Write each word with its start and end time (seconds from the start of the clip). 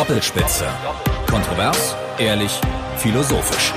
Doppelspitze. 0.00 0.64
Kontrovers, 1.28 1.94
ehrlich, 2.16 2.58
philosophisch. 2.96 3.74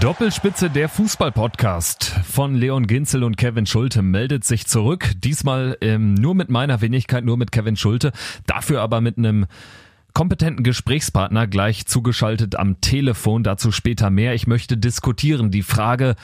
Doppelspitze 0.00 0.68
der 0.68 0.88
Fußball-Podcast 0.88 2.12
von 2.28 2.56
Leon 2.56 2.88
Ginzel 2.88 3.22
und 3.22 3.36
Kevin 3.36 3.66
Schulte 3.66 4.02
meldet 4.02 4.42
sich 4.42 4.66
zurück. 4.66 5.12
Diesmal 5.18 5.78
ähm, 5.80 6.14
nur 6.14 6.34
mit 6.34 6.50
meiner 6.50 6.80
Wenigkeit, 6.80 7.24
nur 7.24 7.36
mit 7.36 7.52
Kevin 7.52 7.76
Schulte. 7.76 8.10
Dafür 8.46 8.82
aber 8.82 9.00
mit 9.00 9.16
einem 9.16 9.46
kompetenten 10.12 10.64
Gesprächspartner 10.64 11.46
gleich 11.46 11.86
zugeschaltet 11.86 12.56
am 12.56 12.80
Telefon. 12.80 13.44
Dazu 13.44 13.70
später 13.70 14.10
mehr. 14.10 14.34
Ich 14.34 14.48
möchte 14.48 14.76
diskutieren 14.76 15.52
die 15.52 15.62
Frage, 15.62 16.16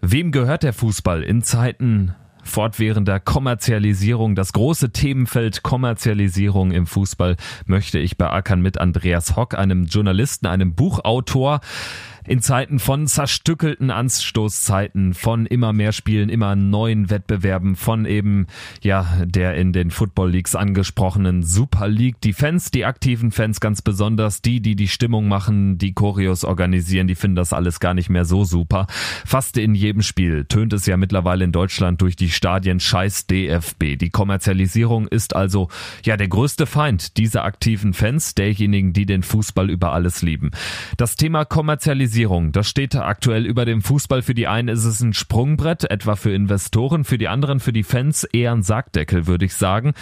wem 0.00 0.30
gehört 0.30 0.62
der 0.62 0.72
Fußball 0.72 1.24
in 1.24 1.42
Zeiten 1.42 2.14
fortwährender 2.44 3.20
Kommerzialisierung. 3.20 4.34
Das 4.34 4.52
große 4.52 4.90
Themenfeld 4.92 5.62
Kommerzialisierung 5.62 6.72
im 6.72 6.86
Fußball 6.86 7.36
möchte 7.66 7.98
ich 7.98 8.16
beackern 8.16 8.60
mit 8.60 8.78
Andreas 8.78 9.36
Hock, 9.36 9.54
einem 9.54 9.86
Journalisten, 9.86 10.46
einem 10.46 10.74
Buchautor 10.74 11.60
in 12.30 12.40
Zeiten 12.40 12.78
von 12.78 13.08
zerstückelten 13.08 13.90
Anstoßzeiten, 13.90 15.14
von 15.14 15.46
immer 15.46 15.72
mehr 15.72 15.90
Spielen, 15.90 16.28
immer 16.28 16.54
neuen 16.54 17.10
Wettbewerben, 17.10 17.74
von 17.74 18.06
eben, 18.06 18.46
ja, 18.82 19.04
der 19.24 19.56
in 19.56 19.72
den 19.72 19.90
Football 19.90 20.30
Leagues 20.30 20.54
angesprochenen 20.54 21.42
Super 21.42 21.88
League. 21.88 22.20
Die 22.20 22.32
Fans, 22.32 22.70
die 22.70 22.84
aktiven 22.84 23.32
Fans 23.32 23.58
ganz 23.58 23.82
besonders, 23.82 24.42
die, 24.42 24.60
die 24.60 24.76
die 24.76 24.86
Stimmung 24.86 25.26
machen, 25.26 25.76
die 25.76 25.92
Choreos 25.92 26.44
organisieren, 26.44 27.08
die 27.08 27.16
finden 27.16 27.34
das 27.34 27.52
alles 27.52 27.80
gar 27.80 27.94
nicht 27.94 28.10
mehr 28.10 28.24
so 28.24 28.44
super. 28.44 28.86
Fast 29.26 29.58
in 29.58 29.74
jedem 29.74 30.02
Spiel 30.02 30.44
tönt 30.44 30.72
es 30.72 30.86
ja 30.86 30.96
mittlerweile 30.96 31.42
in 31.42 31.50
Deutschland 31.50 32.00
durch 32.00 32.14
die 32.14 32.30
Stadien 32.30 32.78
Scheiß 32.78 33.26
DFB. 33.26 33.98
Die 33.98 34.10
Kommerzialisierung 34.10 35.08
ist 35.08 35.34
also, 35.34 35.66
ja, 36.04 36.16
der 36.16 36.28
größte 36.28 36.66
Feind 36.66 37.16
dieser 37.16 37.42
aktiven 37.42 37.92
Fans, 37.92 38.36
derjenigen, 38.36 38.92
die 38.92 39.04
den 39.04 39.24
Fußball 39.24 39.68
über 39.68 39.90
alles 39.92 40.22
lieben. 40.22 40.52
Das 40.96 41.16
Thema 41.16 41.44
Kommerzialisierung 41.44 42.19
Digitalisierung, 42.20 42.52
das 42.52 42.68
steht 42.68 42.96
aktuell 42.96 43.46
über 43.46 43.64
dem 43.64 43.80
Fußball. 43.80 44.22
Für 44.22 44.34
die 44.34 44.46
einen 44.46 44.68
ist 44.68 44.84
es 44.84 45.00
ein 45.00 45.14
Sprungbrett, 45.14 45.90
etwa 45.90 46.16
für 46.16 46.32
Investoren, 46.32 47.04
für 47.04 47.16
die 47.16 47.28
anderen, 47.28 47.60
für 47.60 47.72
die 47.72 47.82
Fans 47.82 48.24
eher 48.24 48.52
ein 48.52 48.62
Sargdeckel, 48.62 49.26
würde 49.26 49.46
ich 49.46 49.54
sagen. 49.54 49.94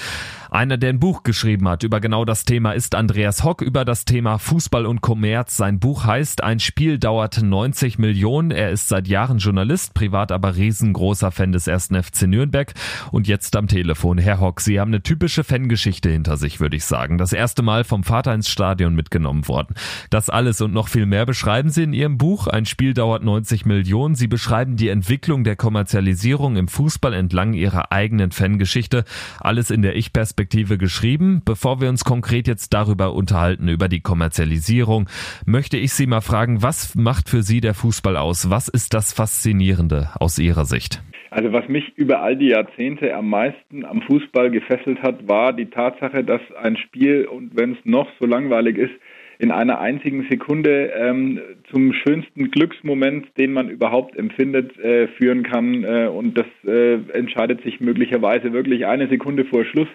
Einer, 0.50 0.78
der 0.78 0.90
ein 0.90 0.98
Buch 0.98 1.22
geschrieben 1.22 1.68
hat 1.68 1.82
über 1.82 2.00
genau 2.00 2.24
das 2.24 2.44
Thema, 2.44 2.72
ist 2.72 2.94
Andreas 2.94 3.44
Hock 3.44 3.62
über 3.62 3.84
das 3.84 4.04
Thema 4.04 4.38
Fußball 4.38 4.86
und 4.86 5.00
Kommerz. 5.00 5.56
Sein 5.56 5.78
Buch 5.78 6.04
heißt 6.04 6.42
Ein 6.42 6.58
Spiel 6.58 6.98
dauert 6.98 7.42
90 7.42 7.98
Millionen. 7.98 8.50
Er 8.50 8.70
ist 8.70 8.88
seit 8.88 9.08
Jahren 9.08 9.38
Journalist, 9.38 9.94
privat 9.94 10.32
aber 10.32 10.56
riesengroßer 10.56 11.30
Fan 11.30 11.52
des 11.52 11.66
ersten 11.66 12.02
FC 12.02 12.22
Nürnberg 12.22 12.72
und 13.12 13.28
jetzt 13.28 13.54
am 13.56 13.68
Telefon. 13.68 14.18
Herr 14.18 14.40
Hock, 14.40 14.60
Sie 14.60 14.80
haben 14.80 14.90
eine 14.90 15.02
typische 15.02 15.44
Fangeschichte 15.44 16.08
hinter 16.08 16.36
sich, 16.36 16.60
würde 16.60 16.76
ich 16.76 16.84
sagen. 16.84 17.18
Das 17.18 17.32
erste 17.32 17.62
Mal 17.62 17.84
vom 17.84 18.02
Vater 18.02 18.34
ins 18.34 18.48
Stadion 18.48 18.94
mitgenommen 18.94 19.46
worden. 19.48 19.74
Das 20.10 20.30
alles 20.30 20.60
und 20.60 20.72
noch 20.72 20.88
viel 20.88 21.06
mehr 21.06 21.26
beschreiben 21.26 21.70
Sie 21.70 21.82
in 21.82 21.92
Ihrem 21.98 22.16
Buch. 22.16 22.46
Ein 22.46 22.64
Spiel 22.64 22.94
dauert 22.94 23.24
90 23.24 23.66
Millionen. 23.66 24.14
Sie 24.14 24.28
beschreiben 24.28 24.76
die 24.76 24.88
Entwicklung 24.88 25.42
der 25.42 25.56
Kommerzialisierung 25.56 26.56
im 26.56 26.68
Fußball 26.68 27.12
entlang 27.12 27.54
Ihrer 27.54 27.90
eigenen 27.90 28.30
Fangeschichte. 28.30 29.04
Alles 29.40 29.72
in 29.72 29.82
der 29.82 29.96
Ich-Perspektive 29.96 30.78
geschrieben. 30.78 31.42
Bevor 31.44 31.80
wir 31.80 31.88
uns 31.88 32.04
konkret 32.04 32.46
jetzt 32.46 32.72
darüber 32.72 33.14
unterhalten, 33.14 33.66
über 33.66 33.88
die 33.88 34.00
Kommerzialisierung, 34.00 35.08
möchte 35.44 35.76
ich 35.76 35.92
Sie 35.92 36.06
mal 36.06 36.20
fragen, 36.20 36.62
was 36.62 36.94
macht 36.94 37.28
für 37.28 37.42
Sie 37.42 37.60
der 37.60 37.74
Fußball 37.74 38.16
aus? 38.16 38.48
Was 38.48 38.68
ist 38.68 38.94
das 38.94 39.12
Faszinierende 39.12 40.10
aus 40.20 40.38
Ihrer 40.38 40.66
Sicht? 40.66 41.02
Also 41.30 41.52
was 41.52 41.68
mich 41.68 41.96
über 41.96 42.22
all 42.22 42.36
die 42.36 42.50
Jahrzehnte 42.50 43.12
am 43.12 43.28
meisten 43.28 43.84
am 43.84 44.02
Fußball 44.02 44.52
gefesselt 44.52 45.02
hat, 45.02 45.26
war 45.26 45.52
die 45.52 45.66
Tatsache, 45.66 46.22
dass 46.22 46.40
ein 46.62 46.76
Spiel, 46.76 47.26
und 47.26 47.56
wenn 47.56 47.72
es 47.72 47.78
noch 47.84 48.08
so 48.20 48.26
langweilig 48.26 48.78
ist, 48.78 48.94
in 49.38 49.52
einer 49.52 49.80
einzigen 49.80 50.26
Sekunde 50.28 50.92
ähm, 50.96 51.40
zum 51.70 51.92
schönsten 51.92 52.50
Glücksmoment, 52.50 53.26
den 53.38 53.52
man 53.52 53.70
überhaupt 53.70 54.16
empfindet, 54.16 54.76
äh, 54.78 55.06
führen 55.08 55.44
kann. 55.44 55.84
Äh, 55.84 56.08
und 56.08 56.36
das 56.36 56.46
äh, 56.66 56.94
entscheidet 57.12 57.62
sich 57.62 57.80
möglicherweise 57.80 58.52
wirklich 58.52 58.86
eine 58.86 59.08
Sekunde 59.08 59.44
vor 59.44 59.64
Schluss. 59.64 59.88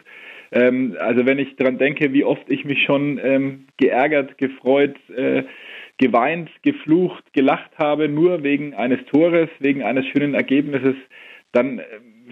Ähm, 0.53 0.95
also 0.99 1.25
wenn 1.25 1.39
ich 1.39 1.55
daran 1.57 1.77
denke, 1.77 2.13
wie 2.13 2.23
oft 2.23 2.49
ich 2.49 2.63
mich 2.63 2.83
schon 2.83 3.19
ähm, 3.21 3.65
geärgert, 3.77 4.37
gefreut, 4.37 4.95
äh, 5.13 5.43
geweint, 5.97 6.49
geflucht, 6.61 7.33
gelacht 7.33 7.71
habe, 7.77 8.07
nur 8.07 8.43
wegen 8.43 8.73
eines 8.73 9.03
Tores, 9.05 9.49
wegen 9.59 9.83
eines 9.83 10.05
schönen 10.07 10.35
Ergebnisses, 10.35 10.95
dann 11.51 11.79
äh, 11.79 11.83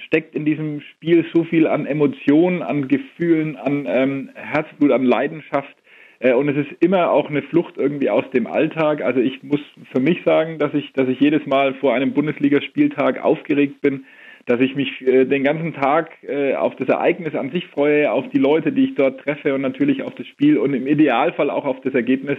steckt 0.07 0.33
in 0.33 0.45
diesem 0.45 0.81
Spiel 0.81 1.25
so 1.33 1.43
viel 1.43 1.67
an 1.67 1.85
Emotionen, 1.85 2.61
an 2.61 2.87
Gefühlen, 2.87 3.57
an 3.57 3.85
ähm, 3.87 4.29
Herzblut, 4.33 4.91
an 4.91 5.03
Leidenschaft, 5.03 5.75
und 6.21 6.49
es 6.49 6.67
ist 6.67 6.83
immer 6.83 7.11
auch 7.11 7.29
eine 7.29 7.41
Flucht 7.41 7.77
irgendwie 7.77 8.09
aus 8.09 8.29
dem 8.31 8.45
Alltag. 8.45 9.01
Also 9.01 9.19
ich 9.19 9.41
muss 9.41 9.61
für 9.91 9.99
mich 9.99 10.23
sagen, 10.23 10.59
dass 10.59 10.73
ich, 10.73 10.93
dass 10.93 11.07
ich 11.07 11.19
jedes 11.19 11.45
Mal 11.47 11.73
vor 11.75 11.93
einem 11.95 12.13
Bundesligaspieltag 12.13 13.23
aufgeregt 13.23 13.81
bin, 13.81 14.05
dass 14.45 14.59
ich 14.59 14.75
mich 14.75 15.01
äh, 15.01 15.25
den 15.25 15.43
ganzen 15.43 15.73
Tag 15.73 16.11
äh, 16.23 16.55
auf 16.55 16.75
das 16.75 16.89
Ereignis 16.89 17.35
an 17.35 17.51
sich 17.51 17.67
freue, 17.67 18.11
auf 18.11 18.29
die 18.29 18.39
Leute, 18.39 18.71
die 18.71 18.85
ich 18.85 18.95
dort 18.95 19.21
treffe 19.21 19.53
und 19.53 19.61
natürlich 19.61 20.03
auf 20.03 20.15
das 20.15 20.27
Spiel 20.27 20.57
und 20.57 20.73
im 20.73 20.87
Idealfall 20.87 21.49
auch 21.49 21.65
auf 21.65 21.81
das 21.81 21.93
Ergebnis. 21.93 22.37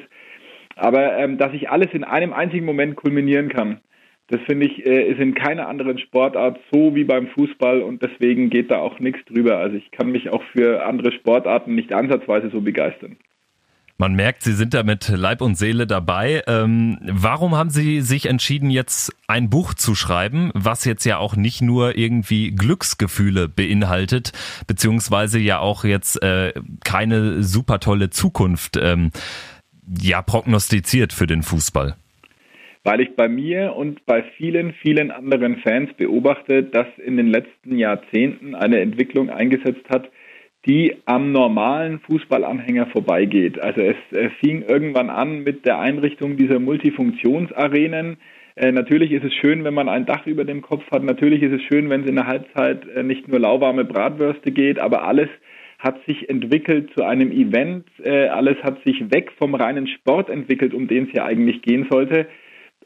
Aber 0.76 1.16
ähm, 1.16 1.38
dass 1.38 1.52
ich 1.52 1.70
alles 1.70 1.88
in 1.92 2.04
einem 2.04 2.32
einzigen 2.32 2.64
Moment 2.64 2.96
kulminieren 2.96 3.48
kann, 3.48 3.80
das 4.28 4.40
finde 4.42 4.66
ich, 4.66 4.84
äh, 4.86 5.10
ist 5.10 5.20
in 5.20 5.34
keiner 5.34 5.68
anderen 5.68 5.98
Sportart 5.98 6.58
so 6.72 6.94
wie 6.94 7.04
beim 7.04 7.28
Fußball 7.28 7.82
und 7.82 8.02
deswegen 8.02 8.48
geht 8.48 8.70
da 8.70 8.78
auch 8.78 8.98
nichts 8.98 9.24
drüber. 9.26 9.58
Also 9.58 9.76
ich 9.76 9.90
kann 9.90 10.10
mich 10.10 10.30
auch 10.30 10.42
für 10.52 10.86
andere 10.86 11.12
Sportarten 11.12 11.74
nicht 11.74 11.92
ansatzweise 11.92 12.48
so 12.50 12.60
begeistern. 12.60 13.16
Man 13.98 14.14
merkt, 14.14 14.42
Sie 14.42 14.52
sind 14.52 14.74
da 14.74 14.82
mit 14.82 15.08
Leib 15.08 15.40
und 15.40 15.56
Seele 15.56 15.86
dabei. 15.86 16.42
Ähm, 16.48 16.98
warum 17.02 17.54
haben 17.54 17.70
Sie 17.70 18.00
sich 18.00 18.26
entschieden, 18.26 18.70
jetzt 18.70 19.14
ein 19.28 19.48
Buch 19.50 19.74
zu 19.74 19.94
schreiben, 19.94 20.50
was 20.54 20.84
jetzt 20.84 21.04
ja 21.04 21.18
auch 21.18 21.36
nicht 21.36 21.62
nur 21.62 21.96
irgendwie 21.96 22.50
Glücksgefühle 22.50 23.48
beinhaltet, 23.48 24.32
beziehungsweise 24.66 25.38
ja 25.38 25.60
auch 25.60 25.84
jetzt 25.84 26.22
äh, 26.22 26.52
keine 26.84 27.42
super 27.42 27.78
tolle 27.78 28.10
Zukunft 28.10 28.76
ähm, 28.76 29.10
ja 30.00 30.22
prognostiziert 30.22 31.12
für 31.12 31.26
den 31.26 31.42
Fußball? 31.42 31.96
Weil 32.84 33.00
ich 33.00 33.14
bei 33.14 33.28
mir 33.28 33.76
und 33.76 34.04
bei 34.06 34.24
vielen, 34.36 34.72
vielen 34.72 35.12
anderen 35.12 35.58
Fans 35.58 35.90
beobachte, 35.96 36.64
dass 36.64 36.88
in 37.04 37.16
den 37.16 37.28
letzten 37.28 37.78
Jahrzehnten 37.78 38.56
eine 38.56 38.80
Entwicklung 38.80 39.30
eingesetzt 39.30 39.88
hat, 39.88 40.10
die 40.66 40.96
am 41.06 41.32
normalen 41.32 42.00
Fußballanhänger 42.00 42.86
vorbeigeht. 42.86 43.60
Also 43.60 43.80
es, 43.80 43.96
es 44.12 44.32
fing 44.40 44.62
irgendwann 44.62 45.10
an 45.10 45.42
mit 45.42 45.66
der 45.66 45.80
Einrichtung 45.80 46.36
dieser 46.36 46.60
Multifunktionsarenen. 46.60 48.18
Äh, 48.54 48.70
natürlich 48.70 49.12
ist 49.12 49.24
es 49.24 49.34
schön, 49.34 49.64
wenn 49.64 49.74
man 49.74 49.88
ein 49.88 50.06
Dach 50.06 50.26
über 50.26 50.44
dem 50.44 50.62
Kopf 50.62 50.88
hat. 50.90 51.02
Natürlich 51.02 51.42
ist 51.42 51.52
es 51.52 51.62
schön, 51.62 51.90
wenn 51.90 52.02
es 52.02 52.08
in 52.08 52.16
der 52.16 52.26
Halbzeit 52.26 52.86
äh, 52.88 53.02
nicht 53.02 53.26
nur 53.26 53.40
lauwarme 53.40 53.84
Bratwürste 53.84 54.52
geht, 54.52 54.78
aber 54.78 55.04
alles 55.04 55.28
hat 55.78 56.04
sich 56.06 56.28
entwickelt 56.28 56.90
zu 56.94 57.02
einem 57.02 57.32
Event. 57.32 57.86
Äh, 58.04 58.28
alles 58.28 58.56
hat 58.62 58.84
sich 58.84 59.10
weg 59.10 59.32
vom 59.38 59.56
reinen 59.56 59.88
Sport 59.88 60.30
entwickelt, 60.30 60.74
um 60.74 60.86
den 60.86 61.08
es 61.08 61.12
ja 61.12 61.24
eigentlich 61.24 61.62
gehen 61.62 61.88
sollte. 61.90 62.28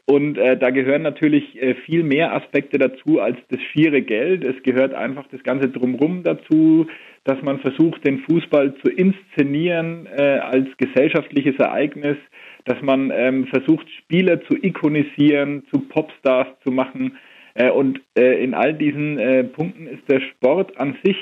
Und 0.09 0.37
äh, 0.37 0.57
da 0.57 0.69
gehören 0.69 1.01
natürlich 1.01 1.61
äh, 1.61 1.75
viel 1.85 2.01
mehr 2.01 2.33
Aspekte 2.33 2.77
dazu 2.77 3.19
als 3.19 3.37
das 3.49 3.59
schiere 3.61 4.01
Geld. 4.01 4.43
Es 4.43 4.63
gehört 4.63 4.93
einfach 4.93 5.27
das 5.31 5.43
Ganze 5.43 5.67
drumherum 5.67 6.23
dazu, 6.23 6.87
dass 7.27 7.41
man 7.41 7.59
versucht, 7.59 8.05
den 8.05 8.19
Fußball 8.19 8.73
zu 8.75 8.89
inszenieren 8.89 10.07
äh, 10.15 10.39
als 10.39 10.65
gesellschaftliches 10.77 11.57
Ereignis, 11.57 12.15
dass 12.63 12.81
man 12.81 13.11
ähm, 13.13 13.47
versucht, 13.47 13.85
Spieler 13.99 14.41
zu 14.45 14.55
ikonisieren, 14.55 15.63
zu 15.69 15.81
Popstars 15.81 16.47
zu 16.63 16.71
machen. 16.71 17.17
Äh, 17.53 17.69
und 17.69 17.99
äh, 18.17 18.41
in 18.41 18.53
all 18.53 18.73
diesen 18.73 19.19
äh, 19.19 19.43
Punkten 19.43 19.87
ist 19.87 20.09
der 20.09 20.21
Sport 20.21 20.79
an 20.79 20.95
sich 21.03 21.17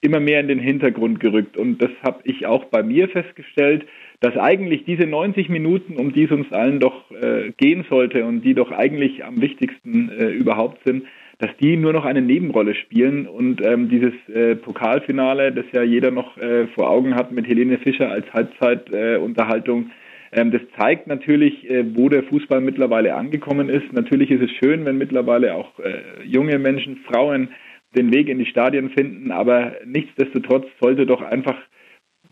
immer 0.00 0.18
mehr 0.18 0.40
in 0.40 0.48
den 0.48 0.58
Hintergrund 0.58 1.20
gerückt. 1.20 1.58
Und 1.58 1.82
das 1.82 1.90
habe 2.02 2.20
ich 2.24 2.46
auch 2.46 2.64
bei 2.64 2.82
mir 2.82 3.10
festgestellt, 3.10 3.84
dass 4.20 4.38
eigentlich 4.38 4.84
diese 4.84 5.06
90 5.06 5.50
Minuten, 5.50 5.96
um 5.96 6.14
die 6.14 6.24
es 6.24 6.30
uns 6.30 6.50
allen 6.52 6.80
doch 6.80 7.10
äh, 7.10 7.52
gehen 7.58 7.84
sollte 7.90 8.24
und 8.24 8.40
die 8.42 8.54
doch 8.54 8.70
eigentlich 8.70 9.26
am 9.26 9.42
wichtigsten 9.42 10.08
äh, 10.08 10.30
überhaupt 10.30 10.80
sind, 10.86 11.04
dass 11.40 11.50
die 11.56 11.76
nur 11.76 11.92
noch 11.92 12.04
eine 12.04 12.22
Nebenrolle 12.22 12.74
spielen 12.74 13.26
und 13.26 13.60
ähm, 13.64 13.88
dieses 13.88 14.12
äh, 14.28 14.56
Pokalfinale, 14.56 15.52
das 15.52 15.64
ja 15.72 15.82
jeder 15.82 16.10
noch 16.10 16.36
äh, 16.36 16.66
vor 16.68 16.90
Augen 16.90 17.14
hat 17.14 17.32
mit 17.32 17.48
Helene 17.48 17.78
Fischer 17.78 18.10
als 18.10 18.30
Halbzeitunterhaltung, 18.32 19.86
äh, 19.86 19.90
ähm, 20.32 20.52
das 20.52 20.62
zeigt 20.78 21.06
natürlich, 21.06 21.68
äh, 21.68 21.84
wo 21.96 22.08
der 22.08 22.22
Fußball 22.24 22.60
mittlerweile 22.60 23.14
angekommen 23.14 23.68
ist. 23.68 23.92
Natürlich 23.92 24.30
ist 24.30 24.42
es 24.42 24.50
schön, 24.52 24.84
wenn 24.84 24.98
mittlerweile 24.98 25.54
auch 25.54 25.78
äh, 25.80 26.02
junge 26.24 26.58
Menschen, 26.58 26.98
Frauen 26.98 27.48
den 27.96 28.12
Weg 28.12 28.28
in 28.28 28.38
die 28.38 28.46
Stadien 28.46 28.90
finden, 28.90 29.32
aber 29.32 29.72
nichtsdestotrotz 29.84 30.66
sollte 30.80 31.06
doch 31.06 31.22
einfach 31.22 31.56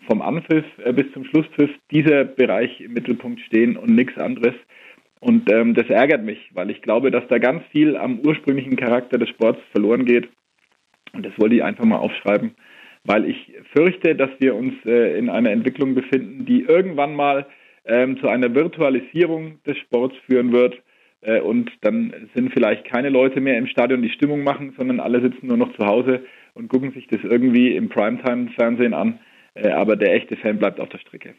vom 0.06 0.22
Anpfiff 0.22 0.64
äh, 0.84 0.92
bis 0.92 1.10
zum 1.12 1.24
Schlusspfiff 1.24 1.70
dieser 1.90 2.24
Bereich 2.24 2.80
im 2.80 2.92
Mittelpunkt 2.92 3.40
stehen 3.40 3.76
und 3.76 3.94
nichts 3.94 4.16
anderes. 4.18 4.54
Und 5.20 5.50
ähm, 5.50 5.74
das 5.74 5.88
ärgert 5.88 6.22
mich, 6.24 6.50
weil 6.54 6.70
ich 6.70 6.80
glaube, 6.82 7.10
dass 7.10 7.26
da 7.28 7.38
ganz 7.38 7.64
viel 7.72 7.96
am 7.96 8.20
ursprünglichen 8.20 8.76
Charakter 8.76 9.18
des 9.18 9.28
Sports 9.30 9.60
verloren 9.72 10.04
geht. 10.04 10.28
Und 11.12 11.26
das 11.26 11.32
wollte 11.38 11.56
ich 11.56 11.64
einfach 11.64 11.84
mal 11.84 11.96
aufschreiben, 11.96 12.54
weil 13.04 13.28
ich 13.28 13.52
fürchte, 13.72 14.14
dass 14.14 14.30
wir 14.38 14.54
uns 14.54 14.74
äh, 14.84 15.18
in 15.18 15.28
einer 15.28 15.50
Entwicklung 15.50 15.94
befinden, 15.94 16.44
die 16.44 16.62
irgendwann 16.62 17.14
mal 17.16 17.46
ähm, 17.84 18.18
zu 18.20 18.28
einer 18.28 18.54
Virtualisierung 18.54 19.62
des 19.64 19.78
Sports 19.78 20.14
führen 20.26 20.52
wird. 20.52 20.80
Äh, 21.22 21.40
und 21.40 21.72
dann 21.80 22.28
sind 22.34 22.52
vielleicht 22.52 22.84
keine 22.84 23.08
Leute 23.08 23.40
mehr 23.40 23.58
im 23.58 23.66
Stadion, 23.66 24.02
die 24.02 24.10
Stimmung 24.10 24.44
machen, 24.44 24.74
sondern 24.76 25.00
alle 25.00 25.20
sitzen 25.20 25.48
nur 25.48 25.56
noch 25.56 25.72
zu 25.72 25.84
Hause 25.84 26.24
und 26.54 26.68
gucken 26.68 26.92
sich 26.92 27.08
das 27.08 27.20
irgendwie 27.24 27.74
im 27.74 27.88
Primetime-Fernsehen 27.88 28.94
an. 28.94 29.18
Äh, 29.54 29.70
aber 29.70 29.96
der 29.96 30.14
echte 30.14 30.36
Fan 30.36 30.58
bleibt 30.58 30.78
auf 30.78 30.90
der 30.90 30.98
Strecke. 30.98 31.34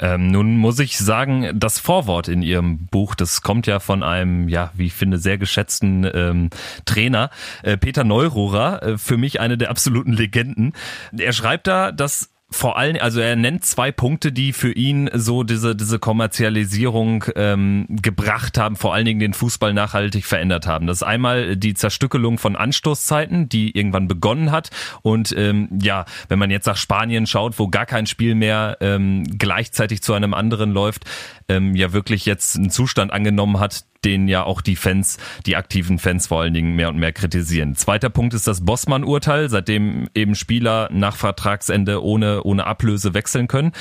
Ähm, 0.00 0.28
nun 0.28 0.56
muss 0.56 0.78
ich 0.78 0.98
sagen, 0.98 1.50
das 1.58 1.78
Vorwort 1.78 2.28
in 2.28 2.42
Ihrem 2.42 2.86
Buch, 2.86 3.14
das 3.14 3.42
kommt 3.42 3.66
ja 3.66 3.80
von 3.80 4.02
einem, 4.02 4.48
ja, 4.48 4.70
wie 4.74 4.86
ich 4.86 4.94
finde, 4.94 5.18
sehr 5.18 5.38
geschätzten 5.38 6.08
ähm, 6.12 6.50
Trainer, 6.84 7.30
äh, 7.62 7.76
Peter 7.76 8.04
Neururer, 8.04 8.82
äh, 8.82 8.98
für 8.98 9.16
mich 9.16 9.40
eine 9.40 9.56
der 9.56 9.70
absoluten 9.70 10.12
Legenden. 10.12 10.72
Er 11.16 11.32
schreibt 11.32 11.66
da, 11.66 11.92
dass 11.92 12.30
vor 12.48 12.78
allem, 12.78 12.96
also 13.00 13.18
er 13.18 13.34
nennt 13.34 13.64
zwei 13.64 13.90
Punkte, 13.90 14.30
die 14.30 14.52
für 14.52 14.70
ihn 14.72 15.10
so 15.12 15.42
diese, 15.42 15.74
diese 15.74 15.98
Kommerzialisierung 15.98 17.24
ähm, 17.34 17.86
gebracht 17.88 18.56
haben, 18.56 18.76
vor 18.76 18.94
allen 18.94 19.04
Dingen 19.04 19.18
den 19.18 19.34
Fußball 19.34 19.74
nachhaltig 19.74 20.24
verändert 20.24 20.64
haben. 20.64 20.86
Das 20.86 20.98
ist 20.98 21.02
einmal 21.02 21.56
die 21.56 21.74
Zerstückelung 21.74 22.38
von 22.38 22.54
Anstoßzeiten, 22.54 23.48
die 23.48 23.76
irgendwann 23.76 24.06
begonnen 24.06 24.52
hat. 24.52 24.70
Und 25.02 25.34
ähm, 25.36 25.68
ja, 25.82 26.04
wenn 26.28 26.38
man 26.38 26.50
jetzt 26.50 26.66
nach 26.66 26.76
Spanien 26.76 27.26
schaut, 27.26 27.58
wo 27.58 27.66
gar 27.66 27.84
kein 27.84 28.06
Spiel 28.06 28.36
mehr 28.36 28.76
ähm, 28.80 29.24
gleichzeitig 29.24 30.02
zu 30.02 30.14
einem 30.14 30.32
anderen 30.32 30.70
läuft, 30.70 31.04
ähm, 31.48 31.74
ja 31.74 31.92
wirklich 31.92 32.26
jetzt 32.26 32.56
einen 32.56 32.70
Zustand 32.70 33.12
angenommen 33.12 33.60
hat, 33.60 33.84
den 34.04 34.28
ja 34.28 34.44
auch 34.44 34.60
die 34.60 34.76
Fans, 34.76 35.18
die 35.46 35.56
aktiven 35.56 35.98
Fans 35.98 36.28
vor 36.28 36.40
allen 36.40 36.54
Dingen 36.54 36.76
mehr 36.76 36.88
und 36.88 36.98
mehr 36.98 37.12
kritisieren. 37.12 37.74
Zweiter 37.74 38.10
Punkt 38.10 38.34
ist 38.34 38.46
das 38.46 38.64
Bossmann-Urteil, 38.64 39.48
seitdem 39.48 40.08
eben 40.14 40.34
Spieler 40.34 40.88
nach 40.92 41.16
Vertragsende 41.16 42.02
ohne, 42.02 42.42
ohne 42.44 42.66
Ablöse 42.66 43.14
wechseln 43.14 43.48
können. 43.48 43.72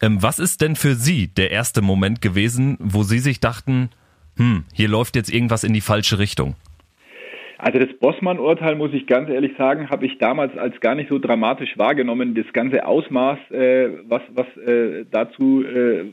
Ähm, 0.00 0.22
was 0.22 0.38
ist 0.38 0.60
denn 0.60 0.76
für 0.76 0.94
Sie 0.94 1.28
der 1.28 1.50
erste 1.50 1.82
Moment 1.82 2.20
gewesen, 2.20 2.76
wo 2.80 3.02
Sie 3.02 3.18
sich 3.18 3.40
dachten, 3.40 3.90
hm, 4.36 4.64
hier 4.72 4.88
läuft 4.88 5.16
jetzt 5.16 5.32
irgendwas 5.32 5.64
in 5.64 5.72
die 5.72 5.80
falsche 5.80 6.18
Richtung? 6.18 6.54
Also 7.62 7.78
das 7.78 7.96
Bossmann-Urteil, 8.00 8.74
muss 8.74 8.92
ich 8.92 9.06
ganz 9.06 9.28
ehrlich 9.28 9.52
sagen, 9.56 9.88
habe 9.88 10.04
ich 10.04 10.18
damals 10.18 10.58
als 10.58 10.80
gar 10.80 10.96
nicht 10.96 11.08
so 11.08 11.20
dramatisch 11.20 11.78
wahrgenommen. 11.78 12.34
Das 12.34 12.52
ganze 12.52 12.84
Ausmaß, 12.84 13.38
äh, 13.52 13.88
was, 14.08 14.22
was 14.34 14.46
äh, 14.66 15.04
dazu 15.08 15.62
äh, 15.62 16.06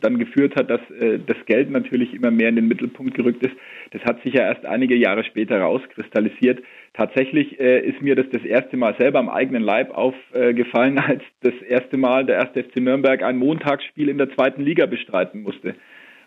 dann 0.00 0.18
geführt 0.18 0.56
hat, 0.56 0.70
dass 0.70 0.80
äh, 1.00 1.18
das 1.24 1.36
Geld 1.46 1.70
natürlich 1.70 2.14
immer 2.14 2.30
mehr 2.30 2.48
in 2.48 2.56
den 2.56 2.68
Mittelpunkt 2.68 3.14
gerückt 3.14 3.44
ist. 3.44 3.54
Das 3.90 4.02
hat 4.04 4.22
sich 4.22 4.34
ja 4.34 4.42
erst 4.42 4.66
einige 4.66 4.94
Jahre 4.94 5.24
später 5.24 5.60
rauskristallisiert. 5.60 6.62
Tatsächlich 6.94 7.58
äh, 7.60 7.80
ist 7.80 8.02
mir 8.02 8.14
das 8.14 8.26
das 8.30 8.44
erste 8.44 8.76
Mal 8.76 8.94
selber 8.98 9.18
am 9.18 9.28
eigenen 9.28 9.62
Leib 9.62 9.90
aufgefallen, 9.90 10.98
als 11.06 11.22
das 11.42 11.54
erste 11.68 11.96
Mal 11.96 12.26
der 12.26 12.36
erste 12.36 12.64
FC 12.64 12.76
Nürnberg 12.76 13.22
ein 13.22 13.38
Montagsspiel 13.38 14.08
in 14.08 14.18
der 14.18 14.30
zweiten 14.34 14.62
Liga 14.62 14.86
bestreiten 14.86 15.42
musste. 15.42 15.74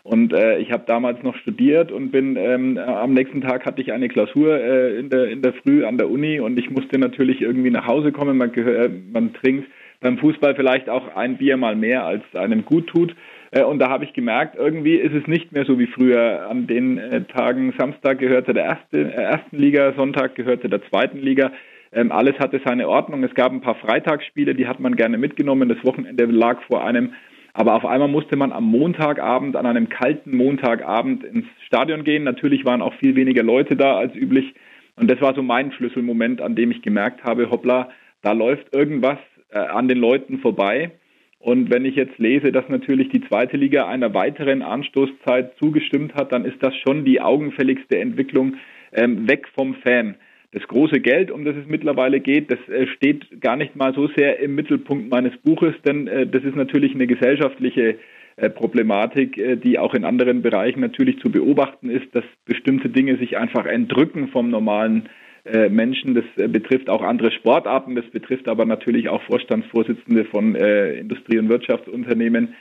Und 0.02 0.32
äh, 0.32 0.58
ich 0.58 0.72
habe 0.72 0.84
damals 0.86 1.22
noch 1.22 1.36
studiert 1.36 1.92
und 1.92 2.10
bin 2.10 2.36
ähm, 2.36 2.78
am 2.78 3.12
nächsten 3.12 3.42
Tag 3.42 3.66
hatte 3.66 3.82
ich 3.82 3.92
eine 3.92 4.08
Klausur 4.08 4.58
äh, 4.58 4.98
in 4.98 5.10
der 5.10 5.28
in 5.28 5.42
der 5.42 5.52
Früh 5.52 5.84
an 5.84 5.98
der 5.98 6.10
Uni 6.10 6.40
und 6.40 6.58
ich 6.58 6.70
musste 6.70 6.98
natürlich 6.98 7.42
irgendwie 7.42 7.70
nach 7.70 7.86
Hause 7.86 8.10
kommen. 8.10 8.38
Man, 8.38 8.52
gehör, 8.52 8.88
man 9.12 9.34
trinkt 9.34 9.68
beim 10.00 10.16
Fußball 10.16 10.54
vielleicht 10.54 10.88
auch 10.88 11.14
ein 11.14 11.36
Bier 11.36 11.58
mal 11.58 11.76
mehr, 11.76 12.06
als 12.06 12.22
einem 12.34 12.64
gut 12.64 12.86
tut. 12.86 13.14
Äh, 13.50 13.62
und 13.64 13.78
da 13.78 13.88
habe 13.88 14.04
ich 14.04 14.12
gemerkt, 14.12 14.56
irgendwie 14.56 14.96
ist 14.96 15.14
es 15.14 15.26
nicht 15.26 15.52
mehr 15.52 15.64
so 15.64 15.78
wie 15.78 15.86
früher. 15.86 16.48
An 16.48 16.66
den 16.66 16.98
äh, 16.98 17.24
Tagen 17.24 17.72
Samstag 17.78 18.18
gehörte 18.18 18.54
der 18.54 18.64
erste, 18.64 18.98
äh, 18.98 19.22
ersten 19.22 19.56
Liga, 19.56 19.92
Sonntag 19.94 20.34
gehörte 20.34 20.68
der 20.68 20.82
zweiten 20.88 21.18
Liga. 21.18 21.52
Ähm, 21.92 22.12
alles 22.12 22.38
hatte 22.38 22.60
seine 22.64 22.88
Ordnung. 22.88 23.24
Es 23.24 23.34
gab 23.34 23.52
ein 23.52 23.60
paar 23.60 23.74
Freitagsspiele, 23.74 24.54
die 24.54 24.68
hat 24.68 24.78
man 24.78 24.94
gerne 24.94 25.18
mitgenommen. 25.18 25.68
Das 25.68 25.84
Wochenende 25.84 26.24
lag 26.26 26.62
vor 26.62 26.84
einem. 26.84 27.14
Aber 27.52 27.74
auf 27.74 27.84
einmal 27.84 28.08
musste 28.08 28.36
man 28.36 28.52
am 28.52 28.64
Montagabend, 28.64 29.56
an 29.56 29.66
einem 29.66 29.88
kalten 29.88 30.36
Montagabend 30.36 31.24
ins 31.24 31.46
Stadion 31.66 32.04
gehen. 32.04 32.22
Natürlich 32.22 32.64
waren 32.64 32.80
auch 32.80 32.94
viel 32.94 33.16
weniger 33.16 33.42
Leute 33.42 33.74
da 33.74 33.96
als 33.96 34.14
üblich. 34.14 34.54
Und 34.94 35.10
das 35.10 35.20
war 35.20 35.34
so 35.34 35.42
mein 35.42 35.72
Schlüsselmoment, 35.72 36.40
an 36.40 36.54
dem 36.54 36.70
ich 36.70 36.82
gemerkt 36.82 37.24
habe, 37.24 37.50
hoppla, 37.50 37.88
da 38.22 38.32
läuft 38.32 38.72
irgendwas 38.72 39.18
an 39.50 39.88
den 39.88 39.98
Leuten 39.98 40.38
vorbei. 40.38 40.92
Und 41.40 41.70
wenn 41.70 41.86
ich 41.86 41.96
jetzt 41.96 42.18
lese, 42.18 42.52
dass 42.52 42.68
natürlich 42.68 43.08
die 43.08 43.22
zweite 43.22 43.56
Liga 43.56 43.88
einer 43.88 44.12
weiteren 44.12 44.60
Anstoßzeit 44.60 45.56
zugestimmt 45.58 46.14
hat, 46.14 46.32
dann 46.32 46.44
ist 46.44 46.62
das 46.62 46.76
schon 46.76 47.06
die 47.06 47.20
augenfälligste 47.22 47.98
Entwicklung 47.98 48.56
ähm, 48.92 49.26
weg 49.26 49.48
vom 49.54 49.74
Fan. 49.76 50.16
Das 50.52 50.62
große 50.68 51.00
Geld, 51.00 51.30
um 51.30 51.44
das 51.46 51.56
es 51.56 51.66
mittlerweile 51.66 52.20
geht, 52.20 52.50
das 52.50 52.58
äh, 52.68 52.86
steht 52.88 53.40
gar 53.40 53.56
nicht 53.56 53.74
mal 53.74 53.94
so 53.94 54.08
sehr 54.08 54.38
im 54.40 54.54
Mittelpunkt 54.54 55.08
meines 55.08 55.34
Buches, 55.38 55.74
denn 55.86 56.08
äh, 56.08 56.26
das 56.26 56.44
ist 56.44 56.56
natürlich 56.56 56.94
eine 56.94 57.06
gesellschaftliche 57.06 57.96
äh, 58.36 58.50
Problematik, 58.50 59.38
äh, 59.38 59.56
die 59.56 59.78
auch 59.78 59.94
in 59.94 60.04
anderen 60.04 60.42
Bereichen 60.42 60.80
natürlich 60.80 61.20
zu 61.20 61.30
beobachten 61.30 61.88
ist, 61.88 62.14
dass 62.14 62.24
bestimmte 62.44 62.90
Dinge 62.90 63.16
sich 63.16 63.38
einfach 63.38 63.64
entrücken 63.64 64.28
vom 64.28 64.50
normalen 64.50 65.08
Menschen. 65.44 66.14
Das 66.14 66.24
äh, 66.36 66.48
betrifft 66.48 66.90
auch 66.90 67.02
andere 67.02 67.30
Sportarten, 67.32 67.94
das 67.94 68.06
betrifft 68.06 68.48
aber 68.48 68.64
natürlich 68.64 69.08
auch 69.08 69.22
Vorstandsvorsitzende 69.22 70.24
von 70.24 70.54
äh, 70.54 70.94
Industrie- 70.94 71.38
und 71.38 71.48
Wirtschaftsunternehmen, 71.48 72.54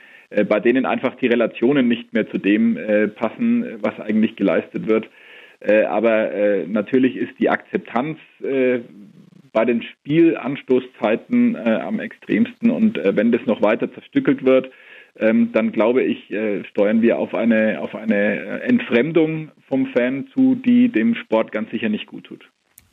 bei 0.47 0.59
denen 0.59 0.85
einfach 0.85 1.15
die 1.15 1.25
Relationen 1.25 1.87
nicht 1.87 2.13
mehr 2.13 2.29
zu 2.29 2.37
dem 2.37 2.77
passen, 3.15 3.65
was 3.81 3.99
eigentlich 3.99 4.35
geleistet 4.35 4.87
wird. 4.87 5.09
aber 5.87 6.29
natürlich 6.67 7.15
ist 7.15 7.31
die 7.39 7.49
Akzeptanz 7.49 8.19
bei 8.39 9.65
den 9.65 9.81
Spielanstoßzeiten 9.81 11.55
am 11.55 11.99
extremsten 11.99 12.69
und 12.69 12.99
wenn 13.03 13.31
das 13.31 13.43
noch 13.47 13.63
weiter 13.63 13.91
zerstückelt 13.91 14.45
wird, 14.45 14.69
ähm, 15.17 15.51
dann 15.51 15.71
glaube 15.71 16.03
ich, 16.03 16.31
steuern 16.69 17.01
wir 17.01 17.17
auf 17.17 17.33
eine, 17.33 17.81
auf 17.81 17.95
eine 17.95 18.61
Entfremdung 18.61 19.49
vom 19.67 19.87
Fan 19.87 20.27
zu, 20.35 20.53
die 20.53 20.89
dem 20.89 21.15
Sport 21.15 21.51
ganz 21.51 21.71
sicher 21.71 21.89
nicht 21.89 22.05
gut 22.05 22.25
tut. 22.25 22.47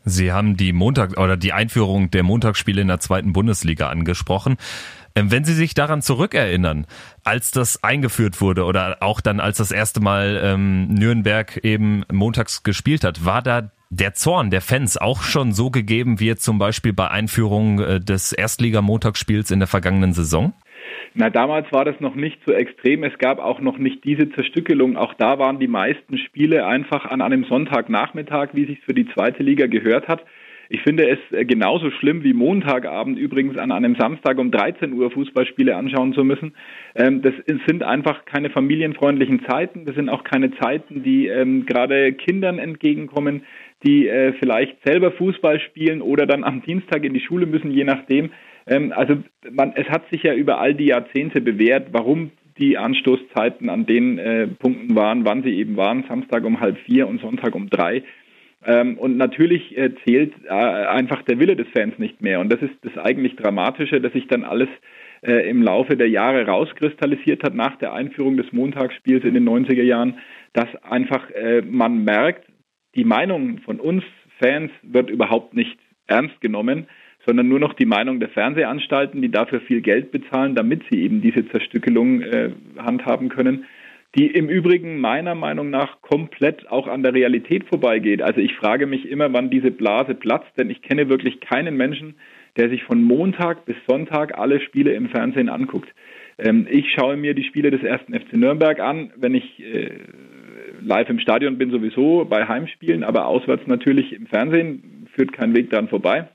Sie 0.09 0.33
haben 0.33 0.57
die 0.57 0.73
Montag 0.73 1.19
oder 1.19 1.37
die 1.37 1.53
Einführung 1.53 2.13
der 2.13 2.23
Montagsspiele 2.23 2.81
in 2.81 2.89
der 2.89 3.01
zweiten 3.01 3.33
Bundesliga 3.33 3.89
angesprochen. 3.89 4.57
Ähm, 5.17 5.33
wenn 5.33 5.45
Sie 5.45 5.55
sich 5.55 5.75
daran 5.75 6.01
zurückerinnern, 6.01 6.87
als 7.25 7.51
das 7.51 7.83
eingeführt 7.83 8.41
wurde 8.41 8.65
oder 8.65 8.99
auch 9.01 9.21
dann, 9.21 9.41
als 9.41 9.59
das 9.59 9.73
erste 9.73 10.01
Mal 10.01 10.41
ähm, 10.45 10.95
Nürnberg 10.95 11.57
eben 11.65 12.05
montags 12.13 12.63
gespielt 12.63 13.03
hat, 13.03 13.25
war 13.25 13.43
da 13.43 13.73
der 13.91 14.15
Zorn 14.15 14.51
der 14.51 14.61
Fans 14.61 14.97
auch 14.97 15.23
schon 15.23 15.53
so 15.53 15.71
gegeben 15.71 16.21
wie 16.21 16.27
jetzt 16.27 16.45
zum 16.45 16.59
Beispiel 16.59 16.93
bei 16.93 17.11
Einführung 17.11 17.81
äh, 17.81 18.01
des 18.01 18.33
Erstliga-Montagsspiels 18.33 19.51
in 19.51 19.59
der 19.59 19.69
vergangenen 19.69 20.13
Saison? 20.13 20.53
Na, 21.19 21.31
damals 21.31 21.73
war 21.73 21.87
das 21.87 21.99
noch 21.99 22.15
nicht 22.15 22.39
so 22.45 22.53
extrem. 22.53 23.03
Es 23.03 23.17
gab 23.17 23.39
auch 23.39 23.59
noch 23.61 23.79
nicht 23.79 24.05
diese 24.05 24.29
Zerstückelung. 24.33 24.99
Auch 24.99 25.15
da 25.15 25.39
waren 25.39 25.59
die 25.59 25.67
meisten 25.67 26.19
Spiele 26.19 26.67
einfach 26.67 27.07
an 27.07 27.23
einem 27.23 27.45
Sonntagnachmittag, 27.45 28.51
wie 28.53 28.67
sich 28.67 28.81
für 28.81 28.93
die 28.93 29.09
zweite 29.09 29.43
Liga 29.43 29.67
gehört 29.67 30.09
hat. 30.09 30.27
Ich 30.69 30.83
finde 30.83 31.09
es 31.09 31.19
äh, 31.31 31.47
genauso 31.47 31.91
schlimm 31.91 32.23
wie 32.23 32.35
Montagabend 32.35 33.19
übrigens 33.19 33.57
an 33.57 33.73
einem 33.73 33.97
Samstag 33.99 34.37
um 34.37 34.51
13 34.51 34.93
Uhr 34.93 35.11
Fußballspiele 35.11 35.75
anschauen 35.75 36.13
zu 36.13 36.23
müssen. 36.23 36.55
Ähm, 36.95 37.23
das 37.23 37.33
sind 37.67 37.83
einfach 37.83 38.27
keine 38.27 38.51
familienfreundlichen 38.51 39.43
Zeiten. 39.49 39.87
Das 39.87 39.95
sind 39.95 40.11
auch 40.11 40.23
keine 40.23 40.51
Zeiten, 40.59 41.03
die 41.03 41.29
ähm, 41.29 41.65
gerade 41.65 42.13
Kindern 42.13 42.59
entgegenkommen, 42.59 43.45
die 43.87 44.07
äh, 44.07 44.35
vielleicht 44.35 44.77
selber 44.85 45.13
Fußball 45.13 45.61
spielen 45.61 46.03
oder 46.03 46.27
dann 46.27 46.45
am 46.45 46.61
Dienstag 46.61 47.05
in 47.05 47.15
die 47.15 47.21
Schule 47.21 47.47
müssen, 47.47 47.71
je 47.71 47.85
nachdem. 47.85 48.33
Ähm, 48.67 48.93
also 48.95 49.19
man, 49.51 49.73
es 49.77 49.89
hat 49.89 50.09
sich 50.11 50.23
ja 50.23 50.35
über 50.35 50.59
all 50.59 50.75
die 50.75 50.87
Jahrzehnte 50.87 51.41
bewährt, 51.41 51.89
warum 51.93 52.31
die 52.59 52.79
Anstoßzeiten 52.79 53.69
an 53.69 53.87
den 53.87 54.19
äh, 54.19 54.47
Punkten 54.47 54.95
waren, 54.95 55.25
wann 55.25 55.43
sie 55.43 55.55
eben 55.57 55.77
waren, 55.77 56.05
Samstag 56.09 56.45
um 56.45 56.61
halb 56.61 56.79
vier 56.79 57.07
und 57.07 57.21
Sonntag 57.21 57.55
um 57.55 57.69
drei. 57.69 58.03
Ähm, 58.65 58.97
und 58.99 59.17
natürlich 59.17 59.77
äh, 59.77 59.95
zählt 60.05 60.33
äh, 60.45 60.51
einfach 60.51 61.23
der 61.23 61.39
Wille 61.39 61.57
des 61.57 61.69
Fans 61.69 61.99
nicht 61.99 62.23
mehr. 62.23 62.41
Und 62.41 62.53
das 62.53 62.63
ist 62.63 62.75
das 62.83 62.97
eigentlich 62.97 63.37
Dramatische, 63.37 64.01
dass 64.01 64.13
sich 64.13 64.27
dann 64.27 64.43
alles 64.43 64.69
äh, 65.23 65.49
im 65.49 65.63
Laufe 65.63 65.97
der 65.97 66.09
Jahre 66.09 66.47
rauskristallisiert 66.47 67.43
hat 67.45 67.55
nach 67.55 67.77
der 67.77 67.93
Einführung 67.93 68.37
des 68.37 68.53
Montagsspiels 68.53 69.25
in 69.25 69.35
den 69.35 69.49
90er 69.49 69.83
Jahren, 69.83 70.19
dass 70.55 70.75
einfach 70.83 71.31
äh, 71.31 71.63
man 71.63 72.05
merkt, 72.05 72.49
die 72.95 73.05
Meinung 73.05 73.59
von 73.59 73.79
uns 73.79 74.03
Fans 74.43 74.71
wird 74.83 75.11
überhaupt 75.11 75.55
nicht 75.55 75.79
ernst 76.07 76.41
genommen 76.41 76.87
sondern 77.27 77.49
nur 77.49 77.59
noch 77.59 77.75
die 77.75 77.87
Meinung 77.87 78.21
der 78.21 78.29
Fernsehanstalten, 78.29 79.21
die 79.21 79.31
dafür 79.31 79.61
viel 79.61 79.81
Geld 79.81 80.13
bezahlen, 80.13 80.55
damit 80.55 80.83
sie 80.91 81.03
eben 81.03 81.21
diese 81.21 81.47
Zerstückelung 81.49 82.23
äh, 82.23 82.51
handhaben 82.79 83.29
können, 83.29 83.65
die 84.17 84.29
im 84.29 84.49
Übrigen 84.49 84.99
meiner 84.99 85.35
Meinung 85.35 85.69
nach 85.69 86.01
komplett 86.01 86.71
auch 86.71 86.87
an 86.87 87.03
der 87.03 87.13
Realität 87.13 87.65
vorbeigeht. 87.65 88.23
Also 88.23 88.41
ich 88.41 88.55
frage 88.55 88.87
mich 88.87 89.09
immer, 89.09 89.33
wann 89.33 89.51
diese 89.51 89.71
Blase 89.71 90.15
platzt, 90.15 90.57
denn 90.57 90.71
ich 90.71 90.81
kenne 90.81 91.09
wirklich 91.09 91.41
keinen 91.41 91.77
Menschen, 91.77 92.15
der 92.57 92.71
sich 92.71 92.85
von 92.85 93.03
Montag 93.03 93.67
bis 93.67 93.77
Sonntag 93.87 94.39
alle 94.39 94.61
Spiele 94.61 94.93
im 94.93 95.09
Fernsehen 95.11 95.51
anguckt. 95.51 95.93
Ähm, 96.39 96.67
ich 96.71 96.93
schaue 96.93 97.17
mir 97.17 97.35
die 97.35 97.45
Spiele 97.45 97.71
des 97.71 97.83
ersten 97.83 98.15
FC 98.15 98.35
Nürnberg 98.35 98.81
an, 98.81 99.13
wenn 99.17 99.35
ich 99.35 99.61
äh, 99.61 99.91
live 100.81 101.11
im 101.11 101.19
Stadion 101.19 101.59
bin 101.59 101.71
sowieso 101.71 102.25
bei 102.25 102.47
Heimspielen, 102.47 103.05
aber 103.05 103.27
auswärts 103.27 103.67
natürlich 103.67 104.13
im 104.13 104.27
Fernsehen 104.27 105.07
führt 105.15 105.33
kein 105.33 105.55
Weg 105.55 105.71
dran 105.71 105.89
vorbei. 105.89 106.29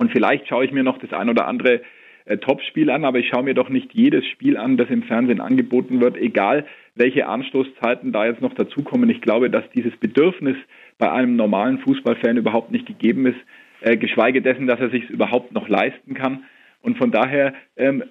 Und 0.00 0.10
vielleicht 0.12 0.48
schaue 0.48 0.64
ich 0.64 0.72
mir 0.72 0.82
noch 0.82 0.96
das 0.96 1.12
ein 1.12 1.28
oder 1.28 1.46
andere 1.46 1.82
äh, 2.24 2.38
Topspiel 2.38 2.88
an, 2.88 3.04
aber 3.04 3.18
ich 3.18 3.28
schaue 3.28 3.42
mir 3.42 3.52
doch 3.52 3.68
nicht 3.68 3.92
jedes 3.92 4.26
Spiel 4.28 4.56
an, 4.56 4.78
das 4.78 4.88
im 4.88 5.02
Fernsehen 5.02 5.42
angeboten 5.42 6.00
wird, 6.00 6.16
egal 6.16 6.64
welche 6.94 7.26
Anstoßzeiten 7.26 8.10
da 8.10 8.24
jetzt 8.24 8.40
noch 8.40 8.54
dazukommen. 8.54 9.10
Ich 9.10 9.20
glaube, 9.20 9.50
dass 9.50 9.68
dieses 9.74 9.94
Bedürfnis 9.98 10.56
bei 10.96 11.12
einem 11.12 11.36
normalen 11.36 11.80
Fußballfan 11.80 12.38
überhaupt 12.38 12.70
nicht 12.70 12.86
gegeben 12.86 13.26
ist, 13.26 13.36
äh, 13.82 13.98
geschweige 13.98 14.40
dessen, 14.40 14.66
dass 14.66 14.80
er 14.80 14.88
sich 14.88 15.10
überhaupt 15.10 15.52
noch 15.52 15.68
leisten 15.68 16.14
kann. 16.14 16.44
Und 16.80 16.96
von 16.96 17.10
daher 17.10 17.52
ähm, 17.76 18.02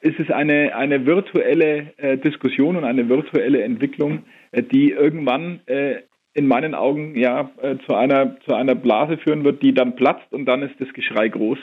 ist 0.00 0.18
es 0.18 0.30
eine, 0.30 0.74
eine 0.74 1.04
virtuelle 1.04 1.92
äh, 1.98 2.16
Diskussion 2.16 2.76
und 2.76 2.84
eine 2.84 3.10
virtuelle 3.10 3.62
Entwicklung, 3.62 4.22
äh, 4.50 4.62
die 4.62 4.92
irgendwann 4.92 5.60
äh, 5.66 5.96
in 6.34 6.46
meinen 6.48 6.74
Augen 6.74 7.16
ja 7.16 7.50
äh, 7.62 7.76
zu 7.86 7.94
einer 7.94 8.36
zu 8.40 8.54
einer 8.54 8.74
Blase 8.74 9.16
führen 9.18 9.44
wird, 9.44 9.62
die 9.62 9.72
dann 9.72 9.96
platzt 9.96 10.32
und 10.32 10.44
dann 10.46 10.62
ist 10.62 10.74
das 10.80 10.92
Geschrei 10.92 11.28
groß, 11.28 11.58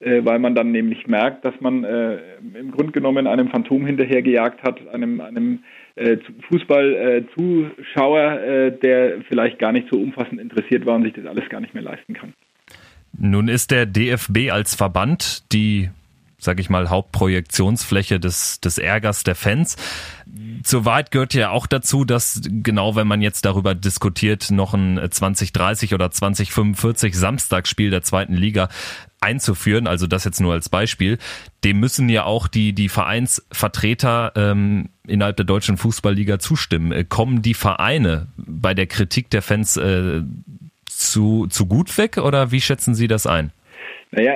äh, 0.00 0.24
weil 0.24 0.38
man 0.38 0.54
dann 0.54 0.70
nämlich 0.70 1.06
merkt, 1.06 1.44
dass 1.44 1.54
man 1.60 1.84
äh, 1.84 2.18
im 2.58 2.70
Grunde 2.70 2.92
genommen 2.92 3.26
einem 3.26 3.48
Phantom 3.48 3.86
hinterhergejagt 3.86 4.62
hat, 4.62 4.86
einem 4.88 5.20
einem 5.20 5.60
äh, 5.96 6.18
Fußball-Zuschauer, 6.48 8.40
äh, 8.40 8.72
der 8.78 9.22
vielleicht 9.28 9.58
gar 9.58 9.72
nicht 9.72 9.88
so 9.90 9.98
umfassend 9.98 10.40
interessiert 10.40 10.86
war 10.86 10.96
und 10.96 11.04
sich 11.04 11.14
das 11.14 11.26
alles 11.26 11.48
gar 11.48 11.60
nicht 11.60 11.74
mehr 11.74 11.82
leisten 11.82 12.14
kann. 12.14 12.34
Nun 13.18 13.48
ist 13.48 13.70
der 13.70 13.86
DFB 13.86 14.52
als 14.52 14.74
Verband 14.74 15.52
die 15.52 15.90
sag 16.40 16.58
ich 16.58 16.70
mal, 16.70 16.88
Hauptprojektionsfläche 16.88 18.18
des, 18.18 18.60
des 18.60 18.78
Ärgers 18.78 19.24
der 19.24 19.34
Fans. 19.34 19.76
Zur 20.62 20.84
Wahrheit 20.84 21.10
gehört 21.10 21.34
ja 21.34 21.50
auch 21.50 21.66
dazu, 21.66 22.04
dass 22.04 22.40
genau 22.44 22.96
wenn 22.96 23.06
man 23.06 23.20
jetzt 23.20 23.44
darüber 23.44 23.74
diskutiert, 23.74 24.50
noch 24.50 24.74
ein 24.74 25.00
2030 25.10 25.94
oder 25.94 26.10
2045 26.10 27.16
Samstagsspiel 27.16 27.90
der 27.90 28.02
zweiten 28.02 28.34
Liga 28.34 28.68
einzuführen, 29.20 29.86
also 29.86 30.06
das 30.06 30.24
jetzt 30.24 30.40
nur 30.40 30.52
als 30.52 30.68
Beispiel, 30.68 31.18
dem 31.62 31.78
müssen 31.78 32.08
ja 32.08 32.24
auch 32.24 32.48
die, 32.48 32.72
die 32.72 32.88
Vereinsvertreter 32.88 34.32
ähm, 34.34 34.88
innerhalb 35.06 35.36
der 35.36 35.44
deutschen 35.44 35.76
Fußballliga 35.76 36.38
zustimmen. 36.38 36.92
Äh, 36.92 37.04
kommen 37.04 37.42
die 37.42 37.54
Vereine 37.54 38.28
bei 38.36 38.72
der 38.72 38.86
Kritik 38.86 39.30
der 39.30 39.42
Fans 39.42 39.76
äh, 39.76 40.22
zu, 40.86 41.46
zu 41.48 41.66
gut 41.66 41.96
weg 41.98 42.16
oder 42.16 42.50
wie 42.50 42.60
schätzen 42.60 42.94
Sie 42.94 43.08
das 43.08 43.26
ein? 43.26 43.52
Naja, 44.10 44.32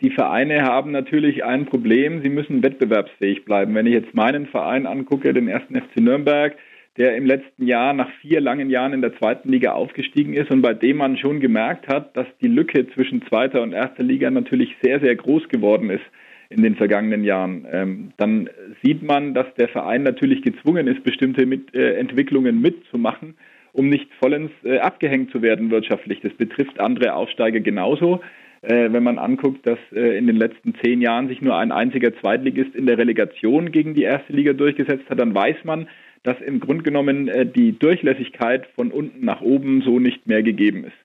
die 0.00 0.10
Vereine 0.10 0.62
haben 0.62 0.92
natürlich 0.92 1.44
ein 1.44 1.66
Problem, 1.66 2.22
sie 2.22 2.28
müssen 2.28 2.62
wettbewerbsfähig 2.62 3.44
bleiben. 3.44 3.74
Wenn 3.74 3.86
ich 3.86 3.94
jetzt 3.94 4.14
meinen 4.14 4.46
Verein 4.46 4.86
angucke, 4.86 5.32
den 5.32 5.48
ersten 5.48 5.74
FC 5.74 6.00
Nürnberg, 6.00 6.56
der 6.98 7.16
im 7.16 7.26
letzten 7.26 7.66
Jahr 7.66 7.92
nach 7.92 8.10
vier 8.20 8.40
langen 8.40 8.70
Jahren 8.70 8.92
in 8.92 9.00
der 9.00 9.16
zweiten 9.18 9.48
Liga 9.50 9.72
aufgestiegen 9.72 10.34
ist 10.34 10.50
und 10.50 10.62
bei 10.62 10.74
dem 10.74 10.96
man 10.98 11.16
schon 11.16 11.40
gemerkt 11.40 11.88
hat, 11.88 12.16
dass 12.16 12.26
die 12.40 12.48
Lücke 12.48 12.88
zwischen 12.90 13.22
zweiter 13.22 13.62
und 13.62 13.72
erster 13.72 14.02
Liga 14.02 14.30
natürlich 14.30 14.76
sehr, 14.82 15.00
sehr 15.00 15.14
groß 15.14 15.48
geworden 15.48 15.90
ist 15.90 16.04
in 16.50 16.62
den 16.62 16.76
vergangenen 16.76 17.24
Jahren. 17.24 17.66
Ähm, 17.70 18.12
dann 18.16 18.50
sieht 18.82 19.02
man, 19.02 19.34
dass 19.34 19.46
der 19.54 19.68
Verein 19.68 20.02
natürlich 20.02 20.42
gezwungen 20.42 20.86
ist, 20.86 21.04
bestimmte 21.04 21.42
äh, 21.42 21.94
Entwicklungen 21.98 22.60
mitzumachen, 22.60 23.34
um 23.72 23.88
nicht 23.88 24.08
vollends 24.20 24.52
äh, 24.64 24.78
abgehängt 24.78 25.30
zu 25.30 25.42
werden 25.42 25.70
wirtschaftlich. 25.70 26.20
Das 26.20 26.32
betrifft 26.32 26.80
andere 26.80 27.14
Aufsteiger 27.14 27.60
genauso. 27.60 28.22
Äh, 28.62 28.92
wenn 28.92 29.04
man 29.04 29.18
anguckt, 29.18 29.66
dass 29.66 29.78
äh, 29.92 30.18
in 30.18 30.26
den 30.26 30.36
letzten 30.36 30.74
zehn 30.82 31.00
Jahren 31.00 31.28
sich 31.28 31.40
nur 31.40 31.56
ein 31.56 31.70
einziger 31.70 32.12
Zweitligist 32.18 32.74
in 32.74 32.86
der 32.86 32.98
Relegation 32.98 33.70
gegen 33.70 33.94
die 33.94 34.02
erste 34.02 34.32
Liga 34.32 34.52
durchgesetzt 34.52 35.08
hat, 35.08 35.20
dann 35.20 35.34
weiß 35.34 35.64
man, 35.64 35.88
dass 36.24 36.40
im 36.40 36.58
Grunde 36.58 36.82
genommen 36.82 37.28
äh, 37.28 37.46
die 37.46 37.78
Durchlässigkeit 37.78 38.66
von 38.74 38.90
unten 38.90 39.24
nach 39.24 39.40
oben 39.40 39.82
so 39.82 40.00
nicht 40.00 40.26
mehr 40.26 40.42
gegeben 40.42 40.84
ist. 40.84 40.96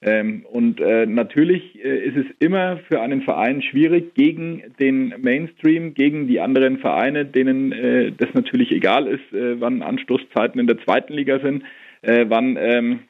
Ähm, 0.00 0.44
und 0.52 0.80
äh, 0.80 1.06
natürlich 1.06 1.82
äh, 1.82 2.06
ist 2.06 2.16
es 2.16 2.26
immer 2.38 2.76
für 2.88 3.00
einen 3.00 3.22
Verein 3.22 3.62
schwierig, 3.62 4.14
gegen 4.14 4.62
den 4.78 5.14
Mainstream, 5.20 5.94
gegen 5.94 6.28
die 6.28 6.40
anderen 6.40 6.78
Vereine, 6.78 7.24
denen 7.24 7.72
äh, 7.72 8.12
das 8.12 8.32
natürlich 8.34 8.70
egal 8.70 9.08
ist, 9.08 9.24
wann 9.32 9.82
Anstoßzeiten 9.82 10.60
in 10.60 10.66
der 10.66 10.78
zweiten 10.78 11.14
Liga 11.14 11.40
sind, 11.40 11.64
wann 12.02 12.56
ähm, 12.60 13.00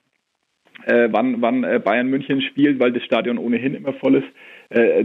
äh, 0.87 1.09
wann, 1.11 1.41
wann 1.41 1.65
äh, 1.65 1.81
Bayern 1.83 2.09
München 2.09 2.41
spielt, 2.43 2.81
weil 2.81 2.93
das 2.93 3.03
Stadion 3.05 3.39
ohnehin 3.39 3.75
immer 3.75 3.93
voll 3.95 4.17
ist, 4.17 4.29
äh, 4.71 5.05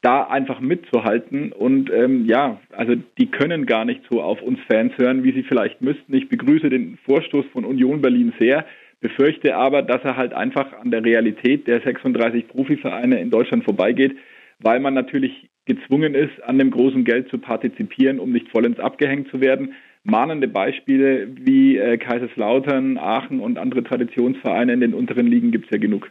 da 0.00 0.24
einfach 0.24 0.60
mitzuhalten. 0.60 1.52
Und 1.52 1.90
ähm, 1.90 2.26
ja, 2.26 2.60
also 2.72 2.94
die 3.18 3.26
können 3.26 3.66
gar 3.66 3.84
nicht 3.84 4.02
so 4.10 4.22
auf 4.22 4.42
uns 4.42 4.58
Fans 4.68 4.92
hören, 4.98 5.24
wie 5.24 5.32
sie 5.32 5.42
vielleicht 5.44 5.80
müssten. 5.80 6.14
Ich 6.14 6.28
begrüße 6.28 6.68
den 6.68 6.98
Vorstoß 7.04 7.46
von 7.52 7.64
Union 7.64 8.02
Berlin 8.02 8.32
sehr, 8.38 8.66
befürchte 9.00 9.56
aber, 9.56 9.82
dass 9.82 10.02
er 10.04 10.16
halt 10.16 10.34
einfach 10.34 10.72
an 10.78 10.90
der 10.90 11.04
Realität 11.04 11.66
der 11.66 11.80
36 11.80 12.48
Profivereine 12.48 13.20
in 13.20 13.30
Deutschland 13.30 13.64
vorbeigeht, 13.64 14.16
weil 14.60 14.80
man 14.80 14.94
natürlich 14.94 15.48
gezwungen 15.66 16.14
ist, 16.14 16.42
an 16.42 16.58
dem 16.58 16.70
großen 16.70 17.04
Geld 17.04 17.28
zu 17.30 17.38
partizipieren, 17.38 18.18
um 18.20 18.32
nicht 18.32 18.48
vollends 18.50 18.80
abgehängt 18.80 19.28
zu 19.28 19.40
werden 19.40 19.74
mahnende 20.04 20.48
Beispiele 20.48 21.28
wie 21.34 21.78
äh, 21.78 21.98
Kaiserslautern, 21.98 22.98
Aachen 22.98 23.40
und 23.40 23.58
andere 23.58 23.82
Traditionsvereine 23.82 24.74
in 24.74 24.80
den 24.80 24.94
unteren 24.94 25.26
Ligen 25.26 25.50
gibt 25.50 25.64
es 25.66 25.70
ja 25.70 25.78
genug. 25.78 26.10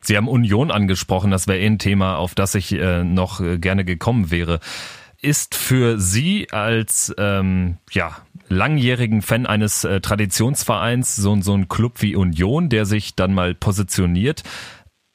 Sie 0.00 0.16
haben 0.16 0.28
Union 0.28 0.70
angesprochen, 0.70 1.30
das 1.30 1.48
wäre 1.48 1.58
eh 1.58 1.66
ein 1.66 1.78
Thema, 1.78 2.16
auf 2.16 2.34
das 2.34 2.54
ich 2.54 2.72
äh, 2.72 3.04
noch 3.04 3.40
äh, 3.40 3.58
gerne 3.58 3.84
gekommen 3.84 4.30
wäre. 4.30 4.60
Ist 5.20 5.56
für 5.56 5.98
Sie 5.98 6.46
als 6.52 7.12
ähm, 7.18 7.78
ja, 7.90 8.16
langjährigen 8.48 9.20
Fan 9.20 9.46
eines 9.46 9.82
äh, 9.82 10.00
Traditionsvereins 10.00 11.16
so, 11.16 11.40
so 11.40 11.54
ein 11.54 11.68
Club 11.68 12.00
wie 12.00 12.14
Union, 12.14 12.68
der 12.68 12.86
sich 12.86 13.16
dann 13.16 13.34
mal 13.34 13.54
positioniert, 13.56 14.44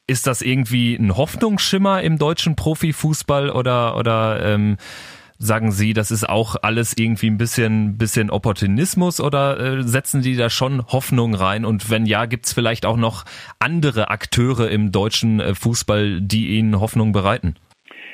ist 0.05 0.27
das 0.27 0.41
irgendwie 0.41 0.95
ein 0.95 1.15
Hoffnungsschimmer 1.15 2.01
im 2.01 2.17
deutschen 2.17 2.57
Profifußball 2.57 3.49
oder, 3.49 3.97
oder 3.97 4.45
ähm, 4.45 4.75
Sagen 5.45 5.71
Sie, 5.71 5.91
das 5.91 6.09
ist 6.09 6.23
auch 6.29 6.55
alles 6.61 6.95
irgendwie 6.97 7.27
ein 7.27 7.37
bisschen, 7.37 7.97
bisschen 7.97 8.29
Opportunismus 8.29 9.19
oder 9.19 9.59
äh, 9.59 9.83
setzen 9.83 10.21
Sie 10.21 10.37
da 10.37 10.49
schon 10.49 10.81
Hoffnung 10.87 11.35
rein? 11.35 11.65
Und 11.65 11.91
wenn 11.91 12.05
ja, 12.05 12.27
gibt 12.27 12.45
es 12.45 12.53
vielleicht 12.53 12.85
auch 12.85 12.95
noch 12.95 13.25
andere 13.59 14.09
Akteure 14.09 14.71
im 14.71 14.93
deutschen 14.93 15.41
äh, 15.41 15.53
Fußball, 15.53 16.21
die 16.21 16.57
Ihnen 16.57 16.79
Hoffnung 16.79 17.11
bereiten? 17.11 17.55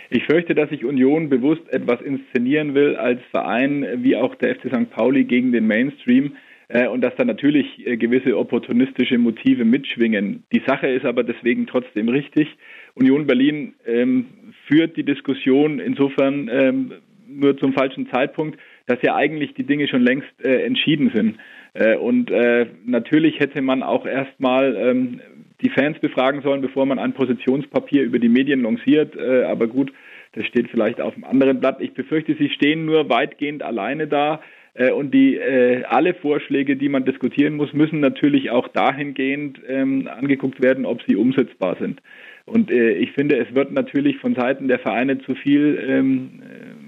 Ich 0.10 0.24
fürchte, 0.24 0.56
dass 0.56 0.72
sich 0.72 0.84
Union 0.84 1.30
bewusst 1.30 1.62
etwas 1.70 2.02
inszenieren 2.02 2.74
will 2.74 2.96
als 2.96 3.22
Verein 3.30 3.86
wie 3.98 4.16
auch 4.16 4.34
der 4.34 4.56
FC 4.56 4.74
St. 4.74 4.90
Pauli 4.90 5.26
gegen 5.26 5.52
den 5.52 5.68
Mainstream 5.68 6.32
äh, 6.68 6.88
und 6.88 7.02
dass 7.02 7.16
da 7.16 7.26
natürlich 7.26 7.86
äh, 7.86 7.96
gewisse 7.98 8.40
opportunistische 8.40 9.20
Motive 9.20 9.66
mitschwingen. 9.66 10.46
Die 10.52 10.64
Sache 10.66 10.88
ist 10.88 11.06
aber 11.06 11.24
deswegen 11.24 11.68
trotzdem 11.68 12.10
richtig. 12.10 12.48
Union 12.96 13.28
Berlin 13.28 13.76
ähm, 13.86 14.26
führt 14.66 14.98
die 14.98 15.04
Diskussion 15.04 15.80
insofern 15.80 16.50
ähm, 16.52 16.94
nur 17.30 17.58
zum 17.58 17.74
falschen 17.74 18.10
Zeitpunkt, 18.10 18.60
dass 18.88 19.02
ja 19.02 19.16
eigentlich 19.16 19.54
die 19.54 19.64
Dinge 19.64 19.88
schon 19.88 20.02
längst 20.02 20.30
äh, 20.44 20.64
entschieden 20.64 21.12
sind. 21.14 21.38
Äh, 21.74 21.96
und 21.98 22.32
äh, 22.32 22.68
natürlich 22.86 23.40
hätte 23.40 23.62
man 23.62 23.84
auch 23.84 24.06
erstmal 24.06 24.76
ähm, 24.76 25.22
die 25.62 25.70
Fans 25.70 26.00
befragen 26.00 26.42
sollen, 26.42 26.62
bevor 26.62 26.86
man 26.86 27.00
ein 27.00 27.14
Positionspapier 27.14 28.04
über 28.04 28.20
die 28.20 28.30
Medien 28.30 28.64
lanciert. 28.64 29.16
Äh, 29.16 29.44
aber 29.44 29.68
gut, 29.68 29.92
das 30.34 30.46
steht 30.46 30.70
vielleicht 30.70 31.02
auf 31.02 31.16
einem 31.16 31.26
anderen 31.26 31.60
Blatt. 31.60 31.82
Ich 31.82 31.94
befürchte, 31.94 32.36
sie 32.36 32.50
stehen 32.50 32.86
nur 32.86 33.10
weitgehend 33.10 33.64
alleine 33.64 34.08
da. 34.08 34.42
Äh, 34.74 34.92
und 34.92 35.14
die 35.14 35.36
äh, 35.36 35.84
alle 35.84 36.14
Vorschläge, 36.14 36.76
die 36.78 36.90
man 36.90 37.06
diskutieren 37.06 37.56
muss, 37.56 37.74
müssen 37.74 38.00
natürlich 38.00 38.52
auch 38.52 38.68
dahingehend 38.70 39.60
ähm, 39.68 40.08
angeguckt 40.08 40.62
werden, 40.62 40.86
ob 40.86 41.02
sie 41.08 41.16
umsetzbar 41.16 41.78
sind. 41.80 42.02
Und 42.46 42.72
ich 42.72 43.12
finde, 43.12 43.38
es 43.38 43.54
wird 43.54 43.72
natürlich 43.74 44.18
von 44.18 44.34
Seiten 44.34 44.68
der 44.68 44.80
Vereine 44.80 45.20
zu 45.20 45.36
viel 45.36 45.86
ähm, 45.88 46.42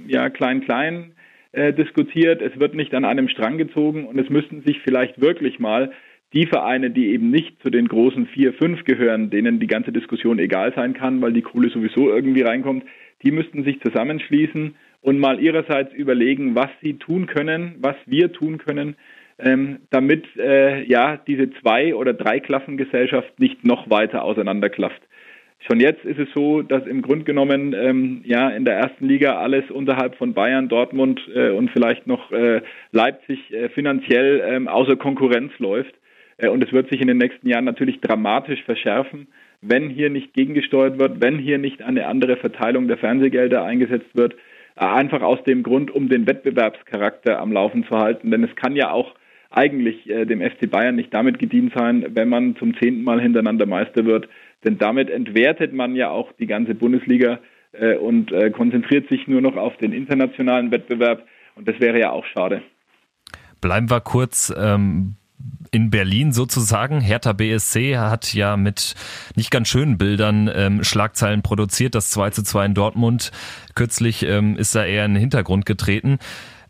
ja, 0.08 0.30
klein-klein 0.30 1.14
äh, 1.52 1.74
diskutiert. 1.74 2.42
Es 2.42 2.60
wird 2.60 2.76
nicht 2.76 2.94
an 2.94 3.06
einem 3.06 3.28
Strang 3.28 3.58
gezogen 3.58 4.06
und 4.06 4.20
es 4.20 4.30
müssten 4.30 4.62
sich 4.64 4.80
vielleicht 4.82 5.22
wirklich 5.22 5.60
mal 5.60 5.92
die 6.34 6.46
Vereine, 6.46 6.92
die 6.92 7.08
eben 7.08 7.30
nicht 7.30 7.62
zu 7.62 7.70
den 7.70 7.88
großen 7.88 8.26
vier, 8.28 8.54
fünf 8.54 8.86
gehören, 8.86 9.30
denen 9.30 9.60
die 9.60 9.68
ganze 9.68 9.92
Diskussion 9.92 10.40
egal 10.40 10.74
sein 10.74 10.94
kann, 10.94 11.22
weil 11.22 11.34
die 11.34 11.42
Kohle 11.42 11.70
sowieso 11.70 12.10
irgendwie 12.10 12.42
reinkommt, 12.42 12.86
die 13.24 13.32
müssten 13.32 13.64
sich 13.64 13.82
zusammenschließen 13.82 14.76
und 15.02 15.20
mal 15.20 15.42
ihrerseits 15.42 15.94
überlegen, 15.94 16.56
was 16.56 16.70
sie 16.82 16.94
tun 16.94 17.26
können, 17.26 17.76
was 17.80 17.96
wir 18.06 18.32
tun 18.32 18.58
können, 18.58 18.96
ähm, 19.40 19.80
damit 19.90 20.26
äh, 20.38 20.84
ja 20.84 21.18
diese 21.18 21.52
zwei 21.62 21.96
oder 21.96 22.14
drei 22.14 22.40
Klassengesellschaft 22.40 23.40
nicht 23.40 23.66
noch 23.66 23.90
weiter 23.90 24.24
auseinanderklafft. 24.24 25.02
Schon 25.68 25.80
jetzt 25.80 26.04
ist 26.06 26.18
es 26.18 26.28
so, 26.34 26.64
dass 26.64 26.88
im 26.88 27.04
Grunde 27.04 27.24
genommen 27.24 27.74
ähm, 27.74 28.22
ja 28.26 28.50
in 28.50 28.66
der 28.66 28.76
ersten 28.78 29.08
Liga 29.08 29.38
alles 29.38 29.70
unterhalb 29.70 30.16
von 30.16 30.34
Bayern, 30.34 30.70
Dortmund 30.70 31.22
äh, 31.36 31.52
und 31.52 31.70
vielleicht 31.70 32.08
noch 32.08 32.32
äh, 32.32 32.62
Leipzig 32.92 33.54
äh, 33.54 33.70
finanziell 33.70 34.42
ähm, 34.44 34.68
außer 34.68 34.96
Konkurrenz 34.96 35.52
läuft. 35.60 35.94
Äh, 36.38 36.50
und 36.50 36.64
es 36.64 36.74
wird 36.74 36.90
sich 36.90 37.00
in 37.00 37.08
den 37.08 37.18
nächsten 37.18 37.48
Jahren 37.48 37.66
natürlich 37.66 38.02
dramatisch 38.02 38.64
verschärfen, 38.64 39.28
wenn 39.62 39.90
hier 39.90 40.10
nicht 40.10 40.34
gegengesteuert 40.34 40.98
wird, 41.00 41.22
wenn 41.22 41.38
hier 41.38 41.60
nicht 41.60 41.84
eine 41.84 42.08
andere 42.08 42.38
Verteilung 42.38 42.88
der 42.88 42.98
Fernsehgelder 42.98 43.64
eingesetzt 43.64 44.10
wird. 44.16 44.34
Äh, 44.76 44.86
einfach 44.86 45.22
aus 45.22 45.44
dem 45.44 45.62
Grund, 45.62 45.92
um 45.92 46.10
den 46.10 46.26
Wettbewerbscharakter 46.26 47.40
am 47.40 47.52
Laufen 47.52 47.86
zu 47.86 47.98
halten. 48.00 48.32
Denn 48.32 48.44
es 48.44 48.56
kann 48.56 48.76
ja 48.76 48.92
auch 48.92 49.14
eigentlich 49.52 50.10
äh, 50.10 50.26
dem 50.26 50.42
FC 50.42 50.70
Bayern 50.72 50.96
nicht 50.96 51.14
damit 51.14 51.38
gedient 51.38 51.74
sein, 51.76 52.06
wenn 52.10 52.30
man 52.30 52.56
zum 52.56 52.76
zehnten 52.78 53.04
Mal 53.04 53.22
hintereinander 53.22 53.66
Meister 53.66 54.06
wird, 54.06 54.28
Denn 54.64 54.78
damit 54.78 55.10
entwertet 55.10 55.74
man 55.74 55.96
ja 55.96 56.10
auch 56.10 56.32
die 56.34 56.48
ganze 56.48 56.76
Bundesliga 56.76 57.40
äh, 57.72 57.96
und 57.96 58.32
äh, 58.32 58.52
konzentriert 58.52 59.10
sich 59.10 59.28
nur 59.28 59.42
noch 59.42 59.56
auf 59.56 59.78
den 59.78 59.94
internationalen 59.94 60.72
Wettbewerb. 60.72 61.26
Und 61.56 61.68
das 61.68 61.80
wäre 61.80 62.00
ja 62.00 62.12
auch 62.12 62.26
schade. 62.26 62.62
Bleiben 63.60 63.90
wir 63.90 64.02
kurz 64.02 64.54
ähm, 64.58 65.16
in 65.72 65.90
Berlin 65.90 66.32
sozusagen. 66.32 67.00
Hertha 67.00 67.34
BSC 67.34 67.98
hat 67.98 68.34
ja 68.34 68.58
mit 68.58 68.96
nicht 69.36 69.52
ganz 69.52 69.70
schönen 69.70 69.98
Bildern 69.98 70.50
ähm, 70.54 70.84
Schlagzeilen 70.84 71.42
produziert. 71.42 71.96
Das 71.96 72.10
2 72.10 72.32
zu 72.32 72.44
2 72.44 72.66
in 72.66 72.74
Dortmund 72.74 73.32
kürzlich 73.76 74.24
ähm, 74.24 74.58
ist 74.58 74.76
da 74.76 74.86
eher 74.86 75.06
in 75.06 75.14
den 75.14 75.22
Hintergrund 75.22 75.66
getreten. 75.66 76.20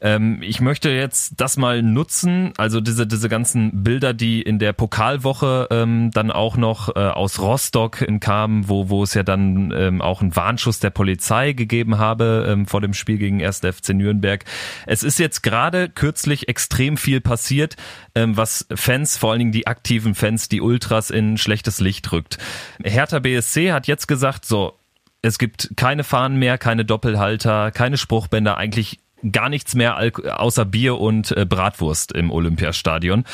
Ähm, 0.01 0.39
ich 0.41 0.59
möchte 0.61 0.89
jetzt 0.89 1.33
das 1.37 1.57
mal 1.57 1.83
nutzen, 1.83 2.53
also 2.57 2.81
diese, 2.81 3.05
diese 3.05 3.29
ganzen 3.29 3.83
Bilder, 3.83 4.13
die 4.13 4.41
in 4.41 4.57
der 4.57 4.73
Pokalwoche 4.73 5.67
ähm, 5.69 6.09
dann 6.11 6.31
auch 6.31 6.57
noch 6.57 6.95
äh, 6.95 6.99
aus 6.99 7.39
Rostock 7.39 8.03
kamen, 8.19 8.67
wo, 8.67 8.89
wo 8.89 9.03
es 9.03 9.13
ja 9.13 9.23
dann 9.23 9.71
ähm, 9.75 10.01
auch 10.01 10.21
einen 10.21 10.35
Warnschuss 10.35 10.79
der 10.79 10.89
Polizei 10.89 11.53
gegeben 11.53 11.99
habe 11.99 12.47
ähm, 12.49 12.65
vor 12.65 12.81
dem 12.81 12.93
Spiel 12.93 13.19
gegen 13.19 13.43
1. 13.43 13.59
FC 13.59 13.89
Nürnberg. 13.89 14.43
Es 14.87 15.03
ist 15.03 15.19
jetzt 15.19 15.43
gerade 15.43 15.87
kürzlich 15.89 16.47
extrem 16.47 16.97
viel 16.97 17.21
passiert, 17.21 17.75
ähm, 18.15 18.35
was 18.35 18.65
Fans, 18.73 19.17
vor 19.17 19.31
allen 19.31 19.39
Dingen 19.39 19.51
die 19.51 19.67
aktiven 19.67 20.15
Fans, 20.15 20.49
die 20.49 20.61
Ultras 20.61 21.11
in 21.11 21.37
schlechtes 21.37 21.79
Licht 21.79 22.11
rückt. 22.11 22.39
Hertha 22.83 23.19
BSC 23.19 23.71
hat 23.71 23.85
jetzt 23.85 24.07
gesagt, 24.07 24.45
so, 24.45 24.73
es 25.21 25.37
gibt 25.37 25.71
keine 25.75 26.03
Fahnen 26.03 26.39
mehr, 26.39 26.57
keine 26.57 26.85
Doppelhalter, 26.85 27.69
keine 27.71 27.97
Spruchbänder, 27.97 28.57
eigentlich 28.57 28.99
gar 29.31 29.49
nichts 29.49 29.75
mehr 29.75 29.97
außer 30.39 30.65
Bier 30.65 30.99
und 30.99 31.35
äh, 31.35 31.45
Bratwurst 31.45 32.11
im 32.13 32.31
Olympiastadion. 32.31 33.25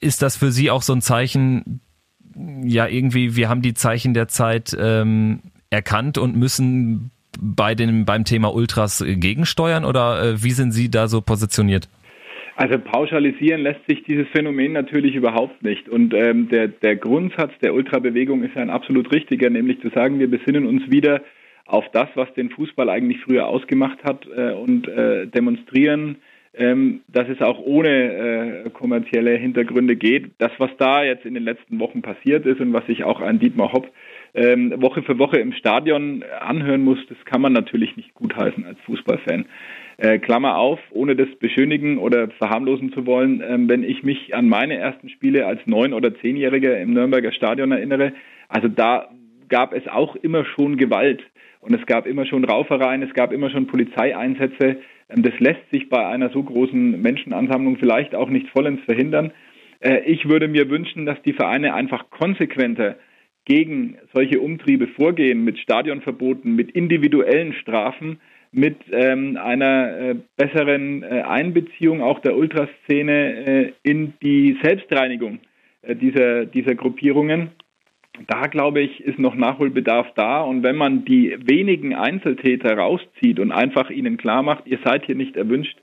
Ist 0.00 0.22
das 0.22 0.36
für 0.36 0.50
Sie 0.50 0.70
auch 0.70 0.82
so 0.82 0.94
ein 0.94 1.02
Zeichen, 1.02 1.80
ja, 2.62 2.86
irgendwie, 2.86 3.36
wir 3.36 3.48
haben 3.48 3.62
die 3.62 3.74
Zeichen 3.74 4.14
der 4.14 4.28
Zeit 4.28 4.76
ähm, 4.78 5.40
erkannt 5.68 6.18
und 6.18 6.36
müssen 6.36 7.10
bei 7.40 7.74
dem, 7.74 8.04
beim 8.04 8.24
Thema 8.24 8.54
Ultras 8.54 9.04
gegensteuern 9.06 9.84
oder 9.84 10.22
äh, 10.22 10.42
wie 10.42 10.50
sind 10.50 10.72
Sie 10.72 10.90
da 10.90 11.08
so 11.08 11.20
positioniert? 11.20 11.88
Also 12.56 12.78
pauschalisieren 12.78 13.62
lässt 13.62 13.86
sich 13.88 14.02
dieses 14.02 14.28
Phänomen 14.28 14.72
natürlich 14.72 15.14
überhaupt 15.14 15.62
nicht. 15.62 15.88
Und 15.88 16.12
ähm, 16.12 16.50
der, 16.50 16.68
der 16.68 16.96
Grundsatz 16.96 17.52
der 17.62 17.72
Ultrabewegung 17.72 18.42
ist 18.42 18.54
ein 18.56 18.68
absolut 18.68 19.10
richtiger, 19.12 19.48
nämlich 19.48 19.80
zu 19.80 19.88
sagen, 19.88 20.18
wir 20.18 20.30
besinnen 20.30 20.66
uns 20.66 20.90
wieder 20.90 21.22
auf 21.72 21.88
das, 21.92 22.08
was 22.14 22.32
den 22.34 22.50
Fußball 22.50 22.88
eigentlich 22.88 23.20
früher 23.20 23.46
ausgemacht 23.46 24.02
hat 24.04 24.26
äh, 24.26 24.52
und 24.52 24.88
äh, 24.88 25.26
demonstrieren, 25.26 26.16
ähm, 26.52 27.02
dass 27.06 27.28
es 27.28 27.40
auch 27.40 27.60
ohne 27.60 28.64
äh, 28.66 28.70
kommerzielle 28.70 29.36
Hintergründe 29.36 29.94
geht. 29.94 30.32
Das, 30.38 30.50
was 30.58 30.70
da 30.78 31.04
jetzt 31.04 31.24
in 31.24 31.34
den 31.34 31.44
letzten 31.44 31.78
Wochen 31.78 32.02
passiert 32.02 32.44
ist 32.44 32.60
und 32.60 32.72
was 32.72 32.84
sich 32.86 33.04
auch 33.04 33.20
ein 33.20 33.38
Dietmar 33.38 33.72
Hopp 33.72 33.88
ähm, 34.34 34.72
Woche 34.80 35.02
für 35.02 35.18
Woche 35.18 35.38
im 35.38 35.52
Stadion 35.52 36.24
anhören 36.40 36.82
muss, 36.82 36.98
das 37.08 37.18
kann 37.24 37.40
man 37.40 37.52
natürlich 37.52 37.96
nicht 37.96 38.14
gutheißen 38.14 38.64
als 38.64 38.78
Fußballfan. 38.80 39.46
Äh, 39.96 40.18
Klammer 40.18 40.56
auf, 40.56 40.80
ohne 40.90 41.14
das 41.14 41.28
beschönigen 41.38 41.98
oder 41.98 42.28
verharmlosen 42.30 42.92
zu 42.92 43.06
wollen, 43.06 43.42
ähm, 43.46 43.68
wenn 43.68 43.84
ich 43.84 44.02
mich 44.02 44.34
an 44.34 44.48
meine 44.48 44.76
ersten 44.76 45.08
Spiele 45.08 45.46
als 45.46 45.60
neun- 45.66 45.92
oder 45.92 46.14
zehnjähriger 46.16 46.80
im 46.80 46.94
Nürnberger 46.94 47.32
Stadion 47.32 47.70
erinnere, 47.70 48.12
also 48.48 48.68
da 48.68 49.08
gab 49.48 49.72
es 49.72 49.86
auch 49.86 50.16
immer 50.16 50.44
schon 50.44 50.76
Gewalt. 50.76 51.22
Und 51.60 51.74
es 51.74 51.84
gab 51.86 52.06
immer 52.06 52.26
schon 52.26 52.44
Raufereien, 52.44 53.02
es 53.02 53.14
gab 53.14 53.32
immer 53.32 53.50
schon 53.50 53.66
Polizeieinsätze. 53.66 54.78
Ähm, 55.08 55.22
das 55.22 55.38
lässt 55.38 55.70
sich 55.70 55.88
bei 55.88 56.06
einer 56.06 56.30
so 56.30 56.42
großen 56.42 57.00
Menschenansammlung 57.00 57.76
vielleicht 57.76 58.14
auch 58.14 58.30
nicht 58.30 58.48
vollends 58.48 58.82
verhindern. 58.84 59.32
Äh, 59.80 60.00
ich 60.06 60.28
würde 60.28 60.48
mir 60.48 60.68
wünschen, 60.70 61.06
dass 61.06 61.20
die 61.22 61.34
Vereine 61.34 61.74
einfach 61.74 62.10
konsequenter 62.10 62.96
gegen 63.44 63.98
solche 64.14 64.40
Umtriebe 64.40 64.86
vorgehen, 64.88 65.44
mit 65.44 65.58
Stadionverboten, 65.58 66.54
mit 66.54 66.70
individuellen 66.72 67.52
Strafen, 67.54 68.20
mit 68.52 68.76
ähm, 68.90 69.36
einer 69.36 69.98
äh, 69.98 70.14
besseren 70.36 71.02
äh, 71.02 71.22
Einbeziehung 71.22 72.02
auch 72.02 72.20
der 72.20 72.36
Ultraszene 72.36 73.72
in 73.82 74.14
die 74.22 74.58
Selbstreinigung 74.62 75.38
dieser, 75.82 76.44
dieser 76.44 76.74
Gruppierungen 76.74 77.52
da 78.26 78.46
glaube 78.46 78.80
ich, 78.80 79.00
ist 79.00 79.18
noch 79.18 79.34
Nachholbedarf 79.34 80.08
da. 80.14 80.42
Und 80.42 80.62
wenn 80.62 80.76
man 80.76 81.04
die 81.04 81.36
wenigen 81.44 81.94
Einzeltäter 81.94 82.76
rauszieht 82.76 83.40
und 83.40 83.52
einfach 83.52 83.90
ihnen 83.90 84.16
klar 84.16 84.42
macht, 84.42 84.66
ihr 84.66 84.78
seid 84.84 85.06
hier 85.06 85.14
nicht 85.14 85.36
erwünscht, 85.36 85.78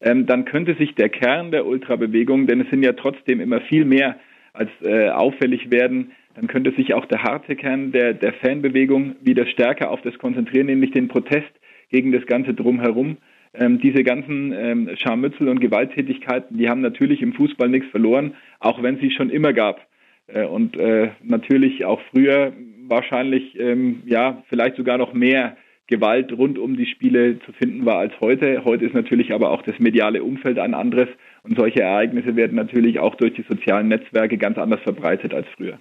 ähm, 0.00 0.26
dann 0.26 0.44
könnte 0.44 0.74
sich 0.74 0.94
der 0.94 1.08
Kern 1.08 1.50
der 1.50 1.66
Ultrabewegung, 1.66 2.46
denn 2.46 2.60
es 2.60 2.70
sind 2.70 2.82
ja 2.82 2.92
trotzdem 2.92 3.40
immer 3.40 3.60
viel 3.60 3.84
mehr 3.84 4.16
als 4.52 4.70
äh, 4.82 5.08
auffällig 5.08 5.70
werden, 5.70 6.12
dann 6.34 6.46
könnte 6.46 6.72
sich 6.72 6.94
auch 6.94 7.06
der 7.06 7.22
harte 7.22 7.56
Kern 7.56 7.92
der, 7.92 8.14
der 8.14 8.32
Fanbewegung 8.34 9.16
wieder 9.22 9.46
stärker 9.46 9.90
auf 9.90 10.00
das 10.02 10.18
konzentrieren, 10.18 10.66
nämlich 10.66 10.90
den 10.90 11.08
Protest 11.08 11.50
gegen 11.90 12.12
das 12.12 12.26
Ganze 12.26 12.54
drumherum. 12.54 13.18
Ähm, 13.54 13.80
diese 13.80 14.02
ganzen 14.02 14.52
ähm, 14.52 14.90
Scharmützel 14.96 15.48
und 15.48 15.60
Gewalttätigkeiten, 15.60 16.56
die 16.56 16.70
haben 16.70 16.80
natürlich 16.80 17.20
im 17.20 17.34
Fußball 17.34 17.68
nichts 17.68 17.90
verloren, 17.90 18.34
auch 18.60 18.82
wenn 18.82 18.94
es 18.94 19.02
sie 19.02 19.10
schon 19.10 19.28
immer 19.28 19.52
gab. 19.52 19.86
Äh, 20.26 20.44
und 20.44 20.78
äh, 20.78 21.10
natürlich 21.22 21.84
auch 21.84 22.00
früher 22.10 22.52
wahrscheinlich 22.88 23.58
ähm, 23.58 24.02
ja 24.06 24.42
vielleicht 24.48 24.76
sogar 24.76 24.98
noch 24.98 25.12
mehr 25.12 25.56
Gewalt 25.86 26.32
rund 26.32 26.58
um 26.58 26.76
die 26.76 26.86
Spiele 26.86 27.38
zu 27.40 27.52
finden 27.52 27.84
war 27.84 27.98
als 27.98 28.18
heute. 28.20 28.64
Heute 28.64 28.84
ist 28.84 28.94
natürlich 28.94 29.32
aber 29.32 29.50
auch 29.50 29.62
das 29.62 29.78
mediale 29.78 30.22
Umfeld 30.22 30.58
ein 30.58 30.74
anderes 30.74 31.08
und 31.42 31.58
solche 31.58 31.82
Ereignisse 31.82 32.36
werden 32.36 32.56
natürlich 32.56 32.98
auch 32.98 33.14
durch 33.16 33.34
die 33.34 33.44
sozialen 33.48 33.88
Netzwerke 33.88 34.38
ganz 34.38 34.58
anders 34.58 34.80
verbreitet 34.80 35.34
als 35.34 35.46
früher. 35.56 35.78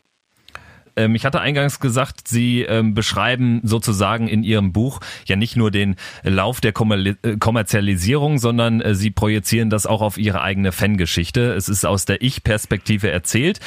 Ähm, 0.95 1.15
ich 1.15 1.25
hatte 1.25 1.41
eingangs 1.41 1.79
gesagt, 1.79 2.27
Sie 2.27 2.61
ähm, 2.61 2.93
beschreiben 2.93 3.61
sozusagen 3.63 4.27
in 4.27 4.43
Ihrem 4.43 4.73
Buch 4.73 4.99
ja 5.25 5.35
nicht 5.35 5.55
nur 5.55 5.71
den 5.71 5.95
Lauf 6.23 6.61
der 6.61 6.73
äh, 6.73 7.37
Kommerzialisierung, 7.39 8.37
sondern 8.37 8.81
äh, 8.81 8.95
Sie 8.95 9.11
projizieren 9.11 9.69
das 9.69 9.85
auch 9.85 10.01
auf 10.01 10.17
Ihre 10.17 10.41
eigene 10.41 10.71
Fangeschichte. 10.71 11.53
Es 11.53 11.69
ist 11.69 11.85
aus 11.85 12.05
der 12.05 12.21
Ich-Perspektive 12.21 13.11
erzählt. 13.11 13.59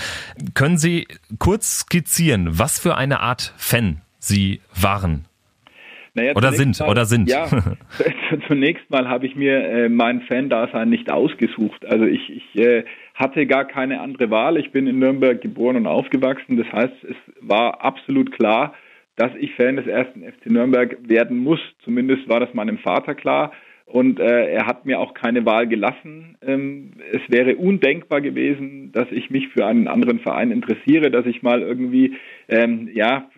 Können 0.55 0.79
Sie 0.79 1.07
kurz 1.39 1.81
skizzieren, 1.81 2.59
was 2.59 2.79
für 2.79 2.97
eine 2.97 3.21
Art 3.21 3.55
Fan 3.57 4.01
Sie 4.19 4.61
waren 4.75 5.27
naja, 6.15 6.33
oder 6.37 6.53
sind, 6.53 6.79
mal, 6.79 6.89
oder 6.89 7.05
sind. 7.05 7.29
Ja, 7.29 7.49
zunächst 8.49 8.89
mal 8.91 9.09
habe 9.09 9.27
ich 9.27 9.35
mir 9.35 9.59
äh, 9.59 9.89
mein 9.89 10.23
Fan-Dasein 10.23 10.89
nicht 10.89 11.11
ausgesucht. 11.11 11.85
Also 11.87 12.05
ich, 12.05 12.31
ich 12.31 12.57
äh, 12.57 12.85
hatte 13.15 13.47
gar 13.47 13.65
keine 13.65 14.01
andere 14.01 14.31
Wahl. 14.31 14.57
Ich 14.59 14.73
bin 14.73 14.87
in 14.87 14.99
Nürnberg 14.99 15.41
geboren 15.41 15.77
und 15.77 15.87
aufgewachsen. 15.87 16.57
Das 16.57 16.71
heißt, 16.73 17.05
es 17.05 17.17
war 17.41 17.83
absolut 17.83 18.33
klar, 18.33 18.75
dass 19.17 19.31
ich 19.39 19.55
Fan 19.55 19.77
des 19.77 19.87
ersten 19.87 20.23
FC 20.23 20.47
Nürnberg 20.47 20.97
werden 21.09 21.39
muss. 21.39 21.61
Zumindest 21.85 22.29
war 22.29 22.41
das 22.41 22.53
meinem 22.55 22.79
Vater 22.79 23.15
klar. 23.15 23.53
Und 23.87 24.19
äh, 24.19 24.51
er 24.51 24.67
hat 24.67 24.87
mir 24.87 24.99
auch 24.99 25.15
keine 25.15 25.45
Wahl 25.47 25.69
gelassen. 25.69 26.37
Ähm, 26.45 26.93
es 27.13 27.21
wäre 27.29 27.57
undenkbar 27.57 28.21
gewesen, 28.21 28.91
dass 28.93 29.11
ich 29.13 29.31
mich 29.31 29.49
für 29.49 29.67
einen 29.67 29.89
anderen 29.89 30.21
Verein 30.21 30.51
interessiere, 30.51 31.11
dass 31.11 31.27
ich 31.27 31.43
mal 31.43 31.61
irgendwie 31.61 32.17
ähm, 32.49 32.89
ja 32.93 33.29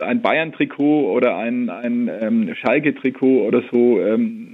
ein 0.00 0.22
Bayern-Trikot 0.22 1.10
oder 1.10 1.36
ein, 1.36 1.70
ein 1.70 2.10
ähm, 2.20 2.54
Schalke-Trikot 2.54 3.46
oder 3.46 3.62
so 3.72 4.00
ähm, 4.00 4.53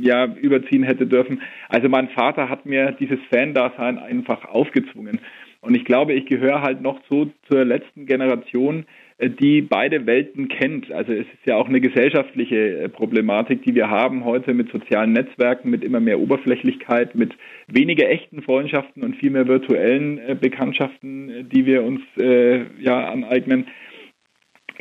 ja, 0.00 0.26
überziehen 0.26 0.82
hätte 0.82 1.06
dürfen. 1.06 1.42
Also 1.68 1.88
mein 1.88 2.08
Vater 2.08 2.48
hat 2.48 2.66
mir 2.66 2.92
dieses 2.92 3.18
Fan-Dasein 3.30 3.98
einfach 3.98 4.44
aufgezwungen. 4.44 5.20
Und 5.62 5.74
ich 5.74 5.84
glaube, 5.84 6.14
ich 6.14 6.26
gehöre 6.26 6.62
halt 6.62 6.80
noch 6.80 7.00
so 7.10 7.30
zur 7.48 7.64
letzten 7.64 8.06
Generation, 8.06 8.86
äh, 9.18 9.28
die 9.28 9.60
beide 9.60 10.06
Welten 10.06 10.48
kennt. 10.48 10.90
Also 10.90 11.12
es 11.12 11.26
ist 11.26 11.46
ja 11.46 11.56
auch 11.56 11.68
eine 11.68 11.80
gesellschaftliche 11.80 12.78
äh, 12.78 12.88
Problematik, 12.88 13.62
die 13.62 13.74
wir 13.74 13.90
haben 13.90 14.24
heute 14.24 14.54
mit 14.54 14.70
sozialen 14.70 15.12
Netzwerken, 15.12 15.70
mit 15.70 15.84
immer 15.84 16.00
mehr 16.00 16.18
Oberflächlichkeit, 16.18 17.14
mit 17.14 17.34
weniger 17.66 18.08
echten 18.08 18.42
Freundschaften 18.42 19.02
und 19.02 19.16
viel 19.16 19.30
mehr 19.30 19.48
virtuellen 19.48 20.18
äh, 20.18 20.34
Bekanntschaften, 20.34 21.48
die 21.50 21.66
wir 21.66 21.84
uns 21.84 22.00
äh, 22.18 22.64
ja 22.80 23.10
aneignen 23.10 23.66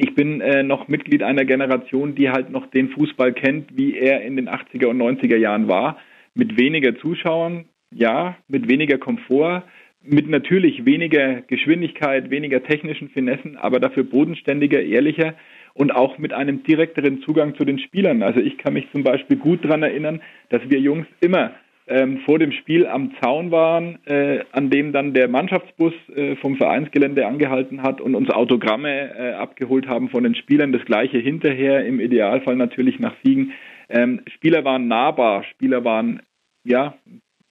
ich 0.01 0.15
bin 0.15 0.39
äh, 0.39 0.63
noch 0.63 0.87
Mitglied 0.87 1.23
einer 1.23 1.43
Generation, 1.43 2.15
die 2.15 2.29
halt 2.29 2.49
noch 2.49 2.67
den 2.67 2.89
Fußball 2.89 3.33
kennt, 3.33 3.75
wie 3.75 3.97
er 3.97 4.21
in 4.21 4.37
den 4.37 4.47
80er 4.47 4.85
und 4.85 4.97
90er 4.97 5.35
Jahren 5.35 5.67
war, 5.67 5.97
mit 6.33 6.57
weniger 6.57 6.97
Zuschauern, 6.99 7.65
ja, 7.91 8.37
mit 8.47 8.69
weniger 8.69 8.97
Komfort, 8.97 9.63
mit 10.01 10.29
natürlich 10.29 10.85
weniger 10.85 11.41
Geschwindigkeit, 11.41 12.29
weniger 12.29 12.63
technischen 12.63 13.09
Finessen, 13.09 13.57
aber 13.57 13.81
dafür 13.81 14.05
bodenständiger, 14.05 14.81
ehrlicher 14.81 15.33
und 15.73 15.93
auch 15.93 16.17
mit 16.17 16.31
einem 16.31 16.63
direkteren 16.63 17.21
Zugang 17.23 17.55
zu 17.55 17.65
den 17.65 17.79
Spielern. 17.79 18.23
Also 18.23 18.39
ich 18.39 18.57
kann 18.57 18.73
mich 18.73 18.89
zum 18.93 19.03
Beispiel 19.03 19.35
gut 19.35 19.65
daran 19.65 19.83
erinnern, 19.83 20.21
dass 20.47 20.61
wir 20.69 20.79
Jungs 20.79 21.07
immer 21.19 21.51
ähm, 21.89 22.19
vor 22.19 22.39
dem 22.39 22.51
Spiel 22.51 22.85
am 22.85 23.11
Zaun 23.21 23.51
waren, 23.51 23.97
äh, 24.05 24.43
an 24.51 24.69
dem 24.69 24.93
dann 24.93 25.13
der 25.13 25.27
Mannschaftsbus 25.27 25.93
äh, 26.15 26.35
vom 26.35 26.55
Vereinsgelände 26.55 27.25
angehalten 27.25 27.81
hat 27.81 27.99
und 27.99 28.15
uns 28.15 28.29
Autogramme 28.29 29.15
äh, 29.17 29.33
abgeholt 29.33 29.87
haben 29.87 30.09
von 30.09 30.23
den 30.23 30.35
Spielern. 30.35 30.71
Das 30.71 30.85
gleiche 30.85 31.17
hinterher, 31.17 31.85
im 31.85 31.99
Idealfall 31.99 32.55
natürlich 32.55 32.99
nach 32.99 33.15
Siegen. 33.23 33.53
Ähm, 33.89 34.21
Spieler 34.35 34.63
waren 34.63 34.87
nahbar, 34.87 35.43
Spieler 35.43 35.83
waren 35.83 36.21
ja 36.63 36.93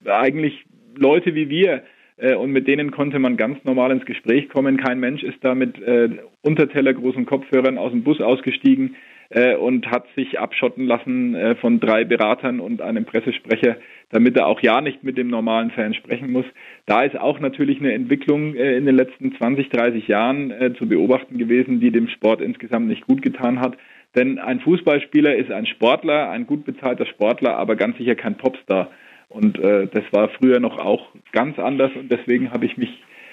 eigentlich 0.05 0.65
Leute 0.95 1.35
wie 1.35 1.49
wir, 1.49 1.83
äh, 2.17 2.35
und 2.35 2.51
mit 2.51 2.67
denen 2.67 2.91
konnte 2.91 3.19
man 3.19 3.37
ganz 3.37 3.63
normal 3.63 3.91
ins 3.91 4.05
Gespräch 4.05 4.49
kommen. 4.49 4.77
Kein 4.77 4.99
Mensch 4.99 5.23
ist 5.23 5.43
da 5.43 5.55
mit 5.55 5.81
äh, 5.81 6.09
untertellergroßen 6.43 7.25
Kopfhörern 7.25 7.77
aus 7.77 7.91
dem 7.91 8.03
Bus 8.03 8.21
ausgestiegen 8.21 8.95
äh, 9.29 9.55
und 9.55 9.89
hat 9.91 10.05
sich 10.15 10.39
abschotten 10.39 10.85
lassen 10.85 11.35
äh, 11.35 11.55
von 11.55 11.79
drei 11.79 12.03
Beratern 12.03 12.59
und 12.59 12.81
einem 12.81 13.05
Pressesprecher, 13.05 13.77
damit 14.09 14.37
er 14.37 14.47
auch 14.47 14.61
ja 14.61 14.81
nicht 14.81 15.03
mit 15.03 15.17
dem 15.17 15.27
normalen 15.27 15.71
Fan 15.71 15.93
sprechen 15.93 16.31
muss. 16.31 16.45
Da 16.85 17.03
ist 17.03 17.17
auch 17.17 17.39
natürlich 17.39 17.79
eine 17.79 17.93
Entwicklung 17.93 18.55
äh, 18.55 18.75
in 18.77 18.85
den 18.85 18.95
letzten 18.95 19.35
20, 19.35 19.69
30 19.69 20.07
Jahren 20.07 20.51
äh, 20.51 20.73
zu 20.73 20.87
beobachten 20.87 21.37
gewesen, 21.37 21.79
die 21.79 21.91
dem 21.91 22.07
Sport 22.07 22.41
insgesamt 22.41 22.87
nicht 22.87 23.05
gut 23.05 23.21
getan 23.21 23.59
hat. 23.59 23.77
Denn 24.15 24.39
ein 24.39 24.59
Fußballspieler 24.61 25.35
ist 25.35 25.51
ein 25.51 25.67
Sportler, 25.67 26.31
ein 26.31 26.47
gut 26.47 26.65
bezahlter 26.65 27.05
Sportler, 27.05 27.55
aber 27.57 27.75
ganz 27.75 27.97
sicher 27.97 28.15
kein 28.15 28.37
Popstar. 28.37 28.89
Und 29.27 29.59
äh, 29.59 29.87
das 29.87 30.03
war 30.11 30.29
früher 30.29 30.59
noch 30.59 30.79
auch 30.79 31.09
ganz 31.31 31.59
anders 31.59 31.91
und 31.95 32.11
deswegen 32.11 32.51
habe 32.51 32.65
ich 32.65 32.77
mich 32.77 32.89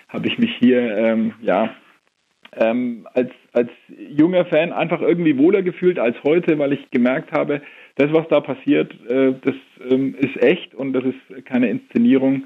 habe 0.08 0.28
ich 0.28 0.38
mich 0.38 0.54
hier 0.60 0.96
ähm, 0.96 1.32
ja 1.40 1.74
ähm, 2.54 3.06
als, 3.14 3.30
als 3.56 3.70
junger 4.10 4.44
Fan 4.44 4.70
einfach 4.70 5.00
irgendwie 5.00 5.38
wohler 5.38 5.62
gefühlt 5.62 5.98
als 5.98 6.22
heute, 6.24 6.58
weil 6.58 6.74
ich 6.74 6.90
gemerkt 6.90 7.32
habe, 7.32 7.62
das, 7.94 8.12
was 8.12 8.28
da 8.28 8.40
passiert, 8.40 8.92
äh, 9.08 9.32
das 9.40 9.54
ähm, 9.90 10.14
ist 10.18 10.36
echt 10.42 10.74
und 10.74 10.92
das 10.92 11.04
ist 11.04 11.46
keine 11.46 11.70
Inszenierung. 11.70 12.44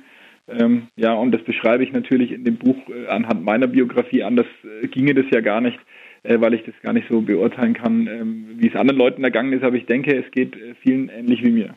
Ähm, 0.48 0.86
ja, 0.94 1.12
und 1.14 1.32
das 1.32 1.42
beschreibe 1.42 1.82
ich 1.82 1.92
natürlich 1.92 2.30
in 2.30 2.44
dem 2.44 2.56
Buch 2.56 2.76
äh, 2.88 3.08
anhand 3.08 3.44
meiner 3.44 3.66
Biografie. 3.66 4.22
Anders 4.22 4.46
äh, 4.82 4.86
ginge 4.86 5.14
das 5.14 5.26
ja 5.32 5.40
gar 5.40 5.60
nicht, 5.60 5.78
weil 6.22 6.52
ich 6.52 6.62
das 6.64 6.74
gar 6.82 6.92
nicht 6.92 7.08
so 7.08 7.22
beurteilen 7.22 7.72
kann, 7.72 8.06
ähm, 8.06 8.44
wie 8.58 8.68
es 8.68 8.76
anderen 8.76 8.98
Leuten 8.98 9.24
ergangen 9.24 9.54
ist. 9.54 9.64
Aber 9.64 9.76
ich 9.76 9.86
denke, 9.86 10.14
es 10.14 10.30
geht 10.30 10.54
vielen 10.82 11.08
ähnlich 11.08 11.42
wie 11.42 11.50
mir. 11.50 11.74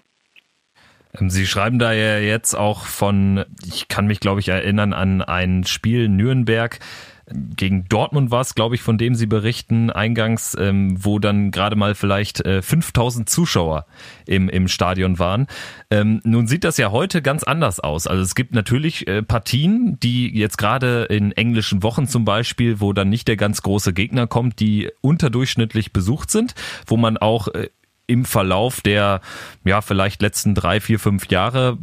Ähm, 1.19 1.30
Sie 1.30 1.45
schreiben 1.45 1.80
da 1.80 1.93
ja 1.93 2.17
jetzt 2.19 2.56
auch 2.56 2.86
von, 2.86 3.45
ich 3.65 3.88
kann 3.88 4.08
mich 4.08 4.19
glaube 4.19 4.39
ich 4.39 4.49
erinnern 4.49 4.93
an 4.93 5.21
ein 5.21 5.63
Spiel 5.63 6.10
Nürnberg, 6.10 6.80
gegen 7.32 7.88
Dortmund 7.88 8.32
war 8.32 8.41
es, 8.41 8.54
glaube 8.54 8.76
ich, 8.76 8.82
von 8.82 8.97
dem 8.97 9.15
Sie 9.15 9.28
berichten 9.28 9.89
eingangs, 9.89 10.58
ähm, 10.60 10.97
wo 11.04 11.19
dann 11.19 11.52
gerade 11.52 11.76
mal 11.78 11.95
vielleicht 11.95 12.41
äh, 12.45 12.62
5000 12.62 13.30
Zuschauer 13.30 13.86
im, 14.26 14.49
im 14.49 14.67
Stadion 14.67 15.19
waren. 15.19 15.47
Ähm, 15.89 16.19
nun 16.26 16.47
sieht 16.47 16.65
das 16.65 16.78
ja 16.78 16.91
heute 16.91 17.21
ganz 17.21 17.43
anders 17.43 17.80
aus. 17.80 18.08
Also 18.08 18.21
es 18.21 18.36
gibt 18.36 18.54
natürlich 18.54 19.08
äh, 19.08 19.23
Partien, 19.23 19.97
die 20.02 20.38
jetzt 20.38 20.58
gerade 20.58 21.04
in 21.04 21.32
englischen 21.32 21.82
Wochen 21.82 22.08
zum 22.08 22.26
Beispiel, 22.26 22.82
wo 22.82 22.91
dann 22.91 23.10
nicht 23.10 23.30
der 23.30 23.38
ganz 23.38 23.62
große 23.62 23.93
Gegner 23.93 24.28
kommt, 24.28 24.60
die 24.60 24.91
unterdurchschnittlich 24.99 25.93
besucht 25.93 26.30
sind, 26.30 26.56
wo 26.88 26.97
man 26.97 27.17
auch 27.17 27.47
äh, 27.47 27.69
im 28.08 28.26
Verlauf 28.26 28.82
der 28.82 29.22
ja 29.63 29.82
vielleicht 29.82 30.22
letzten 30.22 30.56
drei, 30.56 30.80
vier, 30.80 31.00
fünf 31.00 31.28
Jahre 31.30 31.78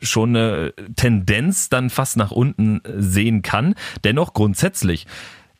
schon 0.00 0.36
eine 0.36 0.74
Tendenz 0.96 1.68
dann 1.68 1.90
fast 1.90 2.16
nach 2.16 2.30
unten 2.30 2.80
sehen 2.96 3.42
kann. 3.42 3.74
Dennoch 4.04 4.32
grundsätzlich 4.32 5.06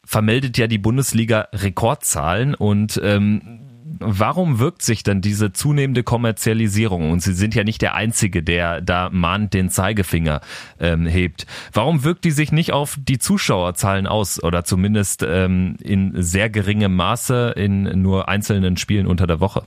vermeldet 0.04 0.56
ja 0.58 0.66
die 0.66 0.78
Bundesliga 0.78 1.48
Rekordzahlen 1.52 2.54
und 2.54 3.00
ähm, 3.02 3.60
warum 4.00 4.58
wirkt 4.58 4.82
sich 4.82 5.02
dann 5.02 5.20
diese 5.20 5.52
zunehmende 5.52 6.02
Kommerzialisierung, 6.02 7.10
und 7.10 7.20
Sie 7.20 7.32
sind 7.32 7.54
ja 7.54 7.64
nicht 7.64 7.82
der 7.82 7.94
Einzige, 7.94 8.42
der 8.42 8.80
da 8.80 9.10
mahnt 9.10 9.54
den 9.54 9.70
Zeigefinger 9.70 10.40
ähm, 10.78 11.06
hebt, 11.06 11.46
warum 11.72 12.04
wirkt 12.04 12.24
die 12.24 12.30
sich 12.30 12.52
nicht 12.52 12.72
auf 12.72 12.96
die 12.98 13.18
Zuschauerzahlen 13.18 14.06
aus 14.06 14.42
oder 14.42 14.64
zumindest 14.64 15.24
ähm, 15.28 15.76
in 15.82 16.12
sehr 16.22 16.48
geringem 16.48 16.94
Maße 16.94 17.54
in 17.56 17.82
nur 18.00 18.28
einzelnen 18.28 18.76
Spielen 18.76 19.06
unter 19.06 19.26
der 19.26 19.40
Woche? 19.40 19.64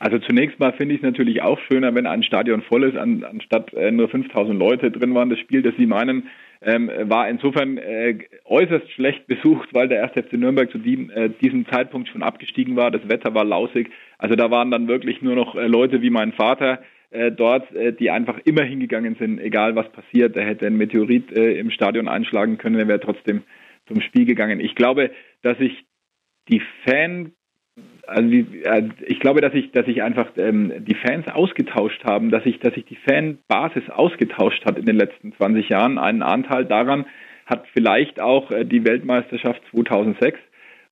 Also 0.00 0.18
zunächst 0.18 0.58
mal 0.58 0.72
finde 0.72 0.94
ich 0.94 1.02
es 1.02 1.06
natürlich 1.06 1.42
auch 1.42 1.60
schöner, 1.60 1.94
wenn 1.94 2.06
ein 2.06 2.22
Stadion 2.22 2.62
voll 2.62 2.84
ist, 2.84 2.96
an, 2.96 3.22
anstatt 3.22 3.74
äh, 3.74 3.90
nur 3.90 4.08
5000 4.08 4.58
Leute 4.58 4.90
drin 4.90 5.14
waren. 5.14 5.28
Das 5.28 5.38
Spiel, 5.38 5.60
das 5.60 5.74
Sie 5.76 5.84
meinen, 5.84 6.28
ähm, 6.62 6.90
war 7.02 7.28
insofern 7.28 7.76
äh, 7.76 8.18
äußerst 8.46 8.90
schlecht 8.92 9.26
besucht, 9.26 9.68
weil 9.74 9.88
der 9.88 10.02
1. 10.02 10.12
FC 10.12 10.32
Nürnberg 10.32 10.70
zu 10.70 10.78
die, 10.78 11.10
äh, 11.14 11.28
diesem 11.42 11.66
Zeitpunkt 11.66 12.08
schon 12.08 12.22
abgestiegen 12.22 12.76
war. 12.76 12.90
Das 12.90 13.10
Wetter 13.10 13.34
war 13.34 13.44
lausig. 13.44 13.90
Also 14.16 14.36
da 14.36 14.50
waren 14.50 14.70
dann 14.70 14.88
wirklich 14.88 15.20
nur 15.20 15.34
noch 15.34 15.54
äh, 15.54 15.66
Leute 15.66 16.00
wie 16.00 16.10
mein 16.10 16.32
Vater 16.32 16.80
äh, 17.10 17.30
dort, 17.30 17.70
äh, 17.74 17.92
die 17.92 18.10
einfach 18.10 18.38
immer 18.46 18.62
hingegangen 18.62 19.16
sind, 19.16 19.38
egal 19.38 19.76
was 19.76 19.92
passiert. 19.92 20.34
Der 20.34 20.46
hätte 20.46 20.66
ein 20.66 20.78
Meteorit 20.78 21.30
im 21.30 21.70
Stadion 21.70 22.08
einschlagen 22.08 22.56
können, 22.56 22.80
er 22.80 22.88
wäre 22.88 23.00
trotzdem 23.00 23.42
zum 23.86 24.00
Spiel 24.00 24.24
gegangen. 24.24 24.60
Ich 24.60 24.74
glaube, 24.74 25.10
dass 25.42 25.58
sich 25.58 25.84
die 26.48 26.62
Fan 26.86 27.32
also 28.06 28.28
ich 29.06 29.20
glaube, 29.20 29.40
dass 29.40 29.54
ich, 29.54 29.70
dass 29.70 29.86
ich 29.86 30.02
einfach 30.02 30.26
ähm, 30.36 30.72
die 30.84 30.94
Fans 30.94 31.28
ausgetauscht 31.28 32.04
haben, 32.04 32.30
dass 32.30 32.42
sich, 32.42 32.58
dass 32.58 32.74
sich 32.74 32.84
die 32.84 32.96
Fanbasis 32.96 33.88
ausgetauscht 33.88 34.64
hat 34.64 34.78
in 34.78 34.86
den 34.86 34.96
letzten 34.96 35.32
20 35.32 35.68
Jahren. 35.68 35.98
Einen 35.98 36.22
Anteil 36.22 36.64
daran 36.64 37.06
hat 37.46 37.66
vielleicht 37.72 38.20
auch 38.20 38.50
äh, 38.50 38.64
die 38.64 38.84
Weltmeisterschaft 38.84 39.62
2006, 39.70 40.38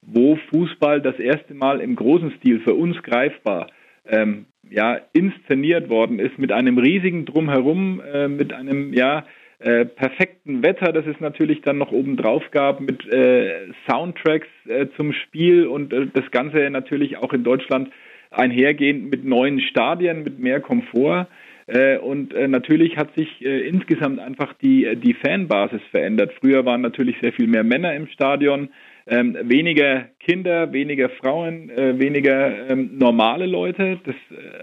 wo 0.02 0.36
Fußball 0.50 1.00
das 1.00 1.18
erste 1.18 1.54
Mal 1.54 1.80
im 1.80 1.96
großen 1.96 2.32
Stil 2.38 2.60
für 2.60 2.74
uns 2.74 3.02
greifbar 3.02 3.66
ähm, 4.06 4.46
ja, 4.70 5.00
inszeniert 5.12 5.88
worden 5.88 6.18
ist 6.18 6.38
mit 6.38 6.52
einem 6.52 6.78
riesigen 6.78 7.24
Drumherum, 7.24 8.00
äh, 8.00 8.28
mit 8.28 8.52
einem 8.52 8.92
ja 8.92 9.24
äh, 9.60 9.86
perfekten 9.86 10.62
Wetter, 10.62 10.92
das 10.92 11.04
es 11.06 11.18
natürlich 11.18 11.62
dann 11.62 11.78
noch 11.78 11.90
oben 11.90 12.16
drauf 12.16 12.44
gab, 12.52 12.80
mit 12.80 13.04
äh, 13.12 13.66
Soundtracks 13.90 14.46
äh, 14.68 14.86
zum 14.96 15.12
Spiel 15.12 15.66
und 15.66 15.92
äh, 15.92 16.06
das 16.14 16.30
Ganze 16.30 16.70
natürlich 16.70 17.16
auch 17.16 17.32
in 17.32 17.42
Deutschland 17.42 17.90
einhergehend 18.30 19.10
mit 19.10 19.24
neuen 19.24 19.60
Stadien, 19.60 20.22
mit 20.22 20.38
mehr 20.38 20.60
Komfort. 20.60 21.26
Äh, 21.66 21.98
und 21.98 22.34
natürlich 22.34 22.96
hat 22.96 23.14
sich 23.16 23.44
insgesamt 23.44 24.20
einfach 24.20 24.52
die, 24.62 24.94
die 24.94 25.14
Fanbasis 25.14 25.82
verändert. 25.90 26.32
Früher 26.38 26.64
waren 26.64 26.82
natürlich 26.82 27.16
sehr 27.20 27.32
viel 27.32 27.48
mehr 27.48 27.64
Männer 27.64 27.94
im 27.94 28.06
Stadion, 28.06 28.68
ähm, 29.08 29.36
weniger 29.42 30.04
Kinder, 30.20 30.72
weniger 30.72 31.08
Frauen, 31.08 31.68
weniger 31.68 32.70
ähm, 32.70 32.90
normale 32.96 33.46
Leute. 33.46 33.98
Das 34.04 34.14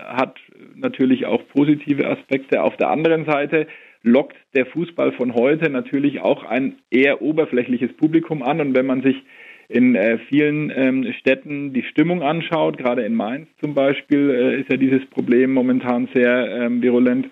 hat 0.06 0.38
natürlich 0.76 1.26
auch 1.26 1.42
positive 1.50 2.08
Aspekte. 2.08 2.64
Auf 2.64 2.78
der 2.78 2.92
anderen 2.92 3.26
Seite 3.26 3.68
lockt 4.06 4.38
der 4.54 4.68
Fußball 4.68 5.13
von 5.13 5.34
heute 5.34 5.70
natürlich 5.70 6.22
auch 6.22 6.44
ein 6.44 6.78
eher 6.91 7.22
oberflächliches 7.22 7.94
Publikum 7.94 8.44
an. 8.44 8.62
Und 8.62 8.76
wenn 8.76 8.86
man 8.86 9.02
sich 9.02 9.15
in 9.68 9.96
äh, 9.96 10.20
vielen 10.30 10.72
ähm, 10.76 11.12
Städten 11.20 11.74
die 11.74 11.84
Stimmung 11.84 12.22
anschaut, 12.22 12.78
gerade 12.78 13.04
in 13.04 13.15
Mainz 13.15 13.48
zum 13.60 13.74
Beispiel, 13.74 14.30
äh, 14.30 14.62
ist 14.62 14.72
ja 14.72 14.78
dieses 14.78 15.04
Problem 15.08 15.52
momentan 15.54 16.08
sehr 16.13 16.48
ähm, 16.50 16.84
virulent, 16.84 17.30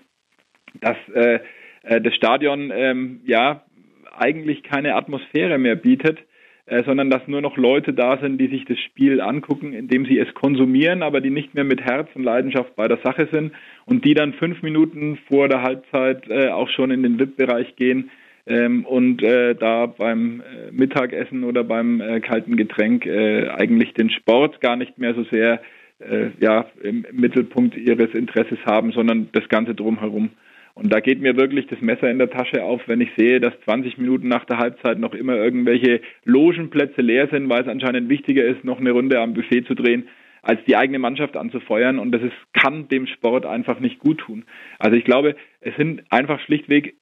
dass 0.81 0.97
äh, 1.13 1.39
äh 1.83 2.01
das 2.01 2.15
Stadion 2.15 2.71
ähm, 2.73 3.21
ja 3.25 3.63
eigentlich 4.11 4.63
keine 4.63 4.95
Atmosphäre 4.95 5.59
mehr 5.59 5.75
bietet 5.75 6.19
äh, 6.65 6.83
sondern 6.83 7.09
dass 7.09 7.27
nur 7.27 7.41
noch 7.41 7.57
Leute 7.57 7.93
da 7.93 8.17
sind, 8.17 8.39
die 8.39 8.47
sich 8.47 8.65
das 8.65 8.79
Spiel 8.79 9.19
angucken, 9.19 9.73
indem 9.73 10.05
sie 10.05 10.17
es 10.17 10.33
konsumieren, 10.33 11.03
aber 11.03 11.19
die 11.19 11.29
nicht 11.29 11.53
mehr 11.53 11.65
mit 11.65 11.81
Herz 11.81 12.09
und 12.15 12.23
Leidenschaft 12.23 12.75
bei 12.75 12.87
der 12.87 12.99
Sache 13.03 13.27
sind 13.31 13.51
und 13.85 14.05
die 14.05 14.13
dann 14.13 14.33
fünf 14.33 14.61
Minuten 14.61 15.17
vor 15.27 15.49
der 15.49 15.61
Halbzeit 15.61 16.29
äh, 16.29 16.49
auch 16.49 16.69
schon 16.69 16.91
in 16.91 17.03
den 17.03 17.19
VIP-Bereich 17.19 17.75
gehen 17.75 18.09
ähm, 18.45 18.85
und 18.85 19.23
äh, 19.23 19.55
da 19.55 19.85
beim 19.85 20.41
äh, 20.41 20.71
Mittagessen 20.71 21.43
oder 21.43 21.63
beim 21.63 22.01
äh, 22.01 22.19
kalten 22.19 22.57
Getränk 22.57 23.07
eigentlich 23.07 23.93
den 23.93 24.09
Sport 24.09 24.61
gar 24.61 24.75
nicht 24.75 24.97
mehr 24.97 25.13
so 25.13 25.23
sehr 25.25 25.61
ja, 26.39 26.65
im 26.81 27.05
Mittelpunkt 27.13 27.77
ihres 27.77 28.13
Interesses 28.13 28.57
haben, 28.65 28.91
sondern 28.91 29.29
das 29.31 29.47
Ganze 29.47 29.73
drumherum. 29.73 30.31
Und 30.75 30.91
da 30.91 30.99
geht 30.99 31.21
mir 31.21 31.37
wirklich 31.37 31.67
das 31.67 31.81
Messer 31.81 32.09
in 32.09 32.17
der 32.17 32.31
Tasche 32.31 32.63
auf, 32.63 32.81
wenn 32.87 33.01
ich 33.01 33.11
sehe, 33.15 33.39
dass 33.39 33.53
20 33.65 33.97
Minuten 33.99 34.27
nach 34.27 34.45
der 34.45 34.57
Halbzeit 34.57 34.97
noch 34.97 35.13
immer 35.13 35.35
irgendwelche 35.35 36.01
Logenplätze 36.25 37.01
leer 37.01 37.27
sind, 37.27 37.47
weil 37.49 37.61
es 37.61 37.67
anscheinend 37.67 38.09
wichtiger 38.09 38.43
ist, 38.43 38.63
noch 38.63 38.79
eine 38.79 38.91
Runde 38.91 39.19
am 39.19 39.35
Buffet 39.35 39.65
zu 39.65 39.75
drehen, 39.75 40.09
als 40.41 40.59
die 40.65 40.75
eigene 40.75 40.97
Mannschaft 40.97 41.37
anzufeuern. 41.37 41.99
Und 41.99 42.11
das 42.11 42.23
ist, 42.23 42.33
kann 42.53 42.87
dem 42.87 43.05
Sport 43.05 43.45
einfach 43.45 43.79
nicht 43.79 43.99
gut 43.99 44.19
tun. 44.19 44.45
Also 44.79 44.97
ich 44.97 45.05
glaube, 45.05 45.35
es 45.61 45.75
sind 45.75 46.03
einfach 46.09 46.39
schlichtweg 46.39 46.95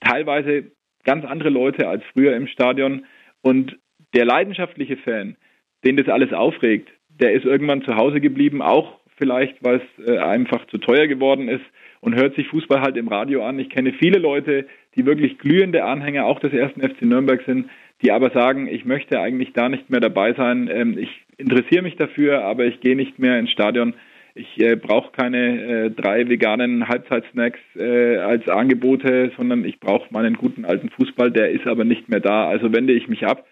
teilweise 0.00 0.72
ganz 1.04 1.24
andere 1.24 1.50
Leute 1.50 1.88
als 1.88 2.04
früher 2.12 2.36
im 2.36 2.46
Stadion. 2.46 3.06
Und 3.40 3.78
der 4.14 4.26
leidenschaftliche 4.26 4.98
Fan, 4.98 5.36
den 5.84 5.96
das 5.96 6.08
alles 6.08 6.32
aufregt, 6.34 6.90
der 7.08 7.32
ist 7.32 7.46
irgendwann 7.46 7.82
zu 7.82 7.96
Hause 7.96 8.20
geblieben, 8.20 8.60
auch 8.60 9.00
vielleicht, 9.16 9.62
weil 9.64 9.80
es 9.80 10.06
äh, 10.06 10.18
einfach 10.18 10.66
zu 10.66 10.78
teuer 10.78 11.06
geworden 11.06 11.48
ist 11.48 11.64
und 12.04 12.14
hört 12.14 12.36
sich 12.36 12.48
Fußball 12.48 12.82
halt 12.82 12.98
im 12.98 13.08
Radio 13.08 13.42
an. 13.44 13.58
Ich 13.58 13.70
kenne 13.70 13.94
viele 13.94 14.18
Leute, 14.18 14.66
die 14.94 15.06
wirklich 15.06 15.38
glühende 15.38 15.84
Anhänger 15.84 16.26
auch 16.26 16.38
des 16.38 16.52
ersten 16.52 16.82
FC 16.82 17.02
Nürnberg 17.02 17.42
sind, 17.46 17.70
die 18.02 18.12
aber 18.12 18.30
sagen, 18.30 18.66
ich 18.66 18.84
möchte 18.84 19.18
eigentlich 19.20 19.54
da 19.54 19.70
nicht 19.70 19.88
mehr 19.88 20.00
dabei 20.00 20.34
sein. 20.34 20.68
Ähm, 20.70 20.98
ich 20.98 21.08
interessiere 21.38 21.82
mich 21.82 21.96
dafür, 21.96 22.44
aber 22.44 22.66
ich 22.66 22.80
gehe 22.80 22.94
nicht 22.94 23.18
mehr 23.18 23.38
ins 23.38 23.50
Stadion. 23.50 23.94
Ich 24.34 24.60
äh, 24.60 24.76
brauche 24.76 25.12
keine 25.12 25.62
äh, 25.62 25.90
drei 25.90 26.28
veganen 26.28 26.88
Halbzeitsnacks 26.88 27.60
äh, 27.76 28.18
als 28.18 28.48
Angebote, 28.50 29.32
sondern 29.38 29.64
ich 29.64 29.80
brauche 29.80 30.12
meinen 30.12 30.34
guten 30.34 30.66
alten 30.66 30.90
Fußball. 30.90 31.30
Der 31.30 31.52
ist 31.52 31.66
aber 31.66 31.84
nicht 31.84 32.10
mehr 32.10 32.20
da. 32.20 32.48
Also 32.48 32.70
wende 32.74 32.92
ich 32.92 33.08
mich 33.08 33.24
ab. 33.26 33.46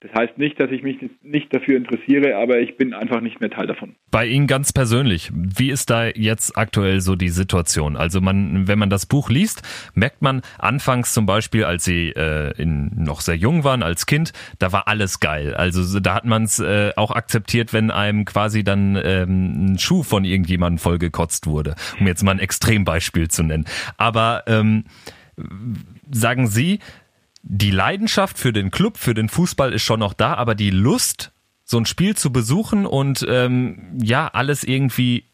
Das 0.00 0.12
heißt 0.12 0.38
nicht, 0.38 0.60
dass 0.60 0.70
ich 0.70 0.84
mich 0.84 0.96
nicht 1.22 1.52
dafür 1.52 1.76
interessiere, 1.76 2.36
aber 2.36 2.60
ich 2.60 2.76
bin 2.76 2.94
einfach 2.94 3.20
nicht 3.20 3.40
mehr 3.40 3.50
Teil 3.50 3.66
davon. 3.66 3.96
Bei 4.12 4.26
Ihnen 4.26 4.46
ganz 4.46 4.72
persönlich, 4.72 5.32
wie 5.34 5.70
ist 5.70 5.90
da 5.90 6.06
jetzt 6.06 6.56
aktuell 6.56 7.00
so 7.00 7.16
die 7.16 7.30
Situation? 7.30 7.96
Also 7.96 8.20
man, 8.20 8.68
wenn 8.68 8.78
man 8.78 8.90
das 8.90 9.06
Buch 9.06 9.28
liest, 9.28 9.62
merkt 9.94 10.22
man 10.22 10.42
anfangs 10.56 11.12
zum 11.12 11.26
Beispiel, 11.26 11.64
als 11.64 11.84
Sie 11.84 12.10
äh, 12.10 12.52
in, 12.62 12.92
noch 12.94 13.20
sehr 13.20 13.34
jung 13.34 13.64
waren 13.64 13.82
als 13.82 14.06
Kind, 14.06 14.32
da 14.60 14.70
war 14.70 14.86
alles 14.86 15.18
geil. 15.18 15.54
Also 15.54 15.98
da 15.98 16.14
hat 16.14 16.24
man 16.24 16.44
es 16.44 16.60
äh, 16.60 16.92
auch 16.94 17.10
akzeptiert, 17.10 17.72
wenn 17.72 17.90
einem 17.90 18.24
quasi 18.24 18.62
dann 18.62 18.96
ähm, 19.02 19.72
ein 19.72 19.78
Schuh 19.80 20.04
von 20.04 20.24
irgendjemandem 20.24 20.78
vollgekotzt 20.78 21.48
wurde, 21.48 21.74
um 21.98 22.06
jetzt 22.06 22.22
mal 22.22 22.30
ein 22.30 22.38
Extrembeispiel 22.38 23.26
zu 23.28 23.42
nennen. 23.42 23.64
Aber 23.96 24.44
ähm, 24.46 24.84
sagen 26.10 26.46
Sie, 26.46 26.78
die 27.42 27.70
Leidenschaft 27.70 28.38
für 28.38 28.52
den 28.52 28.70
Club, 28.70 28.96
für 28.96 29.14
den 29.14 29.28
Fußball 29.28 29.72
ist 29.72 29.82
schon 29.82 30.00
noch 30.00 30.14
da, 30.14 30.34
aber 30.34 30.54
die 30.54 30.70
Lust, 30.70 31.32
so 31.64 31.78
ein 31.78 31.86
Spiel 31.86 32.16
zu 32.16 32.32
besuchen 32.32 32.86
und 32.86 33.26
ähm, 33.28 33.98
ja, 34.02 34.28
alles 34.28 34.64
irgendwie 34.64 35.24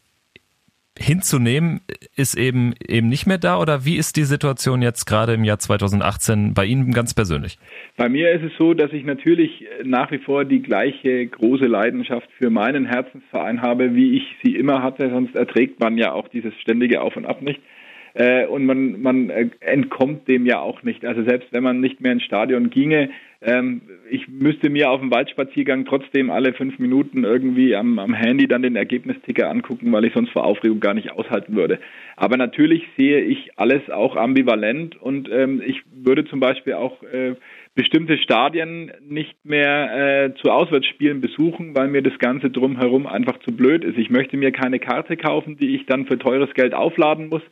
hinzunehmen, 0.97 1.81
ist 2.15 2.35
eben 2.35 2.73
eben 2.87 3.09
nicht 3.09 3.25
mehr 3.25 3.37
da 3.37 3.59
oder 3.59 3.83
wie 3.83 3.97
ist 3.97 4.15
die 4.15 4.23
Situation 4.23 4.81
jetzt 4.81 5.05
gerade 5.05 5.33
im 5.33 5.43
Jahr 5.43 5.59
2018 5.59 6.53
bei 6.53 6.65
Ihnen 6.65 6.93
ganz 6.93 7.13
persönlich? 7.13 7.57
Bei 7.97 8.07
mir 8.07 8.31
ist 8.31 8.43
es 8.43 8.57
so, 8.57 8.73
dass 8.73 8.93
ich 8.93 9.03
natürlich 9.03 9.65
nach 9.83 10.11
wie 10.11 10.19
vor 10.19 10.45
die 10.45 10.61
gleiche 10.61 11.27
große 11.27 11.65
Leidenschaft 11.65 12.29
für 12.37 12.49
meinen 12.49 12.85
Herzensverein 12.85 13.61
habe, 13.61 13.93
wie 13.93 14.17
ich 14.17 14.23
sie 14.41 14.55
immer 14.55 14.81
hatte, 14.81 15.09
sonst 15.09 15.35
erträgt 15.35 15.81
man 15.81 15.97
ja 15.97 16.13
auch 16.13 16.29
dieses 16.29 16.53
ständige 16.61 17.01
Auf 17.01 17.17
und 17.17 17.25
Ab 17.25 17.41
nicht. 17.41 17.59
Äh, 18.15 18.47
und 18.47 18.65
man, 18.65 19.01
man 19.01 19.29
äh, 19.29 19.49
entkommt 19.59 20.27
dem 20.29 20.45
ja 20.45 20.59
auch 20.59 20.83
nicht. 20.83 21.05
Also 21.05 21.23
selbst 21.23 21.51
wenn 21.51 21.63
man 21.63 21.81
nicht 21.81 21.99
mehr 21.99 22.13
ins 22.13 22.23
Stadion 22.23 22.69
ginge, 22.69 23.09
ähm, 23.41 23.81
ich 24.09 24.29
müsste 24.29 24.69
mir 24.69 24.89
auf 24.89 25.01
dem 25.01 25.11
Waldspaziergang 25.11 25.85
trotzdem 25.85 26.29
alle 26.29 26.53
fünf 26.53 26.79
Minuten 26.79 27.25
irgendwie 27.25 27.75
am, 27.75 27.99
am 27.99 28.13
Handy 28.13 28.47
dann 28.47 28.61
den 28.61 28.77
Ergebnisticker 28.77 29.49
angucken, 29.49 29.91
weil 29.91 30.05
ich 30.05 30.13
sonst 30.13 30.31
vor 30.31 30.45
Aufregung 30.45 30.79
gar 30.79 30.93
nicht 30.93 31.11
aushalten 31.11 31.57
würde. 31.57 31.77
Aber 32.15 32.37
natürlich 32.37 32.83
sehe 32.95 33.19
ich 33.19 33.51
alles 33.57 33.89
auch 33.89 34.15
ambivalent 34.15 34.95
und 34.95 35.29
ähm, 35.29 35.61
ich 35.65 35.81
würde 35.93 36.23
zum 36.23 36.39
Beispiel 36.39 36.73
auch 36.73 37.03
äh, 37.03 37.35
bestimmte 37.75 38.17
Stadien 38.17 38.93
nicht 39.05 39.35
mehr 39.43 40.25
äh, 40.25 40.33
zu 40.41 40.51
Auswärtsspielen 40.51 41.19
besuchen, 41.19 41.75
weil 41.75 41.89
mir 41.89 42.01
das 42.01 42.17
Ganze 42.19 42.49
drumherum 42.49 43.05
einfach 43.07 43.39
zu 43.39 43.51
blöd 43.51 43.83
ist. 43.83 43.97
Ich 43.97 44.09
möchte 44.09 44.37
mir 44.37 44.53
keine 44.53 44.79
Karte 44.79 45.17
kaufen, 45.17 45.57
die 45.57 45.75
ich 45.75 45.85
dann 45.85 46.05
für 46.05 46.17
teures 46.17 46.53
Geld 46.53 46.73
aufladen 46.73 47.27
muss 47.27 47.43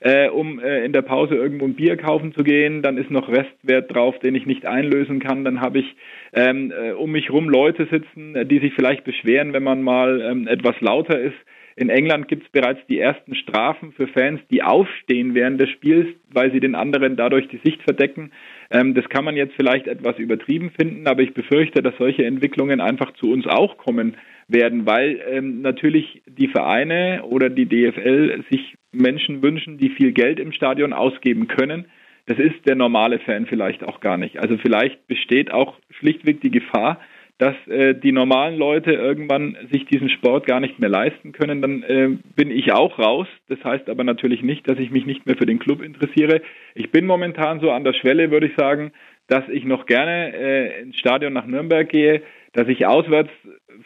äh, 0.00 0.28
um 0.28 0.58
äh, 0.58 0.84
in 0.84 0.92
der 0.92 1.02
Pause 1.02 1.34
irgendwo 1.34 1.66
ein 1.66 1.74
Bier 1.74 1.96
kaufen 1.96 2.34
zu 2.34 2.42
gehen. 2.42 2.82
Dann 2.82 2.96
ist 2.96 3.10
noch 3.10 3.28
Restwert 3.28 3.94
drauf, 3.94 4.18
den 4.18 4.34
ich 4.34 4.46
nicht 4.46 4.66
einlösen 4.66 5.20
kann. 5.20 5.44
Dann 5.44 5.60
habe 5.60 5.80
ich 5.80 5.96
ähm, 6.32 6.72
äh, 6.72 6.92
um 6.92 7.12
mich 7.12 7.30
rum 7.30 7.48
Leute 7.48 7.86
sitzen, 7.90 8.34
äh, 8.34 8.46
die 8.46 8.58
sich 8.58 8.72
vielleicht 8.74 9.04
beschweren, 9.04 9.52
wenn 9.52 9.62
man 9.62 9.82
mal 9.82 10.20
ähm, 10.22 10.48
etwas 10.48 10.80
lauter 10.80 11.18
ist. 11.20 11.36
In 11.76 11.88
England 11.88 12.28
gibt 12.28 12.44
es 12.44 12.48
bereits 12.50 12.80
die 12.88 12.98
ersten 12.98 13.34
Strafen 13.34 13.92
für 13.92 14.06
Fans, 14.08 14.40
die 14.50 14.62
aufstehen 14.62 15.34
während 15.34 15.60
des 15.60 15.70
Spiels, 15.70 16.08
weil 16.30 16.52
sie 16.52 16.60
den 16.60 16.74
anderen 16.74 17.16
dadurch 17.16 17.48
die 17.48 17.60
Sicht 17.64 17.82
verdecken. 17.82 18.32
Ähm, 18.70 18.94
das 18.94 19.08
kann 19.08 19.24
man 19.24 19.36
jetzt 19.36 19.54
vielleicht 19.56 19.86
etwas 19.86 20.18
übertrieben 20.18 20.70
finden, 20.78 21.06
aber 21.06 21.22
ich 21.22 21.32
befürchte, 21.32 21.82
dass 21.82 21.96
solche 21.96 22.24
Entwicklungen 22.24 22.80
einfach 22.80 23.12
zu 23.14 23.32
uns 23.32 23.46
auch 23.46 23.78
kommen 23.78 24.16
werden, 24.52 24.86
weil 24.86 25.20
ähm, 25.28 25.62
natürlich 25.62 26.22
die 26.26 26.48
Vereine 26.48 27.22
oder 27.24 27.50
die 27.50 27.66
DFL 27.66 28.44
sich 28.50 28.76
Menschen 28.92 29.42
wünschen, 29.42 29.78
die 29.78 29.90
viel 29.90 30.12
Geld 30.12 30.40
im 30.40 30.52
Stadion 30.52 30.92
ausgeben 30.92 31.48
können. 31.48 31.86
Das 32.26 32.38
ist 32.38 32.66
der 32.66 32.76
normale 32.76 33.18
Fan 33.20 33.46
vielleicht 33.46 33.84
auch 33.84 34.00
gar 34.00 34.16
nicht. 34.16 34.38
Also 34.38 34.56
vielleicht 34.58 35.06
besteht 35.06 35.52
auch 35.52 35.78
schlichtweg 35.90 36.40
die 36.40 36.50
Gefahr, 36.50 37.00
dass 37.40 37.56
äh, 37.68 37.94
die 37.94 38.12
normalen 38.12 38.58
Leute 38.58 38.92
irgendwann 38.92 39.56
sich 39.72 39.86
diesen 39.86 40.10
Sport 40.10 40.46
gar 40.46 40.60
nicht 40.60 40.78
mehr 40.78 40.90
leisten 40.90 41.32
können, 41.32 41.62
dann 41.62 41.82
äh, 41.82 42.10
bin 42.36 42.50
ich 42.50 42.72
auch 42.72 42.98
raus. 42.98 43.26
Das 43.48 43.64
heißt 43.64 43.88
aber 43.88 44.04
natürlich 44.04 44.42
nicht, 44.42 44.68
dass 44.68 44.78
ich 44.78 44.90
mich 44.90 45.06
nicht 45.06 45.24
mehr 45.24 45.36
für 45.36 45.46
den 45.46 45.58
Club 45.58 45.82
interessiere. 45.82 46.42
Ich 46.74 46.90
bin 46.90 47.06
momentan 47.06 47.60
so 47.60 47.70
an 47.70 47.82
der 47.82 47.94
Schwelle, 47.94 48.30
würde 48.30 48.48
ich 48.48 48.56
sagen, 48.56 48.92
dass 49.26 49.48
ich 49.48 49.64
noch 49.64 49.86
gerne 49.86 50.34
äh, 50.34 50.82
ins 50.82 50.98
Stadion 50.98 51.32
nach 51.32 51.46
Nürnberg 51.46 51.88
gehe, 51.88 52.20
dass 52.52 52.68
ich 52.68 52.86
auswärts 52.86 53.30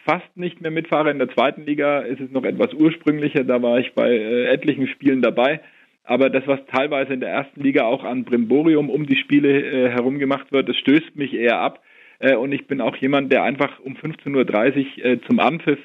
fast 0.05 0.35
nicht 0.35 0.61
mehr 0.61 0.71
mitfahre. 0.71 1.11
In 1.11 1.19
der 1.19 1.29
zweiten 1.29 1.65
Liga 1.65 1.99
ist 1.99 2.19
es 2.19 2.31
noch 2.31 2.43
etwas 2.43 2.73
ursprünglicher, 2.73 3.43
da 3.43 3.61
war 3.61 3.79
ich 3.79 3.93
bei 3.93 4.09
äh, 4.11 4.45
etlichen 4.45 4.87
Spielen 4.87 5.21
dabei. 5.21 5.61
Aber 6.03 6.29
das, 6.29 6.45
was 6.45 6.59
teilweise 6.67 7.13
in 7.13 7.19
der 7.19 7.29
ersten 7.29 7.61
Liga 7.61 7.85
auch 7.85 8.03
an 8.03 8.25
Brimborium 8.25 8.89
um 8.89 9.07
die 9.07 9.15
Spiele 9.15 9.61
äh, 9.61 9.89
herum 9.89 10.19
gemacht 10.19 10.51
wird, 10.51 10.69
das 10.69 10.77
stößt 10.77 11.15
mich 11.15 11.33
eher 11.33 11.59
ab. 11.59 11.81
Äh, 12.19 12.35
und 12.35 12.51
ich 12.51 12.67
bin 12.67 12.81
auch 12.81 12.95
jemand, 12.97 13.31
der 13.31 13.43
einfach 13.43 13.79
um 13.79 13.95
15.30 13.95 14.97
Uhr 14.97 15.05
äh, 15.05 15.19
zum 15.21 15.39
Anpfiff 15.39 15.79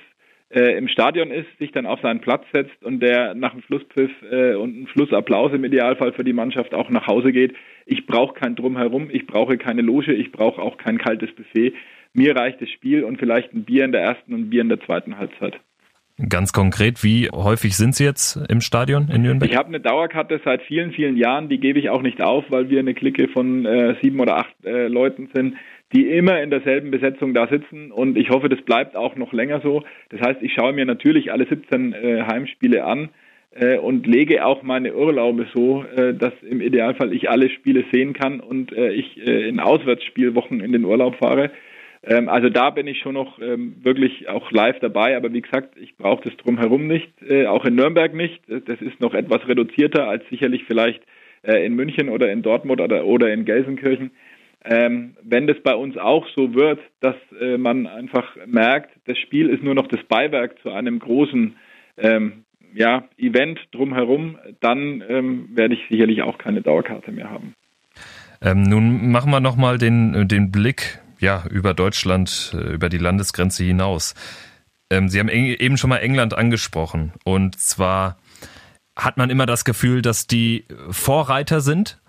äh, 0.51 0.77
im 0.77 0.89
Stadion 0.89 1.31
ist, 1.31 1.47
sich 1.59 1.73
dann 1.73 1.87
auf 1.87 2.01
seinen 2.01 2.21
Platz 2.21 2.45
setzt 2.53 2.83
und 2.83 3.01
der 3.01 3.35
nach 3.35 3.53
dem 3.53 3.63
Schlusspfiff 3.63 4.11
äh, 4.31 4.55
und 4.55 4.75
einem 4.75 4.87
Schlussapplaus 4.89 5.53
im 5.53 5.65
Idealfall 5.65 6.13
für 6.13 6.25
die 6.25 6.33
Mannschaft 6.33 6.75
auch 6.75 6.91
nach 6.91 7.07
Hause 7.07 7.33
geht. 7.33 7.55
Ich 7.87 8.07
brauche 8.07 8.35
kein 8.35 8.57
Drumherum, 8.57 9.09
ich 9.11 9.27
brauche 9.27 9.59
keine 9.59 9.83
Loge, 9.83 10.13
ich 10.13 10.33
brauche 10.33 10.61
auch 10.61 10.77
kein 10.77 10.99
kaltes 10.99 11.33
Buffet. 11.33 11.73
Mir 12.13 12.37
reicht 12.37 12.61
das 12.61 12.71
Spiel 12.71 13.05
und 13.05 13.19
vielleicht 13.19 13.53
ein 13.53 13.65
Bier 13.65 13.85
in 13.85 13.93
der 13.93 14.03
ersten 14.03 14.35
und 14.35 14.41
ein 14.41 14.51
Bier 14.51 14.63
in 14.63 14.69
der 14.69 14.81
zweiten 14.81 15.19
Halbzeit. 15.19 15.61
Ganz 16.29 16.53
konkret, 16.53 17.03
wie 17.03 17.31
häufig 17.31 17.77
sind 17.77 17.95
Sie 17.95 18.05
jetzt 18.05 18.37
im 18.51 18.61
Stadion 18.61 19.09
in 19.09 19.23
Nürnberg? 19.23 19.51
Ich 19.51 19.57
habe 19.57 19.69
eine 19.69 19.81
Dauerkarte 19.81 20.41
seit 20.45 20.61
vielen, 20.63 20.93
vielen 20.93 21.17
Jahren, 21.17 21.49
die 21.49 21.59
gebe 21.59 21.79
ich 21.79 21.89
auch 21.89 22.03
nicht 22.03 22.21
auf, 22.21 22.45
weil 22.51 22.69
wir 22.69 22.81
eine 22.81 22.93
Clique 22.93 23.29
von 23.29 23.65
äh, 23.65 23.95
sieben 24.03 24.21
oder 24.21 24.37
acht 24.37 24.55
äh, 24.65 24.89
Leuten 24.89 25.31
sind, 25.33 25.55
die 25.95 26.07
immer 26.09 26.43
in 26.43 26.51
derselben 26.51 26.91
Besetzung 26.91 27.33
da 27.33 27.49
sitzen 27.49 27.91
und 27.91 28.19
ich 28.19 28.29
hoffe, 28.29 28.51
das 28.51 28.61
bleibt 28.61 28.97
auch 28.97 29.17
noch 29.17 29.33
länger 29.33 29.61
so. 29.63 29.83
Das 30.11 30.21
heißt, 30.21 30.43
ich 30.43 30.53
schaue 30.53 30.75
mir 30.75 30.85
natürlich 30.85 31.33
alle 31.33 31.47
17 31.47 31.95
äh, 31.95 32.23
Heimspiele 32.23 32.85
an 32.85 33.09
äh, 33.53 33.79
und 33.79 34.07
lege 34.07 34.45
auch 34.45 34.63
meine 34.63 34.95
Urlaube 34.95 35.47
so, 35.55 35.85
äh, 35.85 36.15
dass 36.15 36.33
im 36.43 36.61
Idealfall 36.61 37.13
ich 37.13 37.31
alle 37.31 37.51
Spiele 37.51 37.85
sehen 37.93 38.13
kann 38.13 38.41
und 38.41 38.73
äh, 38.73 38.93
ich 38.93 39.17
in 39.17 39.59
Auswärtsspielwochen 39.59 40.61
in 40.61 40.73
den 40.73 40.85
Urlaub 40.85 41.17
fahre. 41.17 41.51
Ähm, 42.03 42.29
also 42.29 42.49
da 42.49 42.71
bin 42.71 42.87
ich 42.87 42.99
schon 42.99 43.15
noch 43.15 43.39
ähm, 43.41 43.77
wirklich 43.83 44.29
auch 44.29 44.51
live 44.53 44.79
dabei, 44.81 45.17
aber 45.17 45.33
wie 45.33 45.43
gesagt, 45.43 45.77
ich 45.77 45.97
brauche 45.97 46.25
das 46.25 46.37
drumherum 46.39 46.87
nicht, 46.87 47.11
äh, 47.23 47.47
auch 47.47 47.65
in 47.65 47.75
Nürnberg 47.75 48.15
nicht. 48.15 48.41
Das 48.49 48.81
ist 48.81 49.01
noch 49.01 49.15
etwas 49.15 49.47
reduzierter 49.47 50.09
als 50.09 50.25
sicherlich 50.31 50.65
vielleicht 50.65 51.03
äh, 51.43 51.65
in 51.65 51.75
München 51.75 52.09
oder 52.09 52.33
in 52.33 52.43
Dortmund 52.43 52.81
oder, 52.81 53.05
oder 53.05 53.33
in 53.33 53.45
Gelsenkirchen. 53.45 54.13
Ähm, 54.65 55.17
wenn 55.23 55.47
das 55.47 55.59
bei 55.63 55.75
uns 55.75 55.97
auch 55.97 56.27
so 56.37 56.55
wird, 56.55 56.81
dass 57.01 57.17
äh, 57.41 57.57
man 57.57 57.87
einfach 57.87 58.37
merkt, 58.47 58.91
das 59.07 59.19
Spiel 59.19 59.49
ist 59.49 59.63
nur 59.63 59.75
noch 59.75 59.87
das 59.87 60.03
Beiwerk 60.05 60.59
zu 60.63 60.71
einem 60.71 60.99
großen 60.99 61.57
ähm, 61.97 62.45
ja, 62.75 63.05
Event 63.17 63.59
drumherum, 63.73 64.39
dann 64.61 65.03
ähm, 65.09 65.49
werde 65.55 65.75
ich 65.75 65.81
sicherlich 65.89 66.23
auch 66.23 66.39
keine 66.39 66.61
Dauerkarte 66.61 67.11
mehr 67.11 67.31
haben. 67.31 67.55
Ähm, 68.43 68.63
nun 68.63 69.11
machen 69.11 69.31
wir 69.31 69.41
nochmal 69.41 69.79
den, 69.79 70.29
den 70.29 70.51
Blick 70.51 70.99
ja, 71.21 71.45
über 71.49 71.75
Deutschland, 71.75 72.53
äh, 72.55 72.75
über 72.75 72.89
die 72.89 72.99
Landesgrenze 72.99 73.65
hinaus. 73.65 74.15
Ähm, 74.91 75.09
Sie 75.09 75.21
haben 75.21 75.29
eben 75.29 75.77
schon 75.77 75.91
mal 75.91 75.99
England 75.99 76.35
angesprochen. 76.35 77.13
Und 77.25 77.59
zwar 77.59 78.19
hat 78.97 79.17
man 79.17 79.31
immer 79.31 79.47
das 79.47 79.65
Gefühl, 79.65 80.03
dass 80.03 80.27
die 80.27 80.67
Vorreiter 80.91 81.61
sind 81.61 82.01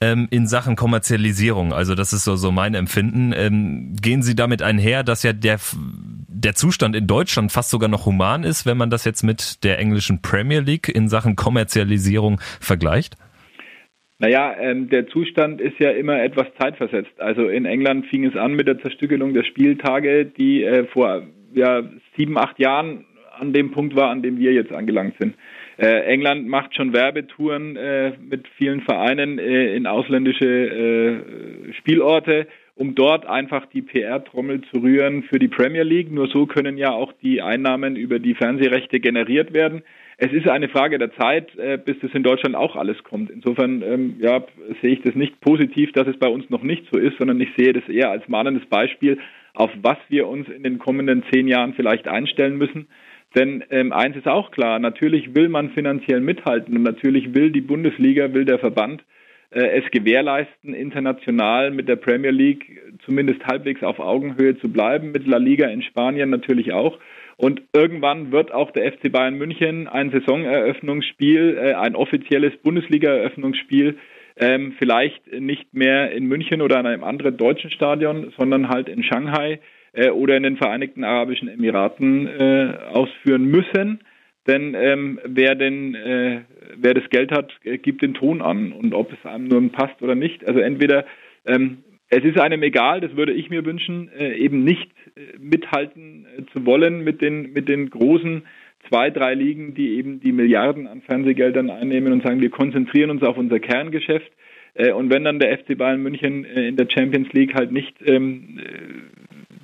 ähm, 0.00 0.28
in 0.30 0.46
Sachen 0.46 0.76
Kommerzialisierung. 0.76 1.72
Also 1.72 1.94
das 1.94 2.12
ist 2.12 2.24
so, 2.24 2.36
so 2.36 2.52
mein 2.52 2.74
Empfinden. 2.74 3.32
Ähm, 3.34 3.96
gehen 4.00 4.22
Sie 4.22 4.36
damit 4.36 4.62
einher, 4.62 5.02
dass 5.02 5.22
ja 5.22 5.32
der, 5.32 5.58
der 6.28 6.54
Zustand 6.54 6.94
in 6.94 7.06
Deutschland 7.06 7.50
fast 7.50 7.70
sogar 7.70 7.88
noch 7.88 8.06
human 8.06 8.44
ist, 8.44 8.66
wenn 8.66 8.76
man 8.76 8.90
das 8.90 9.04
jetzt 9.04 9.22
mit 9.22 9.64
der 9.64 9.78
englischen 9.78 10.22
Premier 10.22 10.60
League 10.60 10.88
in 10.88 11.08
Sachen 11.08 11.34
Kommerzialisierung 11.34 12.40
vergleicht? 12.60 13.16
Naja, 14.20 14.56
ähm, 14.58 14.88
der 14.88 15.06
Zustand 15.06 15.60
ist 15.60 15.78
ja 15.78 15.90
immer 15.90 16.20
etwas 16.20 16.46
zeitversetzt. 16.60 17.20
Also 17.20 17.48
in 17.48 17.64
England 17.64 18.06
fing 18.06 18.24
es 18.24 18.34
an 18.36 18.54
mit 18.54 18.66
der 18.66 18.80
Zerstückelung 18.80 19.32
der 19.32 19.44
Spieltage, 19.44 20.26
die 20.26 20.64
äh, 20.64 20.86
vor 20.86 21.22
ja, 21.54 21.84
sieben, 22.16 22.36
acht 22.36 22.58
Jahren 22.58 23.04
an 23.38 23.52
dem 23.52 23.70
Punkt 23.70 23.94
war, 23.94 24.10
an 24.10 24.22
dem 24.22 24.38
wir 24.38 24.52
jetzt 24.52 24.72
angelangt 24.72 25.14
sind. 25.20 25.36
Äh, 25.76 26.00
England 26.06 26.48
macht 26.48 26.74
schon 26.74 26.92
Werbetouren 26.92 27.76
äh, 27.76 28.12
mit 28.18 28.48
vielen 28.56 28.80
Vereinen 28.80 29.38
äh, 29.38 29.76
in 29.76 29.86
ausländische 29.86 30.46
äh, 30.46 31.72
Spielorte, 31.74 32.48
um 32.74 32.96
dort 32.96 33.24
einfach 33.26 33.66
die 33.66 33.82
PR-Trommel 33.82 34.62
zu 34.72 34.78
rühren 34.80 35.22
für 35.22 35.38
die 35.38 35.46
Premier 35.46 35.84
League. 35.84 36.10
Nur 36.10 36.26
so 36.26 36.46
können 36.46 36.76
ja 36.76 36.90
auch 36.90 37.12
die 37.22 37.40
Einnahmen 37.40 37.94
über 37.94 38.18
die 38.18 38.34
Fernsehrechte 38.34 38.98
generiert 38.98 39.54
werden 39.54 39.84
es 40.20 40.32
ist 40.32 40.48
eine 40.48 40.68
Frage 40.68 40.98
der 40.98 41.12
Zeit, 41.14 41.56
äh, 41.56 41.78
bis 41.78 41.96
das 42.00 42.12
in 42.12 42.24
Deutschland 42.24 42.56
auch 42.56 42.74
alles 42.74 43.02
kommt. 43.04 43.30
Insofern 43.30 43.82
ähm, 43.82 44.16
ja, 44.18 44.44
sehe 44.82 44.90
ich 44.90 45.02
das 45.02 45.14
nicht 45.14 45.40
positiv, 45.40 45.92
dass 45.92 46.08
es 46.08 46.18
bei 46.18 46.26
uns 46.26 46.50
noch 46.50 46.62
nicht 46.62 46.86
so 46.92 46.98
ist, 46.98 47.16
sondern 47.18 47.40
ich 47.40 47.50
sehe 47.56 47.72
das 47.72 47.88
eher 47.88 48.10
als 48.10 48.28
mahnendes 48.28 48.66
Beispiel, 48.66 49.18
auf 49.54 49.70
was 49.80 49.96
wir 50.08 50.26
uns 50.26 50.48
in 50.48 50.64
den 50.64 50.80
kommenden 50.80 51.22
zehn 51.32 51.46
Jahren 51.46 51.74
vielleicht 51.74 52.08
einstellen 52.08 52.58
müssen. 52.58 52.88
Denn 53.36 53.62
ähm, 53.70 53.92
eins 53.92 54.16
ist 54.16 54.26
auch 54.26 54.50
klar, 54.50 54.80
natürlich 54.80 55.36
will 55.36 55.48
man 55.48 55.70
finanziell 55.70 56.20
mithalten 56.20 56.76
und 56.76 56.82
natürlich 56.82 57.34
will 57.34 57.52
die 57.52 57.60
Bundesliga, 57.60 58.34
will 58.34 58.44
der 58.44 58.58
Verband 58.58 59.04
äh, 59.50 59.80
es 59.80 59.88
gewährleisten, 59.92 60.74
international 60.74 61.70
mit 61.70 61.88
der 61.88 61.96
Premier 61.96 62.32
League 62.32 62.82
zumindest 63.04 63.46
halbwegs 63.46 63.84
auf 63.84 64.00
Augenhöhe 64.00 64.58
zu 64.58 64.68
bleiben, 64.68 65.12
mit 65.12 65.28
La 65.28 65.36
Liga 65.36 65.68
in 65.68 65.82
Spanien 65.82 66.30
natürlich 66.30 66.72
auch. 66.72 66.98
Und 67.38 67.62
irgendwann 67.72 68.32
wird 68.32 68.52
auch 68.52 68.72
der 68.72 68.92
FC 68.92 69.12
Bayern 69.12 69.38
München 69.38 69.86
ein 69.86 70.10
Saisoneröffnungsspiel, 70.10 71.56
äh, 71.56 71.74
ein 71.74 71.94
offizielles 71.94 72.52
Bundesliga-Eröffnungsspiel, 72.64 73.96
ähm, 74.38 74.74
vielleicht 74.76 75.32
nicht 75.32 75.72
mehr 75.72 76.10
in 76.10 76.26
München 76.26 76.60
oder 76.60 76.78
an 76.78 76.86
einem 76.86 77.04
anderen 77.04 77.36
deutschen 77.36 77.70
Stadion, 77.70 78.32
sondern 78.36 78.68
halt 78.68 78.88
in 78.88 79.04
Shanghai 79.04 79.60
äh, 79.92 80.10
oder 80.10 80.36
in 80.36 80.42
den 80.42 80.56
Vereinigten 80.56 81.04
Arabischen 81.04 81.48
Emiraten 81.48 82.26
äh, 82.26 82.74
ausführen 82.92 83.44
müssen. 83.44 84.00
Denn 84.48 84.74
ähm, 84.74 85.20
wer 85.24 85.54
denn 85.54 85.94
äh, 85.94 86.40
wer 86.76 86.94
das 86.94 87.08
Geld 87.10 87.30
hat, 87.30 87.52
äh, 87.62 87.78
gibt 87.78 88.02
den 88.02 88.14
Ton 88.14 88.42
an 88.42 88.72
und 88.72 88.94
ob 88.94 89.12
es 89.12 89.30
einem 89.30 89.46
nur 89.46 89.70
passt 89.70 90.02
oder 90.02 90.16
nicht. 90.16 90.44
Also 90.44 90.58
entweder 90.58 91.04
ähm, 91.46 91.84
es 92.10 92.24
ist 92.24 92.38
einem 92.38 92.62
egal, 92.62 93.00
das 93.00 93.16
würde 93.16 93.32
ich 93.32 93.50
mir 93.50 93.64
wünschen, 93.64 94.10
äh, 94.18 94.34
eben 94.34 94.64
nicht 94.64 94.90
äh, 95.14 95.38
mithalten 95.38 96.26
äh, 96.36 96.42
zu 96.52 96.64
wollen 96.64 97.04
mit 97.04 97.20
den 97.20 97.52
mit 97.52 97.68
den 97.68 97.90
großen 97.90 98.42
zwei, 98.88 99.10
drei 99.10 99.34
Ligen, 99.34 99.74
die 99.74 99.96
eben 99.96 100.20
die 100.20 100.32
Milliarden 100.32 100.86
an 100.86 101.02
Fernsehgeldern 101.02 101.68
einnehmen 101.68 102.12
und 102.12 102.22
sagen, 102.22 102.40
wir 102.40 102.50
konzentrieren 102.50 103.10
uns 103.10 103.22
auf 103.22 103.36
unser 103.36 103.58
Kerngeschäft. 103.58 104.30
Und 104.94 105.10
wenn 105.10 105.24
dann 105.24 105.40
der 105.40 105.58
FC 105.58 105.76
Bayern 105.76 106.00
München 106.00 106.44
in 106.44 106.76
der 106.76 106.86
Champions 106.88 107.32
League 107.32 107.54
halt 107.54 107.72
nicht 107.72 107.96
ähm, 108.06 108.60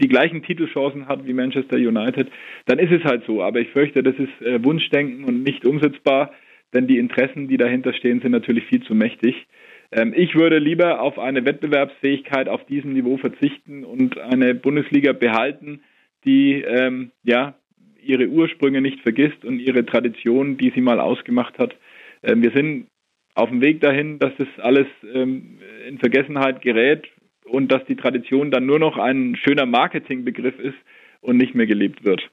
die 0.00 0.08
gleichen 0.08 0.42
Titelchancen 0.42 1.06
hat 1.06 1.24
wie 1.24 1.32
Manchester 1.32 1.76
United, 1.76 2.26
dann 2.66 2.80
ist 2.80 2.90
es 2.90 3.04
halt 3.04 3.24
so. 3.24 3.40
Aber 3.40 3.60
ich 3.60 3.68
fürchte, 3.68 4.02
das 4.02 4.16
ist 4.16 4.64
Wunschdenken 4.64 5.24
und 5.24 5.44
nicht 5.44 5.64
umsetzbar, 5.64 6.32
denn 6.74 6.88
die 6.88 6.98
Interessen, 6.98 7.46
die 7.46 7.56
dahinter 7.56 7.92
stehen, 7.92 8.20
sind 8.20 8.32
natürlich 8.32 8.64
viel 8.64 8.82
zu 8.82 8.96
mächtig. 8.96 9.46
Ähm, 9.94 10.12
ich 10.14 10.34
würde 10.34 10.58
lieber 10.58 11.00
auf 11.00 11.18
eine 11.18 11.44
Wettbewerbsfähigkeit 11.44 12.48
auf 12.48 12.66
diesem 12.66 12.92
Niveau 12.92 13.16
verzichten 13.16 13.84
und 13.84 14.18
eine 14.18 14.54
Bundesliga 14.54 15.12
behalten, 15.12 15.80
die 16.24 16.62
ähm, 16.62 17.12
ja 17.22 17.54
ihre 18.02 18.26
Ursprünge 18.26 18.80
nicht 18.80 19.00
vergisst 19.00 19.44
und 19.44 19.60
ihre 19.60 19.86
Tradition, 19.86 20.58
die 20.58 20.72
sie 20.74 20.80
mal 20.80 21.00
ausgemacht 21.00 21.58
hat. 21.58 21.76
Ähm, 22.22 22.42
wir 22.42 22.50
sind 22.50 22.88
auf 23.34 23.48
dem 23.48 23.60
Weg 23.60 23.80
dahin, 23.80 24.18
dass 24.18 24.32
das 24.36 24.48
alles 24.58 24.86
ähm, 25.12 25.58
in 25.88 25.98
Vergessenheit 25.98 26.60
gerät 26.60 27.06
und 27.44 27.70
dass 27.70 27.84
die 27.86 27.96
Tradition 27.96 28.50
dann 28.50 28.66
nur 28.66 28.78
noch 28.78 28.98
ein 28.98 29.36
schöner 29.36 29.66
Marketingbegriff 29.66 30.58
ist 30.58 30.76
und 31.20 31.36
nicht 31.36 31.54
mehr 31.54 31.66
gelebt 31.66 32.04
wird. 32.04 32.28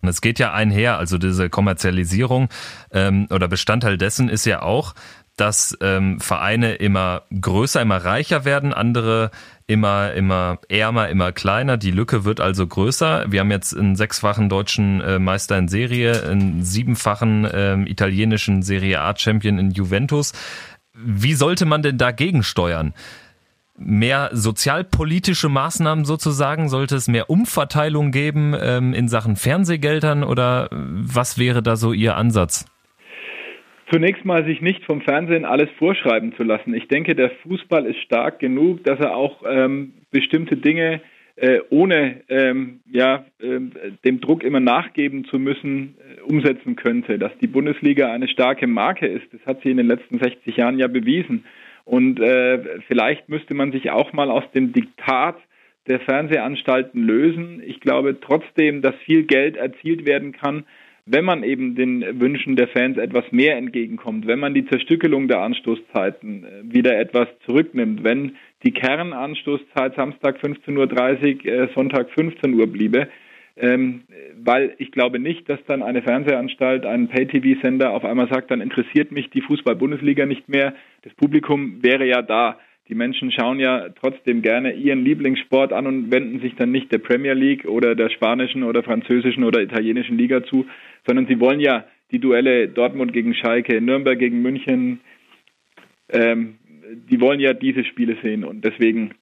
Und 0.00 0.08
es 0.08 0.20
geht 0.20 0.38
ja 0.38 0.52
einher, 0.52 0.98
also 0.98 1.18
diese 1.18 1.50
Kommerzialisierung 1.50 2.48
ähm, 2.92 3.26
oder 3.30 3.48
Bestandteil 3.48 3.96
dessen 3.96 4.28
ist 4.28 4.46
ja 4.46 4.62
auch, 4.62 4.94
dass 5.40 5.76
ähm, 5.80 6.20
Vereine 6.20 6.74
immer 6.74 7.22
größer, 7.40 7.80
immer 7.80 7.98
reicher 7.98 8.44
werden, 8.44 8.72
andere 8.72 9.30
immer, 9.66 10.12
immer 10.12 10.58
ärmer, 10.68 11.08
immer 11.08 11.32
kleiner. 11.32 11.76
Die 11.76 11.90
Lücke 11.90 12.24
wird 12.24 12.40
also 12.40 12.66
größer. 12.66 13.26
Wir 13.28 13.40
haben 13.40 13.50
jetzt 13.50 13.76
einen 13.76 13.96
sechsfachen 13.96 14.48
deutschen 14.48 15.00
äh, 15.00 15.18
Meister 15.18 15.56
in 15.58 15.68
Serie, 15.68 16.24
einen 16.24 16.64
siebenfachen 16.64 17.44
äh, 17.44 17.76
italienischen 17.82 18.62
Serie 18.62 19.00
A 19.00 19.16
Champion 19.16 19.58
in 19.58 19.70
Juventus. 19.70 20.32
Wie 20.94 21.34
sollte 21.34 21.66
man 21.66 21.82
denn 21.82 21.98
dagegen 21.98 22.42
steuern? 22.42 22.94
mehr 23.80 24.30
sozialpolitische 24.32 25.48
Maßnahmen 25.48 26.04
sozusagen? 26.04 26.68
Sollte 26.68 26.96
es 26.96 27.06
mehr 27.06 27.30
Umverteilung 27.30 28.10
geben 28.10 28.54
ähm, 28.58 28.92
in 28.92 29.08
Sachen 29.08 29.36
Fernsehgeldern 29.36 30.24
oder 30.24 30.68
was 30.72 31.38
wäre 31.38 31.62
da 31.62 31.76
so 31.76 31.92
Ihr 31.92 32.16
Ansatz? 32.16 32.66
Zunächst 33.90 34.24
mal 34.24 34.44
sich 34.44 34.60
nicht 34.60 34.84
vom 34.84 35.00
Fernsehen 35.00 35.44
alles 35.44 35.70
vorschreiben 35.78 36.34
zu 36.36 36.42
lassen. 36.42 36.74
Ich 36.74 36.88
denke, 36.88 37.14
der 37.14 37.30
Fußball 37.42 37.86
ist 37.86 37.98
stark 38.00 38.38
genug, 38.38 38.84
dass 38.84 39.00
er 39.00 39.16
auch 39.16 39.42
ähm, 39.46 39.94
bestimmte 40.10 40.56
Dinge 40.56 41.00
äh, 41.36 41.60
ohne 41.70 42.22
ähm, 42.28 42.80
ja, 42.90 43.24
äh, 43.40 43.60
dem 44.04 44.20
Druck 44.20 44.42
immer 44.42 44.60
nachgeben 44.60 45.24
zu 45.26 45.38
müssen, 45.38 45.94
äh, 45.98 46.20
umsetzen 46.22 46.76
könnte. 46.76 47.18
Dass 47.18 47.32
die 47.40 47.46
Bundesliga 47.46 48.12
eine 48.12 48.28
starke 48.28 48.66
Marke 48.66 49.06
ist, 49.06 49.32
das 49.32 49.40
hat 49.46 49.62
sie 49.62 49.70
in 49.70 49.76
den 49.76 49.86
letzten 49.86 50.18
60 50.18 50.56
Jahren 50.56 50.78
ja 50.78 50.88
bewiesen. 50.88 51.44
Und 51.84 52.20
äh, 52.20 52.80
vielleicht 52.88 53.28
müsste 53.28 53.54
man 53.54 53.72
sich 53.72 53.90
auch 53.90 54.12
mal 54.12 54.30
aus 54.30 54.44
dem 54.52 54.72
Diktat 54.72 55.36
der 55.86 56.00
Fernsehanstalten 56.00 57.02
lösen. 57.02 57.62
Ich 57.64 57.80
glaube 57.80 58.18
trotzdem, 58.20 58.82
dass 58.82 58.94
viel 58.96 59.22
Geld 59.22 59.56
erzielt 59.56 60.04
werden 60.04 60.32
kann, 60.32 60.64
wenn 61.10 61.24
man 61.24 61.42
eben 61.42 61.74
den 61.74 62.20
Wünschen 62.20 62.56
der 62.56 62.68
Fans 62.68 62.98
etwas 62.98 63.24
mehr 63.30 63.56
entgegenkommt, 63.56 64.26
wenn 64.26 64.38
man 64.38 64.54
die 64.54 64.66
Zerstückelung 64.66 65.28
der 65.28 65.40
Anstoßzeiten 65.40 66.44
äh, 66.44 66.74
wieder 66.74 66.98
etwas 66.98 67.28
zurücknimmt, 67.46 68.04
wenn 68.04 68.36
die 68.64 68.72
Kernanstoßzeit 68.72 69.94
Samstag 69.94 70.38
15.30 70.42 70.76
Uhr, 70.76 71.52
äh, 71.52 71.68
Sonntag 71.74 72.10
15 72.10 72.54
Uhr 72.54 72.66
bliebe, 72.66 73.08
ähm, 73.56 74.02
weil 74.36 74.74
ich 74.78 74.92
glaube 74.92 75.18
nicht, 75.18 75.48
dass 75.48 75.58
dann 75.66 75.82
eine 75.82 76.02
Fernsehanstalt, 76.02 76.86
ein 76.86 77.08
Pay-TV-Sender 77.08 77.90
auf 77.90 78.04
einmal 78.04 78.28
sagt, 78.28 78.50
dann 78.50 78.60
interessiert 78.60 79.10
mich 79.10 79.30
die 79.30 79.40
Fußball-Bundesliga 79.40 80.26
nicht 80.26 80.48
mehr. 80.48 80.74
Das 81.02 81.14
Publikum 81.14 81.82
wäre 81.82 82.06
ja 82.06 82.22
da. 82.22 82.58
Die 82.88 82.94
Menschen 82.94 83.30
schauen 83.30 83.60
ja 83.60 83.90
trotzdem 84.00 84.40
gerne 84.40 84.72
ihren 84.72 85.04
Lieblingssport 85.04 85.72
an 85.72 85.86
und 85.86 86.10
wenden 86.10 86.40
sich 86.40 86.54
dann 86.56 86.70
nicht 86.70 86.90
der 86.90 86.98
Premier 86.98 87.34
League 87.34 87.66
oder 87.66 87.94
der 87.94 88.08
spanischen 88.08 88.62
oder 88.62 88.82
französischen 88.82 89.44
oder 89.44 89.60
italienischen 89.60 90.16
Liga 90.16 90.42
zu, 90.44 90.66
sondern 91.06 91.26
sie 91.26 91.38
wollen 91.38 91.60
ja 91.60 91.84
die 92.10 92.18
Duelle 92.18 92.68
Dortmund 92.68 93.12
gegen 93.12 93.34
Schalke, 93.34 93.80
Nürnberg 93.82 94.18
gegen 94.18 94.40
München, 94.40 95.00
ähm, 96.10 96.58
die 97.10 97.20
wollen 97.20 97.40
ja 97.40 97.52
diese 97.52 97.84
Spiele 97.84 98.16
sehen 98.22 98.44
und 98.44 98.64
deswegen 98.64 99.12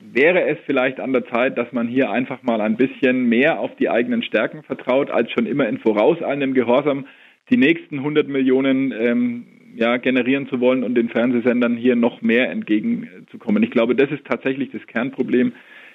wäre 0.00 0.42
es 0.48 0.58
vielleicht 0.64 1.00
an 1.00 1.12
der 1.12 1.26
Zeit, 1.26 1.58
dass 1.58 1.72
man 1.72 1.88
hier 1.88 2.10
einfach 2.10 2.44
mal 2.44 2.60
ein 2.60 2.76
bisschen 2.76 3.28
mehr 3.28 3.58
auf 3.58 3.74
die 3.76 3.90
eigenen 3.90 4.22
Stärken 4.22 4.62
vertraut, 4.62 5.10
als 5.10 5.32
schon 5.32 5.46
immer 5.46 5.68
in 5.68 5.78
vorauseilendem 5.78 6.54
Gehorsam 6.54 7.06
die 7.50 7.56
nächsten 7.56 7.98
100 7.98 8.28
Millionen 8.28 8.92
ähm, 8.92 9.46
ja, 9.78 9.96
generieren 9.96 10.48
zu 10.48 10.60
wollen 10.60 10.82
und 10.82 10.96
den 10.96 11.08
Fernsehsendern 11.08 11.76
hier 11.76 11.94
noch 11.94 12.20
mehr 12.20 12.50
entgegenzukommen. 12.50 13.62
Ich 13.62 13.70
glaube, 13.70 13.94
das 13.94 14.10
ist 14.10 14.24
tatsächlich 14.26 14.70
das 14.72 14.84
Kernproblem, 14.88 15.52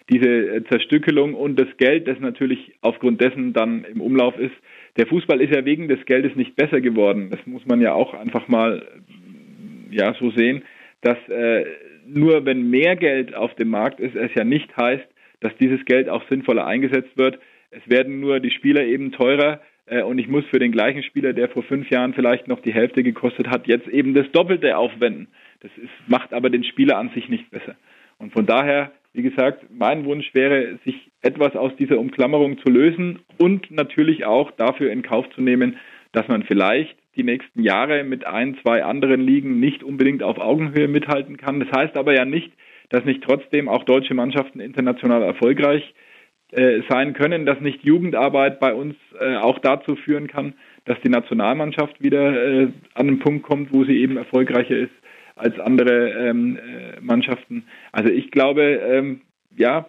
diese 0.09 0.25
äh, 0.27 0.63
Zerstückelung 0.65 1.33
und 1.33 1.59
das 1.59 1.67
Geld, 1.77 2.07
das 2.07 2.17
natürlich 2.19 2.73
aufgrund 2.79 3.19
dessen 3.19 3.51
dann 3.51 3.83
im 3.83 3.99
Umlauf 3.99 4.37
ist. 4.37 4.55
Der 4.95 5.05
Fußball 5.07 5.41
ist 5.41 5.53
ja 5.53 5.65
wegen 5.65 5.89
des 5.89 6.05
Geldes 6.05 6.35
nicht 6.35 6.55
besser 6.55 6.79
geworden. 6.79 7.29
Das 7.29 7.45
muss 7.45 7.65
man 7.65 7.81
ja 7.81 7.93
auch 7.93 8.13
einfach 8.13 8.47
mal 8.47 8.87
ja 9.91 10.13
so 10.17 10.31
sehen, 10.31 10.63
dass 11.01 11.17
äh, 11.27 11.65
nur 12.07 12.45
wenn 12.45 12.69
mehr 12.69 12.95
Geld 12.95 13.35
auf 13.35 13.53
dem 13.55 13.69
Markt 13.69 13.99
ist, 13.99 14.15
es 14.15 14.33
ja 14.33 14.45
nicht 14.45 14.75
heißt, 14.77 15.07
dass 15.41 15.55
dieses 15.57 15.83
Geld 15.83 16.07
auch 16.07 16.23
sinnvoller 16.29 16.65
eingesetzt 16.65 17.17
wird. 17.17 17.37
Es 17.69 17.81
werden 17.89 18.21
nur 18.21 18.39
die 18.39 18.51
Spieler 18.51 18.85
eben 18.85 19.11
teurer 19.11 19.55
äh, 19.55 19.72
und 19.85 20.17
ich 20.17 20.27
muss 20.27 20.45
für 20.45 20.59
den 20.59 20.71
gleichen 20.71 21.03
Spieler, 21.03 21.33
der 21.33 21.49
vor 21.49 21.63
fünf 21.63 21.89
Jahren 21.89 22.13
vielleicht 22.13 22.47
noch 22.47 22.61
die 22.61 22.73
Hälfte 22.73 23.03
gekostet 23.03 23.49
hat, 23.49 23.67
jetzt 23.67 23.87
eben 23.87 24.13
das 24.13 24.31
Doppelte 24.31 24.77
aufwenden. 24.77 25.27
Das 25.59 25.71
ist, 25.77 25.91
macht 26.07 26.33
aber 26.33 26.49
den 26.49 26.63
Spieler 26.63 26.97
an 26.97 27.09
sich 27.13 27.27
nicht 27.27 27.51
besser. 27.51 27.75
Und 28.17 28.31
von 28.31 28.45
daher, 28.45 28.91
wie 29.11 29.23
gesagt, 29.23 29.65
mein 29.69 30.05
Wunsch 30.05 30.33
wäre, 30.33 30.79
sich 30.85 31.11
etwas 31.21 31.55
aus 31.55 31.75
dieser 31.75 31.99
Umklammerung 31.99 32.57
zu 32.59 32.69
lösen 32.69 33.19
und 33.37 33.71
natürlich 33.71 34.25
auch 34.25 34.51
dafür 34.51 34.91
in 34.91 35.01
Kauf 35.03 35.29
zu 35.31 35.41
nehmen, 35.41 35.77
dass 36.13 36.27
man 36.27 36.43
vielleicht 36.43 36.95
die 37.15 37.23
nächsten 37.23 37.61
Jahre 37.61 38.03
mit 38.03 38.25
ein, 38.25 38.57
zwei 38.61 38.83
anderen 38.83 39.21
Ligen 39.21 39.59
nicht 39.59 39.83
unbedingt 39.83 40.23
auf 40.23 40.37
Augenhöhe 40.39 40.87
mithalten 40.87 41.37
kann. 41.37 41.59
Das 41.59 41.71
heißt 41.71 41.97
aber 41.97 42.15
ja 42.15 42.23
nicht, 42.25 42.53
dass 42.89 43.03
nicht 43.03 43.23
trotzdem 43.23 43.67
auch 43.67 43.83
deutsche 43.83 44.13
Mannschaften 44.13 44.59
international 44.59 45.23
erfolgreich 45.23 45.83
äh, 45.83 46.02
sein 46.89 47.13
können, 47.13 47.45
dass 47.45 47.59
nicht 47.61 47.83
Jugendarbeit 47.83 48.59
bei 48.59 48.73
uns 48.73 48.95
äh, 49.19 49.35
auch 49.37 49.59
dazu 49.59 49.95
führen 49.95 50.27
kann, 50.27 50.53
dass 50.85 50.99
die 51.01 51.09
Nationalmannschaft 51.09 52.01
wieder 52.01 52.61
äh, 52.61 52.67
an 52.93 53.07
den 53.07 53.19
Punkt 53.19 53.43
kommt, 53.43 53.73
wo 53.73 53.83
sie 53.85 53.97
eben 53.99 54.17
erfolgreicher 54.17 54.75
ist 54.75 54.91
als 55.35 55.59
andere 55.59 56.11
ähm, 56.11 56.57
äh, 56.57 56.99
Mannschaften. 57.01 57.65
Also 57.91 58.09
ich 58.09 58.31
glaube, 58.31 58.61
ähm, 58.61 59.21
ja, 59.55 59.87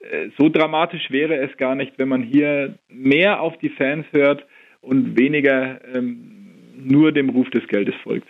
äh, 0.00 0.28
so 0.38 0.48
dramatisch 0.48 1.10
wäre 1.10 1.36
es 1.36 1.56
gar 1.56 1.74
nicht, 1.74 1.98
wenn 1.98 2.08
man 2.08 2.22
hier 2.22 2.74
mehr 2.88 3.40
auf 3.40 3.58
die 3.58 3.70
Fans 3.70 4.06
hört 4.12 4.44
und 4.80 5.18
weniger 5.18 5.80
ähm, 5.94 6.52
nur 6.76 7.12
dem 7.12 7.30
Ruf 7.30 7.50
des 7.50 7.66
Geldes 7.68 7.94
folgt. 8.02 8.28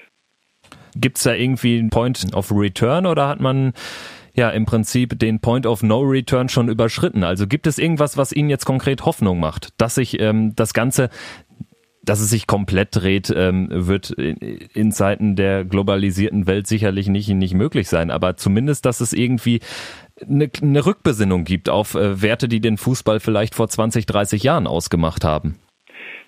Gibt 0.98 1.18
es 1.18 1.24
da 1.24 1.34
irgendwie 1.34 1.78
einen 1.78 1.90
Point 1.90 2.34
of 2.34 2.50
Return 2.50 3.06
oder 3.06 3.28
hat 3.28 3.40
man 3.40 3.74
ja 4.36 4.50
im 4.50 4.66
Prinzip 4.66 5.18
den 5.18 5.40
Point 5.40 5.66
of 5.66 5.82
No 5.82 6.00
Return 6.00 6.48
schon 6.48 6.68
überschritten? 6.68 7.24
Also 7.24 7.46
gibt 7.46 7.66
es 7.66 7.78
irgendwas, 7.78 8.16
was 8.16 8.32
Ihnen 8.32 8.50
jetzt 8.50 8.66
konkret 8.66 9.04
Hoffnung 9.04 9.40
macht, 9.40 9.68
dass 9.78 9.96
sich 9.96 10.20
ähm, 10.20 10.54
das 10.54 10.74
Ganze 10.74 11.10
dass 12.06 12.20
es 12.20 12.30
sich 12.30 12.46
komplett 12.46 12.94
dreht, 12.94 13.34
ähm, 13.36 13.68
wird 13.68 14.10
in, 14.10 14.92
Zeiten 14.92 15.34
der 15.34 15.64
globalisierten 15.64 16.46
Welt 16.46 16.68
sicherlich 16.68 17.08
nicht, 17.08 17.28
nicht 17.28 17.54
möglich 17.54 17.88
sein. 17.88 18.12
Aber 18.12 18.36
zumindest, 18.36 18.86
dass 18.86 19.00
es 19.00 19.12
irgendwie 19.12 19.60
eine, 20.22 20.48
eine 20.62 20.86
Rückbesinnung 20.86 21.42
gibt 21.44 21.68
auf 21.68 21.96
äh, 21.96 22.22
Werte, 22.22 22.46
die 22.46 22.60
den 22.60 22.78
Fußball 22.78 23.18
vielleicht 23.18 23.56
vor 23.56 23.68
20, 23.68 24.06
30 24.06 24.44
Jahren 24.44 24.68
ausgemacht 24.68 25.24
haben. 25.24 25.56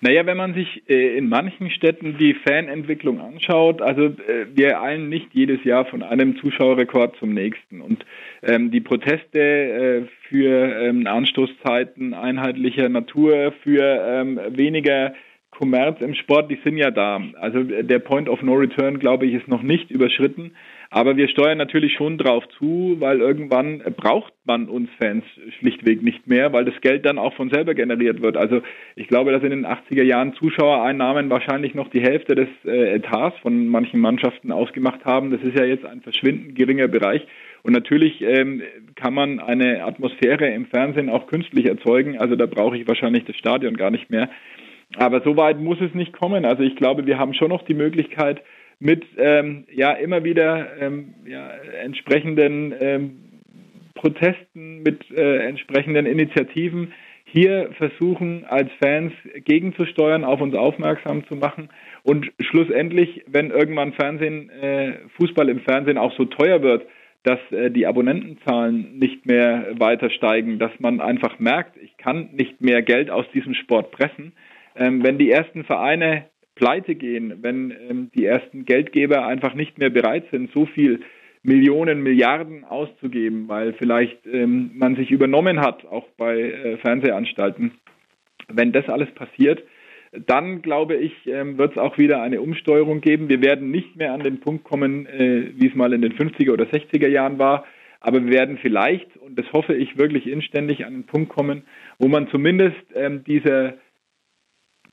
Naja, 0.01 0.25
wenn 0.25 0.37
man 0.37 0.53
sich 0.53 0.83
äh, 0.89 1.17
in 1.17 1.29
manchen 1.29 1.69
Städten 1.71 2.17
die 2.17 2.33
Fanentwicklung 2.33 3.19
anschaut, 3.19 3.81
also 3.81 4.05
äh, 4.05 4.47
wir 4.53 4.81
eilen 4.81 5.09
nicht 5.09 5.27
jedes 5.33 5.63
Jahr 5.63 5.85
von 5.85 6.03
einem 6.03 6.37
Zuschauerrekord 6.37 7.15
zum 7.17 7.33
nächsten. 7.33 7.81
Und 7.81 8.05
ähm, 8.43 8.71
die 8.71 8.81
Proteste 8.81 9.39
äh, 9.39 10.01
für 10.29 10.81
ähm, 10.81 11.05
Anstoßzeiten 11.05 12.13
einheitlicher 12.13 12.89
Natur, 12.89 13.53
für 13.63 13.83
ähm, 13.83 14.39
weniger 14.49 15.13
Kommerz 15.51 15.99
im 15.99 16.13
Sport, 16.13 16.49
die 16.49 16.59
sind 16.63 16.77
ja 16.77 16.91
da. 16.91 17.21
Also 17.39 17.63
der 17.63 17.99
Point 17.99 18.29
of 18.29 18.41
No 18.41 18.53
Return, 18.53 18.99
glaube 18.99 19.25
ich, 19.25 19.33
ist 19.33 19.47
noch 19.47 19.61
nicht 19.61 19.91
überschritten. 19.91 20.51
Aber 20.91 21.17
wir 21.17 21.27
steuern 21.27 21.59
natürlich 21.59 21.93
schon 21.93 22.17
drauf 22.17 22.43
zu, 22.57 22.95
weil 22.99 23.19
irgendwann 23.19 23.83
braucht 23.95 24.33
man 24.45 24.67
uns 24.67 24.89
Fans 24.99 25.23
schlichtweg 25.59 26.01
nicht 26.01 26.25
mehr, 26.25 26.51
weil 26.51 26.65
das 26.65 26.81
Geld 26.81 27.05
dann 27.05 27.19
auch 27.19 27.35
von 27.35 27.51
selber 27.51 27.75
generiert 27.75 28.23
wird. 28.23 28.37
Also 28.37 28.61
ich 28.95 29.07
glaube, 29.07 29.31
dass 29.31 29.43
in 29.43 29.51
den 29.51 29.67
80er 29.67 30.01
Jahren 30.01 30.33
Zuschauereinnahmen 30.33 31.29
wahrscheinlich 31.29 31.75
noch 31.75 31.89
die 31.89 32.01
Hälfte 32.01 32.33
des 32.33 32.47
äh, 32.65 32.95
Etats 32.95 33.37
von 33.39 33.67
manchen 33.67 33.99
Mannschaften 33.99 34.51
ausgemacht 34.51 35.05
haben. 35.05 35.29
Das 35.29 35.41
ist 35.43 35.59
ja 35.59 35.65
jetzt 35.65 35.85
ein 35.85 36.01
verschwindend 36.01 36.55
geringer 36.55 36.87
Bereich. 36.87 37.21
Und 37.61 37.73
natürlich 37.73 38.21
ähm, 38.21 38.63
kann 38.95 39.13
man 39.13 39.39
eine 39.39 39.83
Atmosphäre 39.83 40.47
im 40.47 40.65
Fernsehen 40.65 41.09
auch 41.09 41.27
künstlich 41.27 41.67
erzeugen. 41.67 42.17
Also 42.17 42.35
da 42.35 42.47
brauche 42.47 42.77
ich 42.77 42.87
wahrscheinlich 42.87 43.25
das 43.25 43.35
Stadion 43.35 43.77
gar 43.77 43.91
nicht 43.91 44.09
mehr. 44.09 44.29
Aber 44.97 45.21
so 45.21 45.37
weit 45.37 45.59
muss 45.59 45.79
es 45.81 45.93
nicht 45.93 46.13
kommen. 46.13 46.45
Also 46.45 46.63
ich 46.63 46.75
glaube, 46.75 47.05
wir 47.05 47.19
haben 47.19 47.35
schon 47.35 47.49
noch 47.49 47.63
die 47.63 47.75
Möglichkeit, 47.75 48.41
mit 48.79 49.05
ähm, 49.17 49.65
ja 49.73 49.93
immer 49.93 50.23
wieder 50.23 50.77
ähm, 50.79 51.15
ja, 51.25 51.49
entsprechenden 51.83 52.73
ähm, 52.79 53.11
Protesten, 53.93 54.81
mit 54.83 55.11
äh, 55.11 55.45
entsprechenden 55.45 56.05
Initiativen 56.05 56.93
hier 57.25 57.69
versuchen, 57.77 58.45
als 58.45 58.69
Fans 58.81 59.13
gegenzusteuern, 59.45 60.23
auf 60.23 60.41
uns 60.41 60.55
aufmerksam 60.55 61.27
zu 61.27 61.35
machen. 61.35 61.69
Und 62.03 62.31
schlussendlich, 62.39 63.23
wenn 63.27 63.51
irgendwann 63.51 63.93
Fernsehen, 63.93 64.49
äh, 64.49 64.93
Fußball 65.17 65.49
im 65.49 65.59
Fernsehen 65.59 65.97
auch 65.97 66.15
so 66.17 66.25
teuer 66.25 66.63
wird, 66.63 66.85
dass 67.23 67.39
äh, 67.51 67.69
die 67.69 67.85
Abonnentenzahlen 67.85 68.97
nicht 68.97 69.25
mehr 69.25 69.67
weiter 69.77 70.09
steigen, 70.09 70.57
dass 70.59 70.71
man 70.79 71.01
einfach 71.01 71.39
merkt, 71.39 71.77
ich 71.77 71.97
kann 71.97 72.29
nicht 72.31 72.61
mehr 72.61 72.81
Geld 72.81 73.09
aus 73.09 73.25
diesem 73.33 73.53
Sport 73.53 73.91
pressen. 73.91 74.31
Ähm, 74.75 75.03
wenn 75.03 75.17
die 75.17 75.29
ersten 75.29 75.65
Vereine 75.65 76.25
pleite 76.59 76.95
gehen, 76.95 77.39
wenn 77.41 77.71
ähm, 77.71 78.11
die 78.13 78.25
ersten 78.25 78.65
Geldgeber 78.65 79.25
einfach 79.25 79.53
nicht 79.55 79.77
mehr 79.77 79.89
bereit 79.89 80.25
sind, 80.29 80.51
so 80.51 80.65
viel 80.65 80.99
Millionen, 81.41 82.03
Milliarden 82.03 82.65
auszugeben, 82.65 83.47
weil 83.47 83.73
vielleicht 83.73 84.27
ähm, 84.27 84.71
man 84.75 84.95
sich 84.95 85.09
übernommen 85.09 85.61
hat, 85.61 85.85
auch 85.85 86.05
bei 86.17 86.37
äh, 86.37 86.77
Fernsehanstalten. 86.77 87.71
Wenn 88.49 88.73
das 88.73 88.89
alles 88.89 89.09
passiert, 89.11 89.63
dann 90.11 90.61
glaube 90.61 90.95
ich, 90.95 91.13
ähm, 91.27 91.57
wird 91.57 91.73
es 91.73 91.77
auch 91.77 91.97
wieder 91.97 92.21
eine 92.21 92.41
Umsteuerung 92.41 92.99
geben. 92.99 93.29
Wir 93.29 93.41
werden 93.41 93.71
nicht 93.71 93.95
mehr 93.95 94.13
an 94.13 94.21
den 94.21 94.41
Punkt 94.41 94.65
kommen, 94.65 95.05
äh, 95.05 95.51
wie 95.55 95.67
es 95.67 95.75
mal 95.75 95.93
in 95.93 96.01
den 96.01 96.13
50er 96.13 96.51
oder 96.51 96.65
60er 96.65 97.07
Jahren 97.07 97.39
war, 97.39 97.65
aber 98.01 98.25
wir 98.25 98.31
werden 98.31 98.57
vielleicht, 98.61 99.15
und 99.17 99.37
das 99.37 99.51
hoffe 99.53 99.75
ich 99.75 99.97
wirklich 99.97 100.27
inständig, 100.27 100.85
an 100.85 100.93
den 100.93 101.05
Punkt 101.05 101.29
kommen, 101.29 101.63
wo 101.99 102.07
man 102.07 102.27
zumindest 102.29 102.81
ähm, 102.95 103.23
diese 103.25 103.77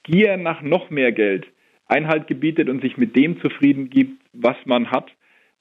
Gier 0.05 0.37
nach 0.37 0.63
noch 0.63 0.91
mehr 0.91 1.11
Geld, 1.11 1.47
Einhalt 1.87 2.27
gebietet 2.27 2.69
und 2.69 2.83
sich 2.83 2.97
mit 2.97 3.17
dem 3.17 3.41
zufrieden 3.41 3.91
gibt, 3.91 4.21
was 4.33 4.57
man 4.65 4.91
hat. 4.91 5.11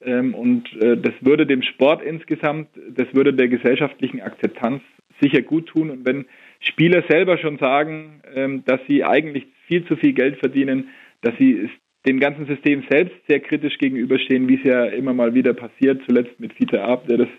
Ähm, 0.01 0.33
und 0.33 0.71
äh, 0.81 0.97
das 0.97 1.13
würde 1.21 1.45
dem 1.45 1.61
Sport 1.61 2.03
insgesamt, 2.03 2.69
das 2.89 3.07
würde 3.13 3.33
der 3.33 3.47
gesellschaftlichen 3.47 4.21
Akzeptanz 4.21 4.81
sicher 5.21 5.41
gut 5.41 5.67
tun. 5.67 5.89
Und 5.89 6.05
wenn 6.05 6.25
Spieler 6.59 7.03
selber 7.09 7.37
schon 7.37 7.57
sagen, 7.57 8.21
ähm, 8.33 8.63
dass 8.65 8.79
sie 8.87 9.03
eigentlich 9.03 9.45
viel 9.67 9.85
zu 9.85 9.95
viel 9.95 10.13
Geld 10.13 10.37
verdienen, 10.37 10.89
dass 11.21 11.35
sie 11.37 11.69
dem 12.05 12.19
ganzen 12.19 12.45
System 12.45 12.83
selbst 12.89 13.15
sehr 13.27 13.39
kritisch 13.39 13.77
gegenüberstehen, 13.77 14.47
wie 14.47 14.55
es 14.55 14.63
ja 14.63 14.85
immer 14.85 15.13
mal 15.13 15.33
wieder 15.33 15.53
passiert, 15.53 16.01
zuletzt 16.05 16.39
mit 16.39 16.53
Fiete 16.53 16.83
Ab, 16.83 17.07
der 17.07 17.17
das 17.17 17.29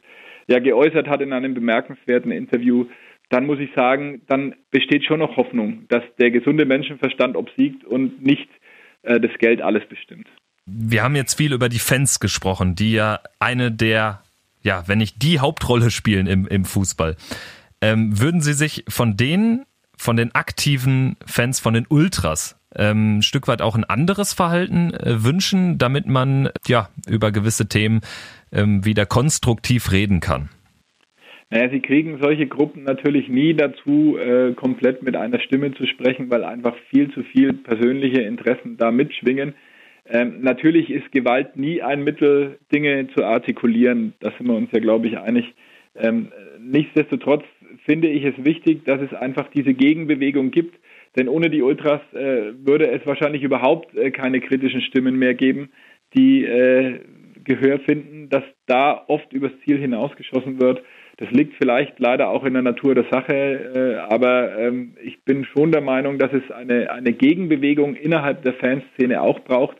ja 0.48 0.58
geäußert 0.58 1.08
hat 1.08 1.22
in 1.22 1.32
einem 1.32 1.54
bemerkenswerten 1.54 2.32
Interview, 2.32 2.86
dann 3.28 3.46
muss 3.46 3.58
ich 3.58 3.70
sagen, 3.74 4.22
dann 4.28 4.54
besteht 4.70 5.04
schon 5.04 5.18
noch 5.18 5.36
Hoffnung, 5.36 5.84
dass 5.88 6.02
der 6.18 6.30
gesunde 6.30 6.64
Menschenverstand 6.64 7.36
obsiegt 7.36 7.84
und 7.84 8.24
nicht 8.24 8.48
das 9.06 9.30
Geld 9.38 9.62
alles 9.62 9.86
bestimmt. 9.88 10.28
Wir 10.66 11.02
haben 11.02 11.14
jetzt 11.14 11.34
viel 11.34 11.52
über 11.52 11.68
die 11.68 11.78
Fans 11.78 12.18
gesprochen, 12.18 12.74
die 12.74 12.92
ja 12.92 13.20
eine 13.38 13.70
der, 13.70 14.22
ja, 14.62 14.82
wenn 14.88 14.98
nicht 14.98 15.22
die 15.22 15.38
Hauptrolle 15.38 15.90
spielen 15.90 16.26
im, 16.26 16.46
im 16.46 16.64
Fußball. 16.64 17.16
Ähm, 17.80 18.18
würden 18.18 18.40
Sie 18.40 18.52
sich 18.52 18.84
von 18.88 19.16
denen, 19.16 19.64
von 19.96 20.16
den 20.16 20.34
aktiven 20.34 21.16
Fans, 21.24 21.60
von 21.60 21.74
den 21.74 21.86
Ultras, 21.88 22.58
ähm, 22.74 23.18
ein 23.18 23.22
Stück 23.22 23.46
weit 23.46 23.62
auch 23.62 23.76
ein 23.76 23.84
anderes 23.84 24.32
Verhalten 24.32 24.92
äh, 24.92 25.22
wünschen, 25.22 25.78
damit 25.78 26.06
man 26.06 26.50
ja 26.66 26.88
über 27.06 27.30
gewisse 27.30 27.68
Themen 27.68 28.00
ähm, 28.50 28.84
wieder 28.84 29.06
konstruktiv 29.06 29.92
reden 29.92 30.20
kann? 30.20 30.48
Naja, 31.50 31.70
sie 31.70 31.80
kriegen 31.80 32.18
solche 32.20 32.46
Gruppen 32.46 32.82
natürlich 32.82 33.28
nie 33.28 33.54
dazu, 33.54 34.18
äh, 34.18 34.52
komplett 34.54 35.02
mit 35.02 35.16
einer 35.16 35.38
Stimme 35.40 35.72
zu 35.72 35.86
sprechen, 35.86 36.28
weil 36.28 36.42
einfach 36.42 36.76
viel 36.90 37.10
zu 37.12 37.22
viel 37.22 37.52
persönliche 37.52 38.22
Interessen 38.22 38.76
da 38.76 38.90
mitschwingen. 38.90 39.54
Ähm, 40.08 40.40
natürlich 40.40 40.90
ist 40.90 41.12
Gewalt 41.12 41.56
nie 41.56 41.82
ein 41.82 42.02
Mittel, 42.02 42.58
Dinge 42.72 43.08
zu 43.14 43.24
artikulieren. 43.24 44.14
Da 44.20 44.32
sind 44.32 44.46
wir 44.48 44.54
uns 44.54 44.70
ja, 44.72 44.80
glaube 44.80 45.06
ich, 45.06 45.18
einig. 45.18 45.54
Ähm, 45.94 46.32
nichtsdestotrotz 46.60 47.44
finde 47.84 48.08
ich 48.08 48.24
es 48.24 48.44
wichtig, 48.44 48.84
dass 48.84 49.00
es 49.00 49.12
einfach 49.12 49.48
diese 49.48 49.74
Gegenbewegung 49.74 50.50
gibt. 50.50 50.78
Denn 51.16 51.28
ohne 51.28 51.48
die 51.48 51.62
Ultras 51.62 52.00
äh, 52.12 52.52
würde 52.64 52.90
es 52.90 53.06
wahrscheinlich 53.06 53.42
überhaupt 53.42 53.96
äh, 53.96 54.10
keine 54.10 54.40
kritischen 54.40 54.82
Stimmen 54.82 55.16
mehr 55.16 55.34
geben, 55.34 55.70
die 56.14 56.44
äh, 56.44 57.00
Gehör 57.42 57.78
finden, 57.80 58.28
dass 58.28 58.42
da 58.66 59.04
oft 59.06 59.32
übers 59.32 59.52
Ziel 59.64 59.78
hinausgeschossen 59.78 60.60
wird. 60.60 60.82
Das 61.18 61.30
liegt 61.30 61.54
vielleicht 61.54 61.98
leider 61.98 62.28
auch 62.28 62.44
in 62.44 62.52
der 62.52 62.62
Natur 62.62 62.94
der 62.94 63.06
Sache, 63.10 63.32
äh, 63.32 63.96
aber 64.12 64.58
ähm, 64.58 64.96
ich 65.02 65.22
bin 65.24 65.46
schon 65.46 65.72
der 65.72 65.80
Meinung, 65.80 66.18
dass 66.18 66.30
es 66.32 66.50
eine, 66.50 66.90
eine 66.90 67.12
Gegenbewegung 67.12 67.94
innerhalb 67.94 68.42
der 68.42 68.52
Fanszene 68.54 69.22
auch 69.22 69.40
braucht. 69.40 69.78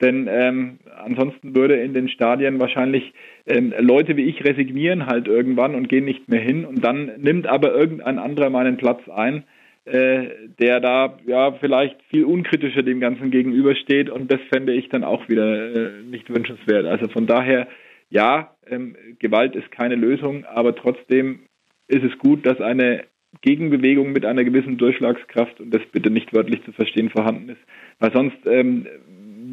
Denn 0.00 0.28
ähm, 0.30 0.78
ansonsten 0.96 1.56
würde 1.56 1.74
in 1.76 1.92
den 1.92 2.08
Stadien 2.08 2.60
wahrscheinlich 2.60 3.12
ähm, 3.46 3.74
Leute 3.80 4.16
wie 4.16 4.26
ich 4.26 4.44
resignieren 4.44 5.06
halt 5.06 5.26
irgendwann 5.26 5.74
und 5.74 5.88
gehen 5.88 6.04
nicht 6.04 6.28
mehr 6.28 6.40
hin 6.40 6.64
und 6.64 6.84
dann 6.84 7.10
nimmt 7.18 7.48
aber 7.48 7.74
irgendein 7.74 8.20
anderer 8.20 8.48
meinen 8.48 8.76
Platz 8.76 9.00
ein, 9.08 9.42
äh, 9.86 10.28
der 10.60 10.78
da 10.78 11.18
ja 11.26 11.50
vielleicht 11.52 11.96
viel 12.10 12.24
unkritischer 12.24 12.84
dem 12.84 13.00
Ganzen 13.00 13.32
gegenübersteht 13.32 14.10
und 14.10 14.30
das 14.30 14.40
fände 14.52 14.72
ich 14.72 14.88
dann 14.88 15.02
auch 15.02 15.28
wieder 15.28 15.74
äh, 15.74 16.02
nicht 16.08 16.32
wünschenswert. 16.32 16.86
Also 16.86 17.08
von 17.08 17.26
daher 17.26 17.66
ja, 18.10 18.54
ähm, 18.66 18.96
Gewalt 19.18 19.54
ist 19.54 19.70
keine 19.70 19.94
Lösung, 19.94 20.44
aber 20.44 20.74
trotzdem 20.74 21.40
ist 21.88 22.04
es 22.04 22.18
gut, 22.18 22.46
dass 22.46 22.60
eine 22.60 23.04
Gegenbewegung 23.42 24.12
mit 24.12 24.24
einer 24.24 24.44
gewissen 24.44 24.78
Durchschlagskraft 24.78 25.60
und 25.60 25.72
das 25.72 25.82
bitte 25.92 26.10
nicht 26.10 26.32
wörtlich 26.32 26.64
zu 26.64 26.72
verstehen 26.72 27.10
vorhanden 27.10 27.50
ist. 27.50 27.60
Weil 27.98 28.12
sonst 28.12 28.38
ähm, 28.46 28.86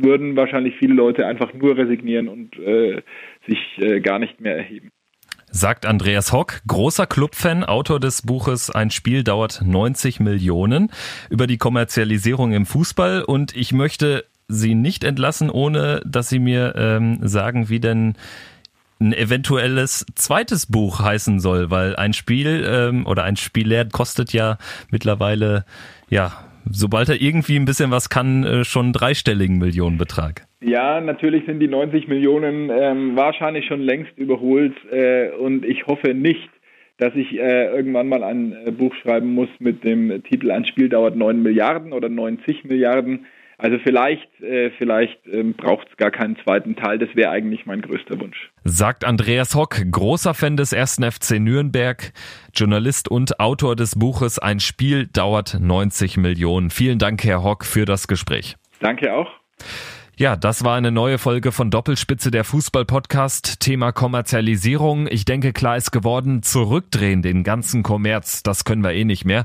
würden 0.02 0.36
wahrscheinlich 0.36 0.76
viele 0.78 0.94
Leute 0.94 1.26
einfach 1.26 1.54
nur 1.54 1.78
resignieren 1.78 2.28
und 2.28 2.58
äh, 2.60 3.02
sich 3.48 3.60
äh, 3.78 4.00
gar 4.00 4.20
nicht 4.20 4.40
mehr 4.40 4.56
erheben. 4.56 4.90
Sagt 5.52 5.86
Andreas 5.86 6.34
Hock, 6.34 6.62
großer 6.68 7.08
Clubfan, 7.08 7.64
Autor 7.64 8.00
des 8.00 8.24
Buches 8.24 8.70
Ein 8.70 8.92
Spiel 8.92 9.24
dauert 9.24 9.62
90 9.64 10.20
Millionen 10.20 10.92
über 11.30 11.48
die 11.48 11.58
Kommerzialisierung 11.58 12.52
im 12.52 12.66
Fußball. 12.66 13.24
Und 13.24 13.56
ich 13.56 13.72
möchte 13.72 14.26
Sie 14.48 14.76
nicht 14.76 15.04
entlassen, 15.04 15.50
ohne 15.50 16.02
dass 16.06 16.30
Sie 16.30 16.40
mir 16.40 16.74
ähm, 16.78 17.20
sagen, 17.22 17.70
wie 17.70 17.80
denn 17.80 18.16
ein 19.00 19.14
eventuelles 19.14 20.06
zweites 20.16 20.72
Buch 20.72 21.00
heißen 21.02 21.40
soll, 21.40 21.70
weil 21.70 21.96
ein 21.96 22.14
Spiel 22.14 22.66
ähm, 22.68 23.06
oder 23.06 23.24
ein 23.24 23.36
Spiellehr 23.36 23.86
kostet 23.86 24.32
ja 24.32 24.58
mittlerweile, 24.90 25.66
ja, 26.10 26.32
sobald 26.70 27.10
er 27.10 27.22
irgendwie 27.22 27.58
ein 27.58 27.66
bisschen 27.66 27.92
was 27.92 28.10
kann, 28.10 28.44
äh, 28.44 28.64
schon 28.64 28.88
einen 28.88 28.94
dreistelligen 28.94 29.58
Millionenbetrag. 29.58 30.48
Ja, 30.62 31.02
natürlich 31.02 31.46
sind 31.46 31.60
die 31.60 31.68
90 31.68 32.08
Millionen 32.08 32.70
ähm, 32.70 33.16
wahrscheinlich 33.16 33.66
schon 33.66 33.82
längst 33.82 34.18
überholt 34.18 34.74
äh, 34.92 35.30
und 35.32 35.66
ich 35.66 35.86
hoffe 35.86 36.14
nicht, 36.14 36.50
dass 36.98 37.14
ich 37.16 37.34
äh, 37.34 37.66
irgendwann 37.76 38.08
mal 38.08 38.24
ein 38.24 38.56
äh, 38.66 38.72
Buch 38.72 38.96
schreiben 38.96 39.34
muss 39.34 39.50
mit 39.60 39.84
dem 39.84 40.24
Titel 40.24 40.52
Ein 40.52 40.66
Spiel 40.66 40.90
dauert 40.90 41.16
9 41.16 41.42
Milliarden 41.42 41.92
oder 41.92 42.08
90 42.08 42.64
Milliarden. 42.64 43.26
Also 43.58 43.78
vielleicht, 43.84 44.28
äh, 44.42 44.72
vielleicht 44.78 45.20
ähm, 45.28 45.54
braucht 45.54 45.88
es 45.90 45.98
gar 45.98 46.12
keinen 46.12 46.38
zweiten 46.44 46.76
Teil. 46.76 46.98
Das 47.00 47.10
wäre 47.16 47.32
eigentlich 47.32 47.66
mein 47.66 47.82
größter 47.82 48.20
Wunsch. 48.20 48.52
Sagt 48.64 49.06
Andreas 49.06 49.56
Hock, 49.56 49.78
großer 49.90 50.34
Fan 50.34 50.58
des 50.58 50.74
ersten 50.74 51.10
FC 51.10 51.40
Nürnberg, 51.40 52.12
Journalist 52.54 53.10
und 53.10 53.40
Autor 53.40 53.76
des 53.76 53.98
Buches 53.98 54.40
Ein 54.40 54.60
Spiel 54.60 55.08
dauert 55.08 55.58
90 55.60 56.18
Millionen. 56.18 56.70
Vielen 56.70 57.00
Dank, 57.00 57.24
Herr 57.24 57.44
Hock, 57.44 57.66
für 57.66 57.86
das 57.86 58.08
Gespräch. 58.08 58.56
Danke 58.80 59.14
auch. 59.14 59.32
Ja, 60.18 60.38
das 60.38 60.64
war 60.64 60.78
eine 60.78 60.92
neue 60.92 61.18
Folge 61.18 61.52
von 61.52 61.70
Doppelspitze 61.70 62.32
der 62.32 62.46
Fußball-Podcast. 62.46 63.60
Thema 63.60 63.92
Kommerzialisierung. 63.92 65.08
Ich 65.12 65.26
denke, 65.26 65.52
klar 65.52 65.76
ist 65.76 65.92
geworden, 65.92 66.42
zurückdrehen 66.42 67.22
den 67.22 67.44
ganzen 67.44 67.84
Kommerz, 67.84 68.42
das 68.42 68.64
können 68.64 68.82
wir 68.82 68.94
eh 68.94 69.04
nicht 69.04 69.26
mehr. 69.26 69.44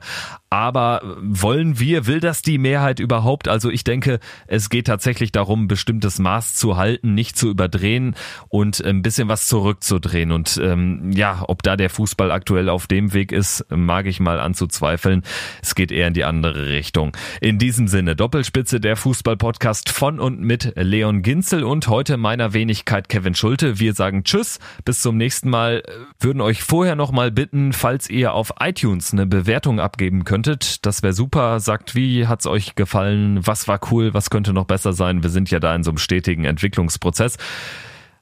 Aber 0.49 1.17
wollen 1.21 1.79
wir, 1.79 2.07
will 2.07 2.21
das 2.21 2.43
die 2.43 2.59
Mehrheit 2.59 2.99
überhaupt? 2.99 3.49
Also 3.49 3.71
ich 3.71 3.83
denke, 3.83 4.19
es 4.47 4.69
geht 4.69 4.87
tatsächlich 4.89 5.33
darum, 5.33 5.69
bestimmtes 5.69 6.19
Maß 6.19 6.55
zu 6.55 6.77
halten, 6.77 7.15
nicht 7.15 7.37
zu 7.37 7.51
überdrehen 7.51 8.17
und 8.49 8.85
ein 8.85 9.03
bisschen 9.03 9.29
was 9.29 9.47
zurückzudrehen. 9.47 10.31
Und 10.31 10.61
ähm, 10.63 11.11
ja, 11.13 11.45
ob 11.47 11.63
da 11.63 11.77
der 11.77 11.91
Fußball 11.91 12.31
aktuell 12.33 12.69
auf 12.69 12.89
dem 12.89 13.13
Weg 13.13 13.33
ist, 13.33 13.65
mag 13.71 14.07
ich 14.07 14.19
mal 14.19 14.41
anzuzweifeln. 14.41 15.23
Es 15.63 15.77
geht 15.77 15.93
eher 15.93 16.09
in 16.09 16.15
die 16.15 16.25
andere 16.25 16.69
Richtung. 16.69 17.17
In 17.41 17.59
diesem 17.59 17.87
Sinne, 17.87 18.17
Doppelspitze 18.17 18.81
der 18.81 18.97
Fußball-Podcast 18.97 19.91
von 19.91 20.19
und 20.19 20.41
mit 20.41 20.60
Leon 20.75 21.23
Ginzel 21.23 21.63
und 21.63 21.87
heute 21.89 22.17
meiner 22.17 22.53
Wenigkeit 22.53 23.09
Kevin 23.09 23.35
Schulte. 23.35 23.79
Wir 23.79 23.95
sagen 23.95 24.25
Tschüss, 24.25 24.59
bis 24.85 25.01
zum 25.01 25.17
nächsten 25.17 25.49
Mal. 25.49 25.83
Würden 26.19 26.41
euch 26.41 26.63
vorher 26.63 26.97
noch 26.97 27.13
mal 27.13 27.31
bitten, 27.31 27.73
falls 27.73 28.11
ihr 28.11 28.33
auf 28.35 28.55
iTunes 28.61 29.13
eine 29.13 29.27
Bewertung 29.27 29.79
abgeben 29.81 30.25
könnt, 30.25 30.41
könntet. 30.41 30.87
Das 30.87 31.03
wäre 31.03 31.13
super. 31.13 31.61
Sagt, 31.61 31.95
wie 31.95 32.27
hat's 32.27 32.47
euch 32.47 32.75
gefallen? 32.75 33.47
Was 33.47 33.69
war 33.69 33.81
cool? 33.91 34.15
Was 34.15 34.31
könnte 34.31 34.53
noch 34.53 34.65
besser 34.65 34.93
sein? 34.93 35.23
Wir 35.23 35.31
sind 35.31 35.51
ja 35.51 35.61
da 35.61 35.75
in 35.75 35.83
so 35.83 35.91
einem 35.91 35.99
stetigen 35.99 36.45
Entwicklungsprozess. 36.45 37.37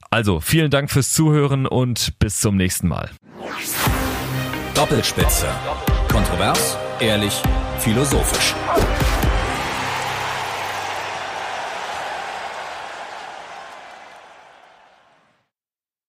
Also, 0.09 0.39
vielen 0.39 0.71
Dank 0.71 0.89
fürs 0.89 1.13
Zuhören 1.13 1.67
und 1.67 2.17
bis 2.19 2.39
zum 2.39 2.57
nächsten 2.57 2.87
Mal. 2.87 3.09
Doppelspitze. 4.73 5.47
Kontrovers, 6.11 6.77
ehrlich, 6.99 7.41
philosophisch. 7.77 8.55